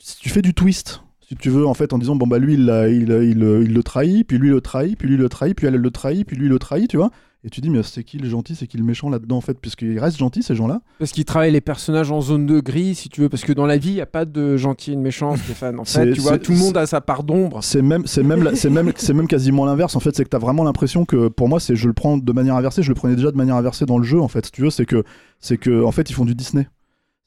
si 0.00 0.18
tu 0.18 0.28
fais 0.28 0.42
du 0.42 0.52
twist. 0.52 1.00
Si 1.28 1.34
tu 1.34 1.50
veux, 1.50 1.66
en 1.66 1.74
fait, 1.74 1.92
en 1.92 1.98
disant, 1.98 2.14
bon, 2.14 2.26
bah 2.28 2.38
lui, 2.38 2.54
il, 2.54 2.66
l'a- 2.66 2.88
il, 2.88 3.10
il, 3.10 3.38
il 3.64 3.74
le 3.74 3.82
trahit, 3.82 4.24
puis 4.26 4.38
lui, 4.38 4.48
il 4.48 4.52
le 4.52 4.60
trahit, 4.60 4.96
puis 4.96 5.08
lui, 5.08 5.16
il 5.16 5.20
le 5.20 5.28
trahit, 5.28 5.56
puis 5.56 5.66
elle, 5.66 5.74
elle 5.74 5.80
le 5.80 5.90
trahit, 5.90 6.24
puis 6.24 6.36
lui, 6.36 6.46
il 6.46 6.50
le 6.50 6.58
trahit, 6.60 6.88
tu 6.88 6.96
vois. 6.98 7.10
Et 7.44 7.50
tu 7.50 7.60
dis, 7.60 7.68
mais 7.70 7.82
c'est 7.84 8.02
qui 8.02 8.18
le 8.18 8.28
gentil, 8.28 8.54
c'est 8.56 8.66
qui 8.66 8.76
le 8.76 8.82
méchant 8.84 9.08
là-dedans, 9.08 9.36
en 9.36 9.40
fait, 9.40 9.58
puisqu'ils 9.60 9.98
restent 10.00 10.18
gentils, 10.18 10.42
ces 10.42 10.54
gens-là. 10.56 10.80
Parce 10.98 11.12
qu'ils 11.12 11.24
travaillent 11.24 11.52
les 11.52 11.60
personnages 11.60 12.10
en 12.10 12.20
zone 12.20 12.44
de 12.46 12.58
gris, 12.60 12.94
si 12.96 13.08
tu 13.08 13.20
veux. 13.20 13.28
Parce 13.28 13.42
que 13.44 13.52
dans 13.52 13.66
la 13.66 13.76
vie, 13.76 13.90
il 13.90 13.94
n'y 13.94 14.00
a 14.00 14.06
pas 14.06 14.24
de 14.24 14.56
gentil 14.56 14.92
et 14.92 14.96
de 14.96 15.00
méchant, 15.00 15.36
Stéphane. 15.36 15.78
En 15.78 15.84
fait, 15.84 16.12
tu 16.12 16.20
vois, 16.20 16.38
tout 16.38 16.52
le 16.52 16.58
monde 16.58 16.76
a 16.76 16.86
sa 16.86 17.00
part 17.00 17.22
d'ombre. 17.22 17.62
C'est 17.62 17.82
même, 17.82 18.04
c'est 18.06 18.24
même, 18.24 18.50
c'est 18.54 18.70
même, 18.70 18.92
c'est 18.96 19.12
même 19.12 19.28
quasiment 19.28 19.64
l'inverse. 19.64 19.94
En 19.94 20.00
fait, 20.00 20.14
c'est 20.16 20.24
que 20.24 20.28
t'as 20.28 20.38
vraiment 20.38 20.64
l'impression 20.64 21.04
que, 21.04 21.28
pour 21.28 21.48
moi, 21.48 21.60
c'est, 21.60 21.76
je 21.76 21.86
le 21.86 21.92
prends 21.92 22.18
de 22.18 22.32
manière 22.32 22.56
inversée. 22.56 22.82
Je 22.82 22.88
le 22.88 22.94
prenais 22.96 23.14
déjà 23.16 23.30
de 23.30 23.36
manière 23.36 23.56
inversée 23.56 23.84
dans 23.86 23.98
le 23.98 24.04
jeu, 24.04 24.20
en 24.20 24.28
fait. 24.28 24.46
Si 24.46 24.52
tu 24.52 24.62
veux, 24.62 24.70
c'est 24.70 24.86
que, 24.86 25.04
c'est 25.38 25.56
que, 25.58 25.84
en 25.84 25.92
fait, 25.92 26.08
ils 26.10 26.14
font 26.14 26.24
du 26.24 26.34
Disney. 26.34 26.68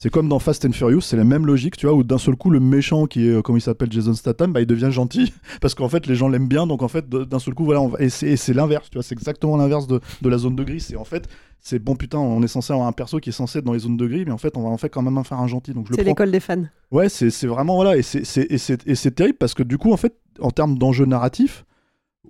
C'est 0.01 0.09
comme 0.09 0.29
dans 0.29 0.39
Fast 0.39 0.63
and 0.63 0.71
Furious, 0.71 1.01
c'est 1.01 1.17
la 1.17 1.25
même 1.25 1.45
logique, 1.45 1.75
tu 1.75 1.85
vois, 1.85 1.93
où 1.93 2.03
d'un 2.03 2.17
seul 2.17 2.37
coup, 2.37 2.49
le 2.49 2.61
méchant 2.61 3.05
qui 3.05 3.27
est, 3.27 3.31
euh, 3.31 3.41
comment 3.41 3.57
il 3.57 3.61
s'appelle, 3.61 3.91
Jason 3.91 4.13
Statham, 4.13 4.53
bah, 4.53 4.61
il 4.61 4.65
devient 4.65 4.91
gentil 4.91 5.33
parce 5.61 5.75
qu'en 5.75 5.89
fait, 5.89 6.07
les 6.07 6.15
gens 6.15 6.29
l'aiment 6.29 6.47
bien. 6.47 6.65
Donc 6.67 6.81
en 6.83 6.87
fait, 6.87 7.09
d'un 7.09 7.39
seul 7.39 7.53
coup, 7.53 7.65
voilà, 7.65 7.81
on 7.81 7.89
va- 7.89 7.99
et 7.99 8.07
c'est, 8.07 8.53
l'inverse, 8.53 8.89
tu 8.89 8.95
vois, 8.97 9.03
c'est 9.03 9.13
exactement 9.13 9.57
l'inverse 9.57 9.87
de, 9.87 9.99
de 10.21 10.29
la 10.29 10.37
zone 10.37 10.55
de 10.55 10.63
gris. 10.63 10.79
C'est 10.79 10.95
en 10.95 11.03
fait, 11.03 11.27
c'est 11.59 11.79
bon 11.79 11.97
putain, 11.97 12.17
on 12.17 12.41
est 12.41 12.47
censé 12.47 12.71
avoir 12.71 12.87
un 12.87 12.93
perso 12.93 13.19
qui 13.19 13.31
est 13.31 13.33
censé 13.33 13.59
être 13.59 13.65
dans 13.65 13.73
les 13.73 13.79
zones 13.79 13.97
de 13.97 14.07
gris, 14.07 14.23
mais 14.23 14.31
en 14.31 14.37
fait, 14.37 14.55
on 14.55 14.63
va 14.63 14.69
en 14.69 14.77
fait 14.77 14.87
quand 14.87 15.01
même 15.01 15.17
en 15.17 15.25
faire 15.25 15.41
un 15.41 15.47
gentil. 15.47 15.73
Donc 15.73 15.87
C'est 15.93 16.01
l'école 16.05 16.31
des 16.31 16.39
fans. 16.39 16.63
Ouais, 16.91 17.09
c'est 17.09 17.45
vraiment 17.45 17.75
voilà, 17.75 17.97
et 17.97 18.01
c'est 18.01 18.23
c'est- 18.25 18.47
et 18.49 18.57
c'est 18.57 18.87
et 18.87 18.95
c'est 18.95 19.11
terrible 19.11 19.37
parce 19.37 19.53
que 19.53 19.63
du 19.63 19.77
coup, 19.77 19.91
en 19.91 19.97
fait, 19.97 20.15
en 20.39 20.51
termes 20.51 20.77
d'enjeu 20.77 21.07
narratif, 21.07 21.65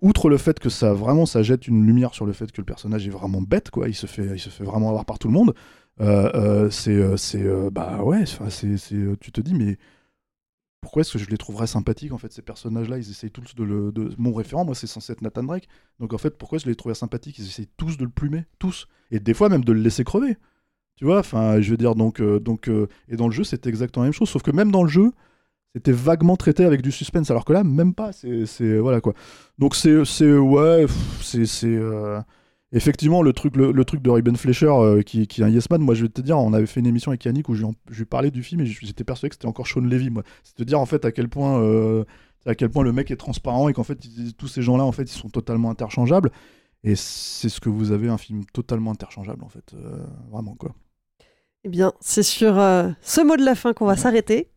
outre 0.01 0.27
le 0.29 0.37
fait 0.37 0.57
que 0.59 0.69
ça 0.69 0.93
vraiment 0.93 1.27
ça 1.27 1.43
jette 1.43 1.67
une 1.67 1.85
lumière 1.85 2.15
sur 2.15 2.25
le 2.25 2.33
fait 2.33 2.51
que 2.51 2.61
le 2.61 2.65
personnage 2.65 3.05
est 3.05 3.11
vraiment 3.11 3.43
bête, 3.43 3.69
quoi, 3.69 3.87
il 3.89 3.93
se 3.95 4.07
fait 4.07 4.25
il 4.33 4.39
se 4.39 4.49
fait 4.49 4.63
vraiment 4.63 4.89
avoir 4.89 5.05
par 5.05 5.19
tout 5.19 5.27
le 5.27 5.35
monde. 5.35 5.53
Euh, 6.01 6.31
euh, 6.33 6.69
c'est 6.69 6.95
euh, 6.95 7.17
c'est 7.17 7.43
euh, 7.43 7.69
bah 7.71 8.03
ouais, 8.03 8.25
c'est 8.25 8.77
c'est 8.77 9.19
tu 9.19 9.31
te 9.31 9.41
dis 9.41 9.53
mais 9.53 9.77
pourquoi 10.81 11.01
est-ce 11.01 11.13
que 11.13 11.19
je 11.19 11.29
les 11.29 11.37
trouverais 11.37 11.67
sympathiques 11.67 12.13
en 12.13 12.17
fait 12.17 12.31
ces 12.31 12.41
personnages-là? 12.41 12.97
Ils 12.97 13.09
essayent 13.09 13.31
tous 13.31 13.55
de 13.55 13.63
le 13.63 13.93
mon 14.17 14.33
référent, 14.33 14.65
moi 14.65 14.75
c'est 14.75 14.87
censé 14.87 15.13
être 15.13 15.21
Nathan 15.21 15.43
Drake, 15.43 15.67
donc 15.99 16.13
en 16.13 16.17
fait 16.17 16.37
pourquoi 16.37 16.57
je 16.57 16.65
les 16.67 16.75
trouvais 16.75 16.95
sympathiques? 16.95 17.37
Ils 17.39 17.47
essayent 17.47 17.69
tous 17.77 17.97
de 17.97 18.05
le 18.05 18.09
plumer, 18.11 18.45
tous, 18.59 18.87
et 19.11 19.19
des 19.19 19.33
fois 19.33 19.49
même 19.49 19.63
de 19.63 19.73
le 19.73 19.81
laisser 19.81 20.03
crever. 20.03 20.37
Tu 20.95 21.05
vois, 21.05 21.19
enfin, 21.19 21.61
je 21.61 21.71
veux 21.71 21.77
dire, 21.77 21.95
donc, 21.95 22.21
donc 22.21 22.69
et 23.07 23.15
dans 23.15 23.27
le 23.29 23.33
jeu, 23.33 23.45
c'était 23.45 23.69
exactement 23.69 24.03
la 24.03 24.07
même 24.07 24.13
chose, 24.13 24.27
sauf 24.27 24.43
que 24.43 24.51
même 24.51 24.69
dans 24.69 24.83
le 24.83 24.89
jeu, 24.89 25.13
c'était 25.73 25.93
vaguement 25.93 26.35
traité 26.35 26.65
avec 26.65 26.81
du 26.81 26.91
suspense, 26.91 27.31
alors 27.31 27.45
que 27.45 27.53
là, 27.53 27.63
même 27.63 27.93
pas. 27.93 28.11
C'est, 28.11 28.45
c'est 28.45 28.79
voilà 28.79 28.99
quoi. 28.99 29.13
Donc 29.57 29.75
c'est, 29.75 30.03
c'est 30.03 30.33
ouais, 30.37 30.87
c'est, 31.21 31.45
c'est 31.45 31.79
effectivement 32.71 33.21
le 33.21 33.33
truc, 33.33 33.55
le, 33.55 33.71
le 33.71 33.85
truc 33.85 34.01
de 34.01 34.09
Ruben 34.09 34.35
Fleischer 34.35 34.67
euh, 34.67 35.01
qui, 35.01 35.27
qui 35.27 35.41
est 35.41 35.43
un 35.45 35.49
yes 35.49 35.69
man. 35.69 35.81
Moi, 35.81 35.95
je 35.95 36.03
vais 36.03 36.09
te 36.09 36.21
dire, 36.21 36.37
on 36.37 36.53
avait 36.53 36.65
fait 36.67 36.79
une 36.79 36.87
émission 36.87 37.11
avec 37.11 37.23
Yannick 37.25 37.49
où 37.49 37.53
je 37.55 37.59
lui, 37.59 37.65
en- 37.65 37.73
je 37.89 37.97
lui 37.99 38.05
parlais 38.05 38.31
du 38.31 38.43
film 38.43 38.61
et 38.61 38.65
j'étais 38.65 39.03
persuadé 39.03 39.29
que 39.29 39.35
c'était 39.35 39.47
encore 39.47 39.67
Sean 39.67 39.81
Levy. 39.81 40.09
Moi, 40.09 40.23
c'est 40.43 40.55
te 40.55 40.63
dire 40.63 40.79
en 40.79 40.85
fait 40.85 41.05
à 41.05 41.11
quel 41.11 41.29
point. 41.29 41.59
euh, 41.61 42.03
à 42.45 42.55
quel 42.55 42.69
point 42.69 42.83
le 42.85 42.93
mec 42.93 43.11
est 43.11 43.17
transparent 43.17 43.67
et 43.67 43.73
qu'en 43.73 43.83
fait 43.83 43.99
ils- 44.05 44.33
tous 44.33 44.47
ces 44.47 44.61
gens-là 44.61 44.85
en 44.85 44.93
fait 44.93 45.03
ils 45.03 45.07
sont 45.17 45.27
totalement 45.27 45.69
interchangeables 45.69 46.31
et 46.85 46.95
c'est 46.95 47.49
ce 47.49 47.59
que 47.59 47.67
vous 47.67 47.91
avez 47.91 48.07
un 48.07 48.17
film 48.17 48.45
totalement 48.53 48.91
interchangeable 48.91 49.43
en 49.43 49.49
fait 49.49 49.73
euh, 49.73 49.97
vraiment 50.31 50.55
quoi 50.55 50.73
Eh 51.65 51.69
bien, 51.69 51.91
c'est 51.99 52.23
sur 52.23 52.57
euh, 52.57 52.89
ce 53.01 53.19
mot 53.19 53.35
de 53.35 53.43
la 53.43 53.55
fin 53.55 53.73
qu'on 53.73 53.85
va 53.85 53.97
s'arrêter. 53.97 54.49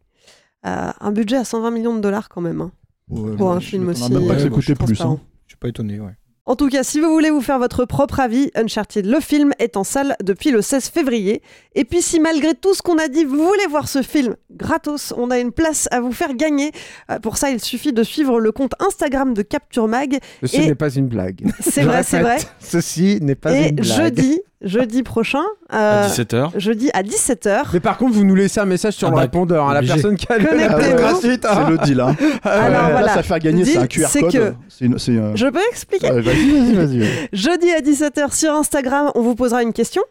Euh, 0.65 0.93
un 1.01 1.11
budget 1.11 1.37
à 1.39 1.45
120 1.45 1.73
millions 1.73 1.95
de 1.97 2.01
dollars 2.01 2.29
quand 2.29 2.41
même. 2.41 2.61
hein. 2.61 2.71
Ouais, 3.09 3.35
Pour 3.37 3.51
un 3.51 3.59
je 3.59 3.67
film 3.67 3.89
aussi, 3.89 4.13
même 4.13 4.29
pas 4.29 4.37
que 4.37 4.43
ça 4.43 4.49
coûtait 4.49 4.75
plus 4.77 4.85
transparent. 4.95 5.15
hein. 5.15 5.21
Je 5.47 5.51
suis 5.51 5.59
pas 5.59 5.69
étonné, 5.69 5.99
ouais. 5.99 6.15
En 6.45 6.57
tout 6.57 6.69
cas, 6.69 6.83
si 6.83 6.99
vous 6.99 7.09
voulez 7.09 7.31
vous 7.31 7.41
faire 7.41 7.61
votre 7.61 7.85
propre 7.85 8.19
avis, 8.19 8.51
Uncharted, 8.57 9.07
le 9.07 9.21
film, 9.21 9.53
est 9.61 9.77
en 9.77 9.85
salle 9.85 10.17
depuis 10.25 10.51
le 10.51 10.61
16 10.61 10.89
février. 10.89 11.41
Et 11.77 11.85
puis 11.85 12.03
si 12.03 12.19
malgré 12.19 12.55
tout 12.57 12.75
ce 12.75 12.83
qu'on 12.83 12.99
a 12.99 13.07
dit, 13.07 13.25
vous 13.25 13.37
voulez 13.47 13.67
voir 13.71 13.89
ce 13.89 14.03
film 14.03 14.35
gratos, 14.51 15.15
on 15.17 15.31
a 15.31 15.39
une 15.39 15.53
place 15.53 15.87
à 15.93 16.01
vous 16.01 16.11
faire 16.11 16.35
gagner. 16.35 16.73
Euh, 17.13 17.21
pour 17.21 17.37
ça, 17.37 17.51
il 17.51 17.61
suffit 17.61 17.93
de 17.93 18.03
suivre 18.03 18.41
le 18.41 18.51
compte 18.51 18.73
Instagram 18.81 19.35
de 19.35 19.43
Capture 19.43 19.87
Mag. 19.87 20.19
Ce 20.43 20.57
Et- 20.57 20.67
n'est 20.67 20.75
pas 20.75 20.93
une 20.93 21.07
blague. 21.07 21.45
C'est 21.61 21.83
Je 21.83 21.87
vrai, 21.87 22.03
c'est 22.03 22.19
répète, 22.19 22.43
vrai. 22.43 22.51
Ceci 22.59 23.19
n'est 23.23 23.37
pas 23.37 23.53
Et 23.57 23.69
une 23.69 23.77
blague. 23.77 23.85
jeudi, 23.97 24.41
jeudi 24.63 25.03
prochain, 25.03 25.43
euh, 25.73 26.05
À 26.05 26.09
17h. 26.09 26.51
jeudi 26.59 26.91
à 26.95 27.03
17h, 27.03 27.65
Mais 27.73 27.81
par 27.81 27.97
contre, 27.99 28.15
vous 28.15 28.25
nous 28.25 28.35
laissez 28.35 28.61
un 28.61 28.65
message 28.65 28.95
sur 28.95 29.09
Ah 29.09 29.11
le 29.11 29.17
bah, 29.17 29.23
répondeur, 29.23 29.69
hein, 29.69 29.75
la 29.75 29.83
personne 29.83 30.17
qui 30.17 30.27
a 30.33 30.39
le- 30.39 30.45
code 30.47 30.97
gratuite. 30.97 31.45
hein. 31.45 31.65
c'est 31.67 31.71
le 31.71 31.79
deal 31.79 32.01
hein. 32.01 32.17
Alors, 32.45 32.85
Ouais, 32.87 32.91
voilà. 32.93 33.01
là 33.03 33.15
ça 33.15 33.23
fait 33.23 33.39
gagner 33.41 33.65
c'est 33.65 33.79
un 33.79 33.87
QR 33.87 34.07
code 34.21 34.33
que- 34.33 34.55
une- 34.81 34.95
euh, 34.95 35.33
je 35.37 35.47
peux 35.49 35.61
expliquer 35.71 36.11
ouais, 36.11 36.21
vas-y 36.21 36.51
vas-y 36.51 36.75
vas-y 36.75 37.01
ouais. 37.01 37.29
Jeudi 37.33 37.71
à 37.73 37.81
17h 37.81 38.35
sur 38.35 38.53
Instagram, 38.53 39.11
on 39.15 39.23
vous 39.23 39.35
posera 39.35 39.63
une 39.63 39.73
question. 39.73 40.03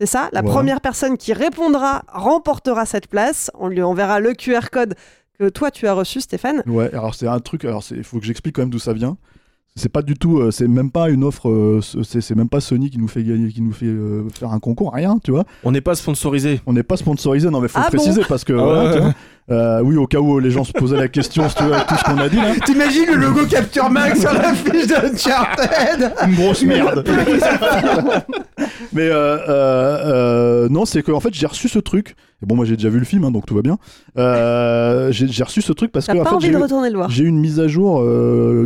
C'est 0.00 0.06
ça 0.06 0.28
La 0.32 0.42
Ouais. 0.42 0.48
première 0.50 0.80
personne 0.82 1.16
qui 1.16 1.32
répondra 1.32 2.02
remportera 2.12 2.84
cette 2.84 3.06
place. 3.06 3.50
On 3.54 3.68
lui 3.68 3.82
enverra 3.82 4.20
le 4.20 4.34
QR 4.34 4.68
code 4.70 4.94
que 5.38 5.48
toi 5.48 5.70
tu 5.70 5.86
as 5.86 5.92
reçu, 5.94 6.20
Stéphane. 6.20 6.62
Ouais, 6.66 6.90
alors 6.92 7.14
c'est 7.14 7.26
un 7.28 7.38
truc, 7.40 7.64
alors 7.64 7.82
il 7.90 8.04
faut 8.04 8.18
que 8.18 8.24
j'explique 8.26 8.56
quand 8.56 8.62
même 8.62 8.70
d'où 8.70 8.78
ça 8.78 8.92
vient. 8.92 9.16
C'est 9.78 9.90
pas 9.90 10.00
du 10.00 10.14
tout, 10.14 10.38
euh, 10.38 10.50
c'est 10.50 10.66
même 10.68 10.90
pas 10.90 11.10
une 11.10 11.22
offre, 11.22 11.50
euh, 11.50 11.80
c'est 12.02 12.34
même 12.34 12.48
pas 12.48 12.60
Sony 12.60 12.88
qui 12.88 12.96
nous 12.98 13.08
fait 13.08 13.22
gagner, 13.22 13.48
qui 13.48 13.60
nous 13.60 13.72
fait 13.72 13.84
euh, 13.84 14.24
faire 14.32 14.52
un 14.52 14.58
concours, 14.58 14.92
rien, 14.94 15.18
tu 15.22 15.32
vois. 15.32 15.44
On 15.64 15.70
n'est 15.70 15.82
pas 15.82 15.94
sponsorisé. 15.94 16.62
On 16.64 16.72
n'est 16.72 16.82
pas 16.82 16.96
sponsorisé, 16.96 17.50
non 17.50 17.60
mais 17.60 17.68
faut 17.68 17.78
Ah 17.78 17.88
le 17.92 17.96
préciser 17.98 18.22
parce 18.26 18.42
que, 18.42 18.54
Ah 18.54 18.62
voilà, 18.64 18.84
ouais. 18.84 18.92
tu 18.94 19.00
vois. 19.02 19.14
Euh, 19.48 19.80
oui, 19.82 19.96
au 19.96 20.06
cas 20.08 20.18
où 20.18 20.40
les 20.40 20.50
gens 20.50 20.64
se 20.64 20.72
posaient 20.72 20.96
la 20.96 21.06
question, 21.08 21.48
si 21.48 21.54
tu 21.54 21.62
veux, 21.64 21.74
avec 21.74 21.86
tout 21.86 21.94
ce 21.96 22.02
qu'on 22.04 22.18
a 22.18 22.28
dit 22.28 22.36
là. 22.36 22.54
T'imagines 22.64 23.06
le 23.06 23.14
logo 23.16 23.46
Capture 23.46 23.88
Mag 23.90 24.16
sur 24.16 24.32
la 24.32 24.54
fiche 24.54 24.86
d'Uncharted 24.88 26.12
Une 26.26 26.34
grosse 26.34 26.64
merde. 26.64 27.04
mais 28.92 29.08
euh, 29.08 29.38
euh, 29.38 29.46
euh, 29.48 30.68
non, 30.68 30.84
c'est 30.84 31.02
que 31.02 31.12
en 31.12 31.20
fait 31.20 31.32
j'ai 31.34 31.46
reçu 31.46 31.68
ce 31.68 31.78
truc. 31.78 32.16
Et 32.42 32.46
bon, 32.46 32.54
moi 32.54 32.66
j'ai 32.66 32.76
déjà 32.76 32.90
vu 32.90 32.98
le 32.98 33.04
film, 33.06 33.24
hein, 33.24 33.30
donc 33.30 33.46
tout 33.46 33.54
va 33.54 33.62
bien. 33.62 33.78
J'ai 35.10 35.42
reçu 35.44 35.62
ce 35.62 35.72
truc 35.72 35.90
parce 35.92 36.06
que 36.06 36.12
en 36.18 36.24
fait, 36.24 36.30
j'ai 36.40 37.22
eu- 37.22 37.26
une 37.28 37.38
mise 37.38 37.60
à 37.60 37.68
jour 37.68 38.04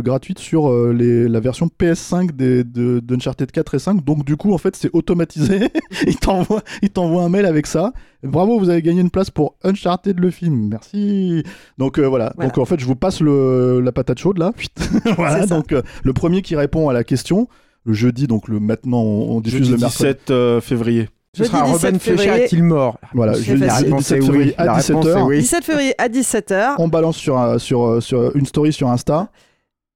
gratuite 0.01 0.39
sur 0.39 0.69
les, 0.91 1.27
la 1.29 1.39
version 1.39 1.69
PS5 1.79 2.31
des, 2.35 2.63
de, 2.65 2.99
d'Uncharted 2.99 3.49
4 3.49 3.75
et 3.75 3.79
5. 3.79 4.03
Donc 4.03 4.25
du 4.25 4.35
coup, 4.35 4.53
en 4.53 4.57
fait, 4.57 4.75
c'est 4.75 4.89
automatisé. 4.93 5.69
il 6.07 6.17
t'envoie, 6.17 6.61
il 6.81 6.89
t'envoie 6.89 7.23
un 7.23 7.29
mail 7.29 7.45
avec 7.45 7.65
ça. 7.65 7.93
Bravo, 8.23 8.59
vous 8.59 8.69
avez 8.69 8.81
gagné 8.81 9.01
une 9.01 9.09
place 9.09 9.31
pour 9.31 9.55
Uncharted 9.63 10.19
le 10.19 10.29
film. 10.31 10.67
Merci. 10.69 11.43
Donc 11.77 11.97
euh, 11.97 12.05
voilà. 12.07 12.33
Voilà. 12.35 12.49
Donc 12.49 12.57
en 12.57 12.65
fait, 12.65 12.79
je 12.79 12.85
vous 12.85 12.95
passe 12.95 13.21
le, 13.21 13.79
la 13.79 13.91
patate 13.91 14.19
chaude 14.19 14.37
là. 14.37 14.51
voilà. 15.15 15.45
Donc 15.47 15.71
euh, 15.71 15.81
le 16.03 16.13
premier 16.13 16.41
qui 16.41 16.55
répond 16.55 16.89
à 16.89 16.93
la 16.93 17.03
question. 17.03 17.47
Le 17.85 17.93
jeudi, 17.93 18.27
donc 18.27 18.47
le 18.47 18.59
maintenant, 18.59 19.01
on, 19.01 19.37
on 19.37 19.41
diffuse 19.41 19.59
Jeudi 19.59 19.71
le 19.71 19.77
mercredi. 19.77 20.03
17 20.13 20.31
euh, 20.31 20.61
février. 20.61 21.09
Ce 21.33 21.43
Jeudi 21.43 21.49
sera 21.55 21.65
17 21.65 21.75
Ruben 21.85 21.99
Fleischer 21.99 22.23
février. 22.23 22.43
est-il 22.45 22.63
mort? 22.63 22.99
Voilà, 23.13 23.33
jeudi 23.33 23.63
facile. 23.65 23.95
17 23.95 24.23
février 24.25 24.53
à 24.57 24.65
La 24.65 24.73
réponse 24.73 25.05
17h. 25.05 25.17
est 25.17 25.21
oui. 25.23 25.39
17 25.39 25.63
février 25.63 25.93
à 25.97 26.07
17h. 26.09 26.75
On 26.77 26.87
balance 26.89 27.15
sur, 27.17 27.37
un- 27.37 27.57
sur, 27.57 27.83
euh, 27.83 28.01
sur 28.01 28.35
une 28.35 28.45
story 28.45 28.71
sur 28.73 28.89
Insta. 28.89 29.29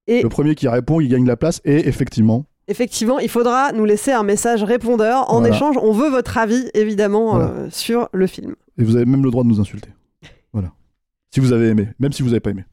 Et 0.07 0.21
Le 0.21 0.29
premier 0.29 0.55
qui 0.55 0.67
répond, 0.67 0.99
il 1.01 1.09
gagne 1.09 1.25
la 1.27 1.35
place. 1.35 1.61
Et 1.65 1.87
effectivement, 1.87 2.45
effectivement, 2.67 3.19
il 3.19 3.29
faudra 3.29 3.71
nous 3.73 3.85
laisser 3.85 4.11
un 4.11 4.23
message 4.23 4.63
répondeur. 4.63 5.31
En 5.31 5.39
Voilà. 5.39 5.53
échange, 5.55 5.75
on 5.81 5.91
veut 5.91 6.09
votre 6.09 6.37
avis, 6.37 6.69
évidemment, 6.73 7.31
Voilà. 7.35 7.45
euh, 7.45 7.67
sur 7.71 8.07
le 8.13 8.27
film. 8.27 8.55
Et 8.79 8.83
vous 8.83 8.95
avez 8.95 9.05
même 9.05 9.23
le 9.23 9.29
droit 9.31 9.43
de 9.43 9.49
nous 9.49 9.59
insulter. 9.59 9.89
Voilà. 10.53 10.71
Si 11.33 11.39
vous 11.41 11.51
avez 11.51 11.67
aimé, 11.67 11.89
même 11.99 12.13
si 12.13 12.21
vous 12.23 12.29
n'avez 12.29 12.39
pas 12.39 12.51
aimé. 12.51 12.63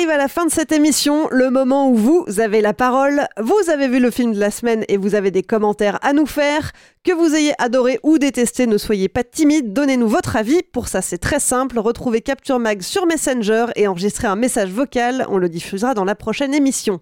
Arrive 0.00 0.10
à 0.10 0.16
la 0.16 0.28
fin 0.28 0.46
de 0.46 0.50
cette 0.50 0.72
émission, 0.72 1.28
le 1.30 1.50
moment 1.50 1.90
où 1.90 1.94
vous 1.94 2.24
avez 2.38 2.62
la 2.62 2.72
parole. 2.72 3.28
Vous 3.38 3.68
avez 3.68 3.86
vu 3.86 4.00
le 4.00 4.10
film 4.10 4.32
de 4.32 4.40
la 4.40 4.50
semaine 4.50 4.82
et 4.88 4.96
vous 4.96 5.14
avez 5.14 5.30
des 5.30 5.42
commentaires 5.42 5.98
à 6.00 6.14
nous 6.14 6.24
faire. 6.24 6.72
Que 7.04 7.12
vous 7.12 7.34
ayez 7.34 7.52
adoré 7.58 8.00
ou 8.02 8.16
détesté, 8.16 8.66
ne 8.66 8.78
soyez 8.78 9.10
pas 9.10 9.24
timide, 9.24 9.74
donnez-nous 9.74 10.08
votre 10.08 10.36
avis. 10.36 10.62
Pour 10.62 10.88
ça, 10.88 11.02
c'est 11.02 11.18
très 11.18 11.38
simple. 11.38 11.78
Retrouvez 11.78 12.22
Capture 12.22 12.58
Mag 12.58 12.80
sur 12.80 13.04
Messenger 13.04 13.66
et 13.76 13.88
enregistrez 13.88 14.26
un 14.26 14.36
message 14.36 14.70
vocal. 14.70 15.26
On 15.28 15.36
le 15.36 15.50
diffusera 15.50 15.92
dans 15.92 16.06
la 16.06 16.14
prochaine 16.14 16.54
émission. 16.54 17.00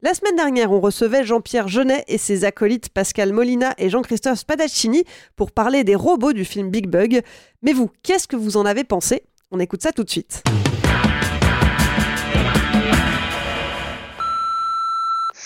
La 0.00 0.14
semaine 0.14 0.36
dernière, 0.36 0.70
on 0.70 0.78
recevait 0.78 1.24
Jean-Pierre 1.24 1.66
Jeunet 1.66 2.04
et 2.06 2.16
ses 2.16 2.44
acolytes 2.44 2.90
Pascal 2.90 3.32
Molina 3.32 3.74
et 3.76 3.90
Jean-Christophe 3.90 4.38
Spadaccini 4.38 5.02
pour 5.34 5.50
parler 5.50 5.82
des 5.82 5.96
robots 5.96 6.32
du 6.32 6.44
film 6.44 6.70
Big 6.70 6.86
Bug. 6.86 7.22
Mais 7.62 7.72
vous, 7.72 7.90
qu'est-ce 8.04 8.28
que 8.28 8.36
vous 8.36 8.56
en 8.56 8.66
avez 8.66 8.84
pensé? 8.84 9.24
On 9.50 9.58
écoute 9.58 9.82
ça 9.82 9.90
tout 9.90 10.04
de 10.04 10.10
suite. 10.10 10.44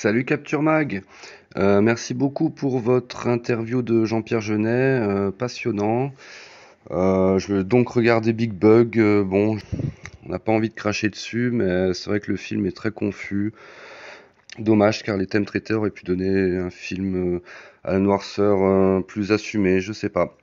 Salut 0.03 0.25
Capture 0.25 0.63
Mag. 0.63 1.03
Euh, 1.59 1.83
merci 1.83 2.15
beaucoup 2.15 2.49
pour 2.49 2.79
votre 2.79 3.27
interview 3.27 3.83
de 3.83 4.07
Jean-Pierre 4.07 4.41
Jeunet, 4.41 4.71
euh, 4.71 5.31
passionnant. 5.31 6.15
Euh, 6.91 7.39
je 7.39 7.53
vais 7.53 7.65
donc 7.65 7.91
regarder 7.91 8.33
Big 8.33 8.51
Bug. 8.51 8.99
bon, 9.27 9.59
on 10.25 10.29
n'a 10.31 10.39
pas 10.39 10.53
envie 10.53 10.71
de 10.71 10.75
cracher 10.75 11.11
dessus, 11.11 11.51
mais 11.53 11.93
c'est 11.93 12.09
vrai 12.09 12.19
que 12.21 12.31
le 12.31 12.39
film 12.39 12.65
est 12.65 12.75
très 12.75 12.91
confus. 12.91 13.53
Dommage 14.59 15.03
car 15.03 15.19
les 15.19 15.27
thèmes 15.27 15.45
traités 15.45 15.75
auraient 15.75 15.91
pu 15.91 16.05
donner 16.07 16.57
un 16.57 16.71
film 16.71 17.43
à 17.85 17.93
la 17.93 17.99
noirceur 17.99 19.05
plus 19.05 19.33
assumée, 19.33 19.83
je 19.83 19.93
sais 19.93 20.09
pas. 20.09 20.35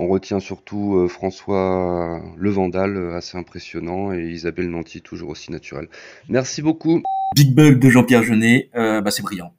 On 0.00 0.06
retient 0.06 0.38
surtout 0.38 0.94
euh, 0.94 1.08
François 1.08 2.22
Le 2.36 2.50
Vandal, 2.50 2.96
euh, 2.96 3.16
assez 3.16 3.36
impressionnant, 3.36 4.12
et 4.12 4.30
Isabelle 4.30 4.70
Nanty, 4.70 5.02
toujours 5.02 5.30
aussi 5.30 5.50
naturelle. 5.50 5.88
Merci 6.28 6.62
beaucoup. 6.62 7.02
Big 7.34 7.52
Bug 7.52 7.80
de 7.80 7.90
Jean-Pierre 7.90 8.22
Jeunet, 8.22 8.70
euh, 8.76 9.00
bah, 9.00 9.10
c'est 9.10 9.22
brillant. 9.22 9.52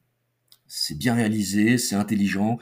C'est 0.65 0.97
bien 0.97 1.13
réalisé, 1.13 1.77
c'est 1.77 1.95
intelligent, 1.95 2.57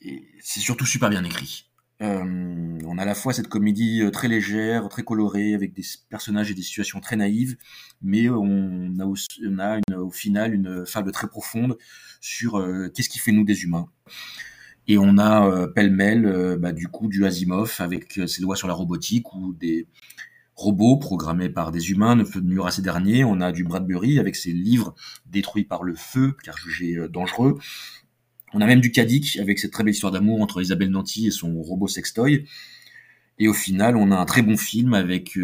et 0.00 0.22
c'est 0.40 0.60
surtout 0.60 0.86
super 0.86 1.10
bien 1.10 1.24
écrit. 1.24 1.68
Euh, 2.02 2.78
on 2.86 2.98
a 2.98 3.02
à 3.02 3.04
la 3.04 3.16
fois 3.16 3.32
cette 3.32 3.48
comédie 3.48 4.02
très 4.12 4.28
légère, 4.28 4.88
très 4.88 5.02
colorée, 5.02 5.54
avec 5.54 5.72
des 5.74 5.82
personnages 6.08 6.52
et 6.52 6.54
des 6.54 6.62
situations 6.62 7.00
très 7.00 7.16
naïves, 7.16 7.56
mais 8.00 8.28
on 8.28 8.94
a, 9.00 9.06
aussi, 9.06 9.26
au 9.96 10.10
final 10.12 10.54
une 10.54 10.86
fable 10.86 11.10
très 11.10 11.26
profonde 11.26 11.76
sur 12.20 12.64
qu'est-ce 12.94 13.08
qui 13.08 13.18
fait 13.18 13.32
nous 13.32 13.44
des 13.44 13.64
humains. 13.64 13.88
Et 14.88 14.98
on 14.98 15.18
a 15.18 15.48
euh, 15.48 15.66
pêle-mêle, 15.68 16.26
euh, 16.26 16.56
bah, 16.58 16.72
du 16.72 16.88
coup, 16.88 17.08
du 17.08 17.24
Asimov 17.24 17.76
avec 17.78 18.18
euh, 18.18 18.26
ses 18.26 18.42
lois 18.42 18.56
sur 18.56 18.68
la 18.68 18.74
robotique 18.74 19.32
ou 19.34 19.54
des 19.54 19.86
robots 20.54 20.96
programmés 20.96 21.48
par 21.48 21.70
des 21.70 21.90
humains 21.90 22.16
devenus 22.16 22.60
assez 22.64 22.82
derniers. 22.82 23.24
On 23.24 23.40
a 23.40 23.52
du 23.52 23.64
Bradbury 23.64 24.18
avec 24.18 24.36
ses 24.36 24.52
livres 24.52 24.94
détruits 25.26 25.64
par 25.64 25.82
le 25.84 25.94
feu, 25.94 26.34
car 26.42 26.56
jugés 26.56 26.96
dangereux. 27.08 27.58
On 28.52 28.60
a 28.60 28.66
même 28.66 28.80
du 28.80 28.90
Kadik 28.90 29.38
avec 29.38 29.58
cette 29.58 29.72
très 29.72 29.82
belle 29.82 29.94
histoire 29.94 30.12
d'amour 30.12 30.42
entre 30.42 30.60
Isabelle 30.60 30.90
Nanty 30.90 31.26
et 31.28 31.30
son 31.30 31.62
robot 31.62 31.88
sextoy. 31.88 32.44
Et 33.38 33.48
au 33.48 33.54
final, 33.54 33.96
on 33.96 34.10
a 34.10 34.16
un 34.16 34.26
très 34.26 34.42
bon 34.42 34.58
film 34.58 34.92
avec 34.92 35.38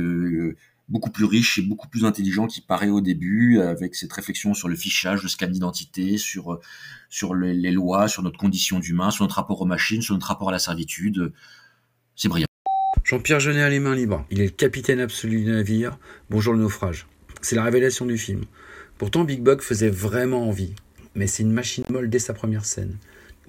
beaucoup 0.89 1.11
plus 1.11 1.25
riche 1.25 1.59
et 1.59 1.63
beaucoup 1.63 1.89
plus 1.89 2.05
intelligent 2.05 2.47
qui 2.47 2.61
paraît 2.61 2.89
au 2.89 3.01
début, 3.01 3.61
avec 3.61 3.95
cette 3.95 4.13
réflexion 4.13 4.55
sur 4.55 4.69
le 4.69 4.77
fichage, 4.77 5.23
le 5.23 5.29
scan 5.29 5.49
d'identité, 5.49 6.17
sur 6.19 6.55
euh, 6.55 7.35
les 7.35 7.71
lois, 7.71 8.09
sur 8.09 8.23
notre 8.23 8.39
condition 8.39 8.79
d'humain, 8.79 9.11
sur 9.11 9.25
notre 9.25 9.37
rapport 9.37 9.61
aux 9.61 9.67
machines, 9.67 10.03
sur 10.03 10.15
notre 10.15 10.27
rapport 10.27 10.49
à 10.49 10.53
la 10.53 10.59
servitude. 10.59 11.33
C'est 12.17 12.29
brillant. 12.29 12.47
Jean-Pierre 13.05 13.41
Jeunet 13.41 13.63
a 13.63 13.71
les 13.71 13.81
mains 13.81 13.95
libres. 13.95 14.25
Il 14.31 14.41
est 14.41 14.47
le 14.47 14.51
capitaine 14.51 15.01
absolu 15.01 15.41
du 15.43 15.51
navire. 15.51 15.99
Bonjour 16.31 16.53
le 16.53 16.61
naufrage. 16.61 17.07
C'est 17.41 17.57
la 17.57 17.63
révélation 17.63 18.05
du 18.07 18.19
film. 18.19 18.45
Pourtant, 18.99 19.25
Big 19.25 19.43
Bug 19.43 19.61
faisait 19.61 19.91
vraiment 19.91 20.49
envie. 20.49 20.75
Mais 21.15 21.27
c'est 21.27 21.43
une 21.43 21.53
machine 21.53 21.85
molle 21.91 22.11
dès 22.11 22.19
sa 22.19 22.35
première 22.35 22.65
scène. 22.65 22.99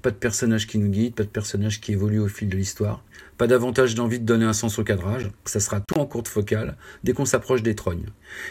Pas 0.01 0.11
de 0.11 0.15
personnage 0.15 0.65
qui 0.65 0.77
nous 0.77 0.89
guide, 0.89 1.15
pas 1.15 1.23
de 1.23 1.29
personnage 1.29 1.81
qui 1.81 1.91
évolue 1.91 2.19
au 2.19 2.29
fil 2.29 2.47
de 2.47 2.55
l'histoire. 2.55 3.03
Pas 3.37 3.47
davantage 3.47 3.95
d'envie 3.95 4.19
de 4.19 4.25
donner 4.25 4.45
un 4.45 4.53
sens 4.53 4.79
au 4.79 4.83
cadrage. 4.85 5.29
Ça 5.43 5.59
sera 5.59 5.81
tout 5.81 5.99
en 5.99 6.05
courte 6.05 6.29
focale 6.29 6.77
dès 7.03 7.11
qu'on 7.11 7.25
s'approche 7.25 7.63
des 7.63 7.75
trognes. 7.75 8.05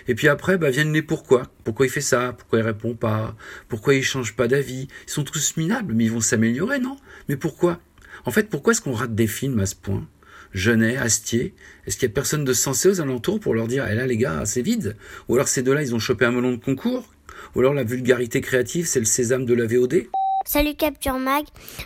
Et 0.08 0.14
puis 0.14 0.28
après, 0.28 0.58
bah, 0.58 0.68
viennent 0.68 0.92
les 0.92 1.02
pourquoi. 1.02 1.44
Pourquoi 1.64 1.86
il 1.86 1.90
fait 1.90 2.02
ça? 2.02 2.34
Pourquoi 2.36 2.58
il 2.58 2.62
répond 2.62 2.94
pas? 2.94 3.34
Pourquoi 3.68 3.94
il 3.94 4.02
change 4.02 4.36
pas 4.36 4.46
d'avis? 4.46 4.88
Ils 5.06 5.10
sont 5.10 5.24
tous 5.24 5.56
minables, 5.56 5.94
mais 5.94 6.04
ils 6.04 6.12
vont 6.12 6.20
s'améliorer, 6.20 6.80
non? 6.80 6.96
Mais 7.30 7.36
pourquoi? 7.36 7.80
En 8.26 8.30
fait, 8.30 8.50
pourquoi 8.50 8.72
est-ce 8.72 8.82
qu'on 8.82 8.92
rate 8.92 9.14
des 9.14 9.26
films 9.26 9.60
à 9.60 9.66
ce 9.66 9.74
point? 9.74 10.06
Genet, 10.52 10.96
Astier 10.96 11.54
Est-ce 11.86 11.96
qu'il 11.96 12.08
y 12.08 12.12
a 12.12 12.14
personne 12.14 12.44
de 12.44 12.52
sensé 12.52 12.88
aux 12.88 13.00
alentours 13.00 13.40
pour 13.40 13.54
leur 13.54 13.68
dire 13.68 13.86
Eh 13.90 13.94
là, 13.94 14.06
les 14.06 14.16
gars, 14.16 14.44
c'est 14.44 14.62
vide? 14.62 14.96
Ou 15.28 15.34
alors 15.36 15.48
ces 15.48 15.62
deux-là, 15.62 15.82
ils 15.82 15.94
ont 15.94 15.98
chopé 15.98 16.24
un 16.24 16.32
melon 16.32 16.52
de 16.52 16.62
concours? 16.62 17.14
Ou 17.54 17.60
alors 17.60 17.74
la 17.74 17.84
vulgarité 17.84 18.40
créative, 18.40 18.86
c'est 18.86 19.00
le 19.00 19.06
sésame 19.06 19.44
de 19.44 19.54
la 19.54 19.66
VOD 19.66 20.08
Salut 20.50 20.76
Capture 20.76 21.18
Mag. 21.18 21.44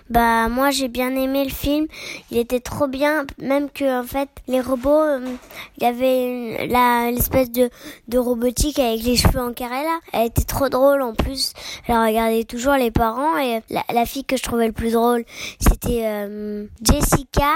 Bah 0.09 0.49
moi 0.49 0.71
j'ai 0.71 0.87
bien 0.87 1.17
aimé 1.17 1.43
le 1.43 1.51
film. 1.51 1.89
Il 2.31 2.39
était 2.39 2.61
trop 2.61 2.87
bien, 2.87 3.27
même 3.39 3.69
que 3.69 4.01
en 4.01 4.05
fait 4.05 4.29
les 4.47 4.61
robots, 4.61 5.03
euh, 5.03 5.35
il 5.79 5.83
y 5.83 5.87
avait 5.87 6.69
la 6.69 7.11
l'espèce 7.11 7.51
de 7.51 7.71
de 8.07 8.19
robotique 8.19 8.79
avec 8.79 9.03
les 9.03 9.17
cheveux 9.17 9.41
en 9.41 9.53
carré 9.53 9.83
là. 9.83 9.99
Elle 10.13 10.29
était 10.29 10.45
trop 10.45 10.69
drôle 10.69 11.03
en 11.03 11.13
plus. 11.13 11.55
Elle 11.89 11.97
regardait 11.97 12.45
toujours 12.45 12.75
les 12.75 12.93
parents 12.93 13.37
et 13.37 13.63
la, 13.69 13.83
la 13.93 14.07
fille 14.07 14.25
que 14.25 14.37
je 14.37 14.45
trouvais 14.45 14.69
le 14.69 14.73
plus 14.73 14.93
drôle, 14.93 15.25
c'était 15.59 16.03
euh, 16.05 16.67
Jessica. 16.83 17.51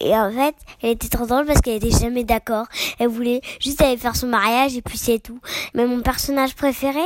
Et 0.00 0.14
en 0.14 0.30
fait, 0.30 0.54
elle 0.82 0.90
était 0.90 1.08
trop 1.08 1.26
drôle 1.26 1.46
parce 1.46 1.60
qu'elle 1.60 1.76
était 1.76 1.96
jamais 1.96 2.24
d'accord. 2.24 2.66
Elle 2.98 3.08
voulait 3.08 3.40
juste 3.60 3.82
aller 3.82 3.96
faire 3.96 4.16
son 4.16 4.28
mariage 4.28 4.76
et 4.76 4.82
puis 4.82 4.98
c'est 4.98 5.18
tout. 5.18 5.40
Mais 5.74 5.86
mon 5.86 6.00
personnage 6.00 6.54
préféré, 6.54 7.04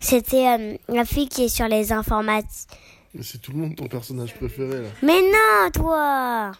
c'était 0.00 0.48
euh, 0.48 0.76
la 0.88 1.04
fille 1.04 1.28
qui 1.28 1.44
est 1.44 1.48
sur 1.48 1.68
les 1.68 1.92
informatiques. 1.92 2.68
Mais 3.14 3.22
c'est 3.22 3.38
tout 3.38 3.52
le 3.52 3.58
monde 3.58 3.76
ton 3.76 3.86
personnage 3.86 4.34
préféré 4.34 4.82
là. 4.82 4.88
Mais 5.02 5.22
non, 5.22 5.70
toi 5.72 6.52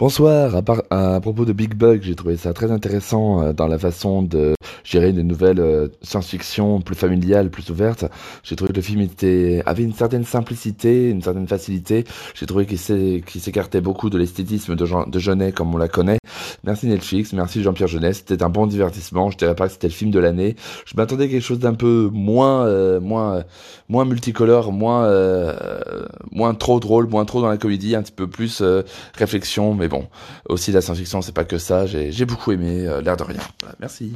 Bonsoir, 0.00 0.56
à, 0.56 0.62
par- 0.62 0.82
à 0.88 1.20
propos 1.20 1.44
de 1.44 1.52
Big 1.52 1.74
Bug, 1.74 2.00
j'ai 2.02 2.14
trouvé 2.14 2.38
ça 2.38 2.54
très 2.54 2.70
intéressant 2.70 3.42
euh, 3.42 3.52
dans 3.52 3.66
la 3.66 3.78
façon 3.78 4.22
de 4.22 4.54
gérer 4.82 5.12
des 5.12 5.22
nouvelles 5.22 5.60
euh, 5.60 5.88
science-fiction 6.00 6.80
plus 6.80 6.94
familiales, 6.94 7.50
plus 7.50 7.68
ouvertes. 7.68 8.06
J'ai 8.42 8.56
trouvé 8.56 8.70
que 8.72 8.76
le 8.76 8.82
film 8.82 9.02
était, 9.02 9.62
avait 9.66 9.82
une 9.82 9.92
certaine 9.92 10.24
simplicité, 10.24 11.10
une 11.10 11.20
certaine 11.20 11.46
facilité. 11.46 12.04
J'ai 12.34 12.46
trouvé 12.46 12.64
qu'il 12.64 12.78
s'écartait 13.42 13.82
beaucoup 13.82 14.08
de 14.08 14.16
l'esthétisme 14.16 14.74
de, 14.74 14.86
Jean- 14.86 15.06
de 15.06 15.18
Jeunet 15.18 15.52
comme 15.52 15.74
on 15.74 15.76
la 15.76 15.88
connaît. 15.88 16.16
Merci 16.64 16.86
Netflix, 16.86 17.34
merci 17.34 17.62
Jean-Pierre 17.62 17.88
Jeunet, 17.88 18.14
c'était 18.14 18.42
un 18.42 18.48
bon 18.48 18.66
divertissement. 18.66 19.30
Je 19.30 19.36
dirais 19.36 19.54
pas 19.54 19.66
que 19.66 19.72
c'était 19.74 19.88
le 19.88 19.92
film 19.92 20.10
de 20.10 20.18
l'année. 20.18 20.56
Je 20.86 20.94
m'attendais 20.96 21.24
à 21.24 21.28
quelque 21.28 21.42
chose 21.44 21.58
d'un 21.58 21.74
peu 21.74 22.08
moins, 22.10 22.64
euh, 22.64 23.00
moins, 23.00 23.34
euh, 23.34 23.42
moins 23.90 24.06
multicolore, 24.06 24.72
moins, 24.72 25.04
euh, 25.04 25.54
moins 26.32 26.54
trop 26.54 26.80
drôle, 26.80 27.06
moins 27.06 27.26
trop 27.26 27.42
dans 27.42 27.50
la 27.50 27.58
comédie, 27.58 27.94
un 27.94 28.02
petit 28.02 28.12
peu 28.12 28.26
plus 28.28 28.62
euh, 28.62 28.80
réflexion. 29.18 29.74
Mais 29.74 29.89
bon, 29.90 30.08
aussi 30.48 30.72
la 30.72 30.80
science-fiction, 30.80 31.20
c'est 31.20 31.34
pas 31.34 31.44
que 31.44 31.58
ça. 31.58 31.86
J'ai 31.86 32.24
beaucoup 32.24 32.52
aimé, 32.52 32.86
euh, 32.86 33.02
l'air 33.02 33.16
de 33.16 33.24
rien. 33.24 33.40
Voilà, 33.60 33.74
merci. 33.80 34.14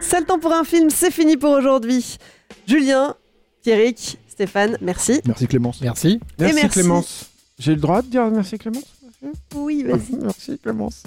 C'est 0.00 0.20
le 0.20 0.24
temps 0.24 0.38
pour 0.38 0.52
un 0.52 0.64
film, 0.64 0.88
c'est 0.88 1.10
fini 1.10 1.36
pour 1.36 1.50
aujourd'hui. 1.50 2.16
Julien, 2.66 3.14
Thierry, 3.62 3.94
Stéphane, 4.28 4.78
merci. 4.80 5.20
Merci 5.26 5.46
Clémence. 5.46 5.80
Merci. 5.82 6.20
Merci, 6.38 6.54
merci. 6.54 6.68
Clémence. 6.70 7.30
J'ai 7.58 7.74
le 7.74 7.80
droit 7.80 8.00
de 8.00 8.06
dire 8.06 8.24
merci 8.30 8.56
Clémence? 8.56 8.84
Oui, 9.54 9.82
vas-y. 9.82 10.16
Merci 10.22 10.58
Clémence. 10.58 11.02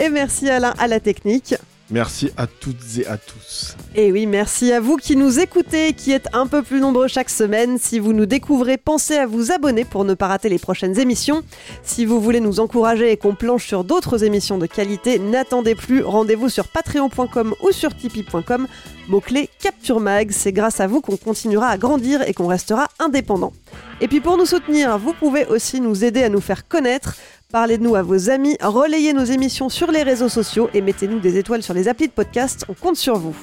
Et 0.00 0.08
merci 0.08 0.50
Alain 0.50 0.74
à 0.76 0.88
la 0.88 0.98
technique. 0.98 1.54
Merci 1.90 2.30
à 2.36 2.46
toutes 2.46 2.98
et 2.98 3.06
à 3.06 3.16
tous. 3.16 3.74
Et 3.94 4.12
oui, 4.12 4.26
merci 4.26 4.72
à 4.72 4.80
vous 4.80 4.96
qui 4.96 5.16
nous 5.16 5.40
écoutez, 5.40 5.94
qui 5.94 6.12
êtes 6.12 6.28
un 6.34 6.46
peu 6.46 6.62
plus 6.62 6.80
nombreux 6.80 7.08
chaque 7.08 7.30
semaine. 7.30 7.78
Si 7.78 7.98
vous 7.98 8.12
nous 8.12 8.26
découvrez, 8.26 8.76
pensez 8.76 9.16
à 9.16 9.26
vous 9.26 9.52
abonner 9.52 9.86
pour 9.86 10.04
ne 10.04 10.12
pas 10.12 10.26
rater 10.26 10.50
les 10.50 10.58
prochaines 10.58 10.98
émissions. 10.98 11.42
Si 11.82 12.04
vous 12.04 12.20
voulez 12.20 12.40
nous 12.40 12.60
encourager 12.60 13.10
et 13.10 13.16
qu'on 13.16 13.34
planche 13.34 13.66
sur 13.66 13.84
d'autres 13.84 14.22
émissions 14.22 14.58
de 14.58 14.66
qualité, 14.66 15.18
n'attendez 15.18 15.74
plus, 15.74 16.02
rendez-vous 16.02 16.50
sur 16.50 16.68
patreon.com 16.68 17.54
ou 17.62 17.72
sur 17.72 17.96
tipeee.com. 17.96 18.66
Mot-clé 19.08 19.48
Capture 19.58 20.00
Mag, 20.00 20.30
c'est 20.30 20.52
grâce 20.52 20.80
à 20.80 20.86
vous 20.86 21.00
qu'on 21.00 21.16
continuera 21.16 21.68
à 21.68 21.78
grandir 21.78 22.20
et 22.28 22.34
qu'on 22.34 22.48
restera 22.48 22.88
indépendant. 22.98 23.54
Et 24.02 24.08
puis 24.08 24.20
pour 24.20 24.36
nous 24.36 24.44
soutenir, 24.44 24.98
vous 24.98 25.14
pouvez 25.14 25.46
aussi 25.46 25.80
nous 25.80 26.04
aider 26.04 26.22
à 26.22 26.28
nous 26.28 26.42
faire 26.42 26.68
connaître. 26.68 27.16
Parlez 27.50 27.78
de 27.78 27.82
nous 27.82 27.94
à 27.94 28.02
vos 28.02 28.28
amis, 28.28 28.58
relayez 28.60 29.14
nos 29.14 29.24
émissions 29.24 29.70
sur 29.70 29.90
les 29.90 30.02
réseaux 30.02 30.28
sociaux 30.28 30.68
et 30.74 30.82
mettez-nous 30.82 31.18
des 31.18 31.38
étoiles 31.38 31.62
sur 31.62 31.72
les 31.72 31.88
applis 31.88 32.06
de 32.06 32.12
podcast, 32.12 32.66
on 32.68 32.74
compte 32.74 32.96
sur 32.96 33.16
vous. 33.16 33.34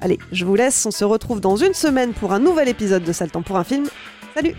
Allez, 0.00 0.18
je 0.32 0.46
vous 0.46 0.54
laisse, 0.54 0.86
on 0.86 0.90
se 0.90 1.04
retrouve 1.04 1.42
dans 1.42 1.56
une 1.56 1.74
semaine 1.74 2.14
pour 2.14 2.32
un 2.32 2.38
nouvel 2.38 2.68
épisode 2.68 3.04
de 3.04 3.12
Sale 3.12 3.30
Temps 3.30 3.42
pour 3.42 3.58
un 3.58 3.64
film. 3.64 3.86
Salut 4.34 4.54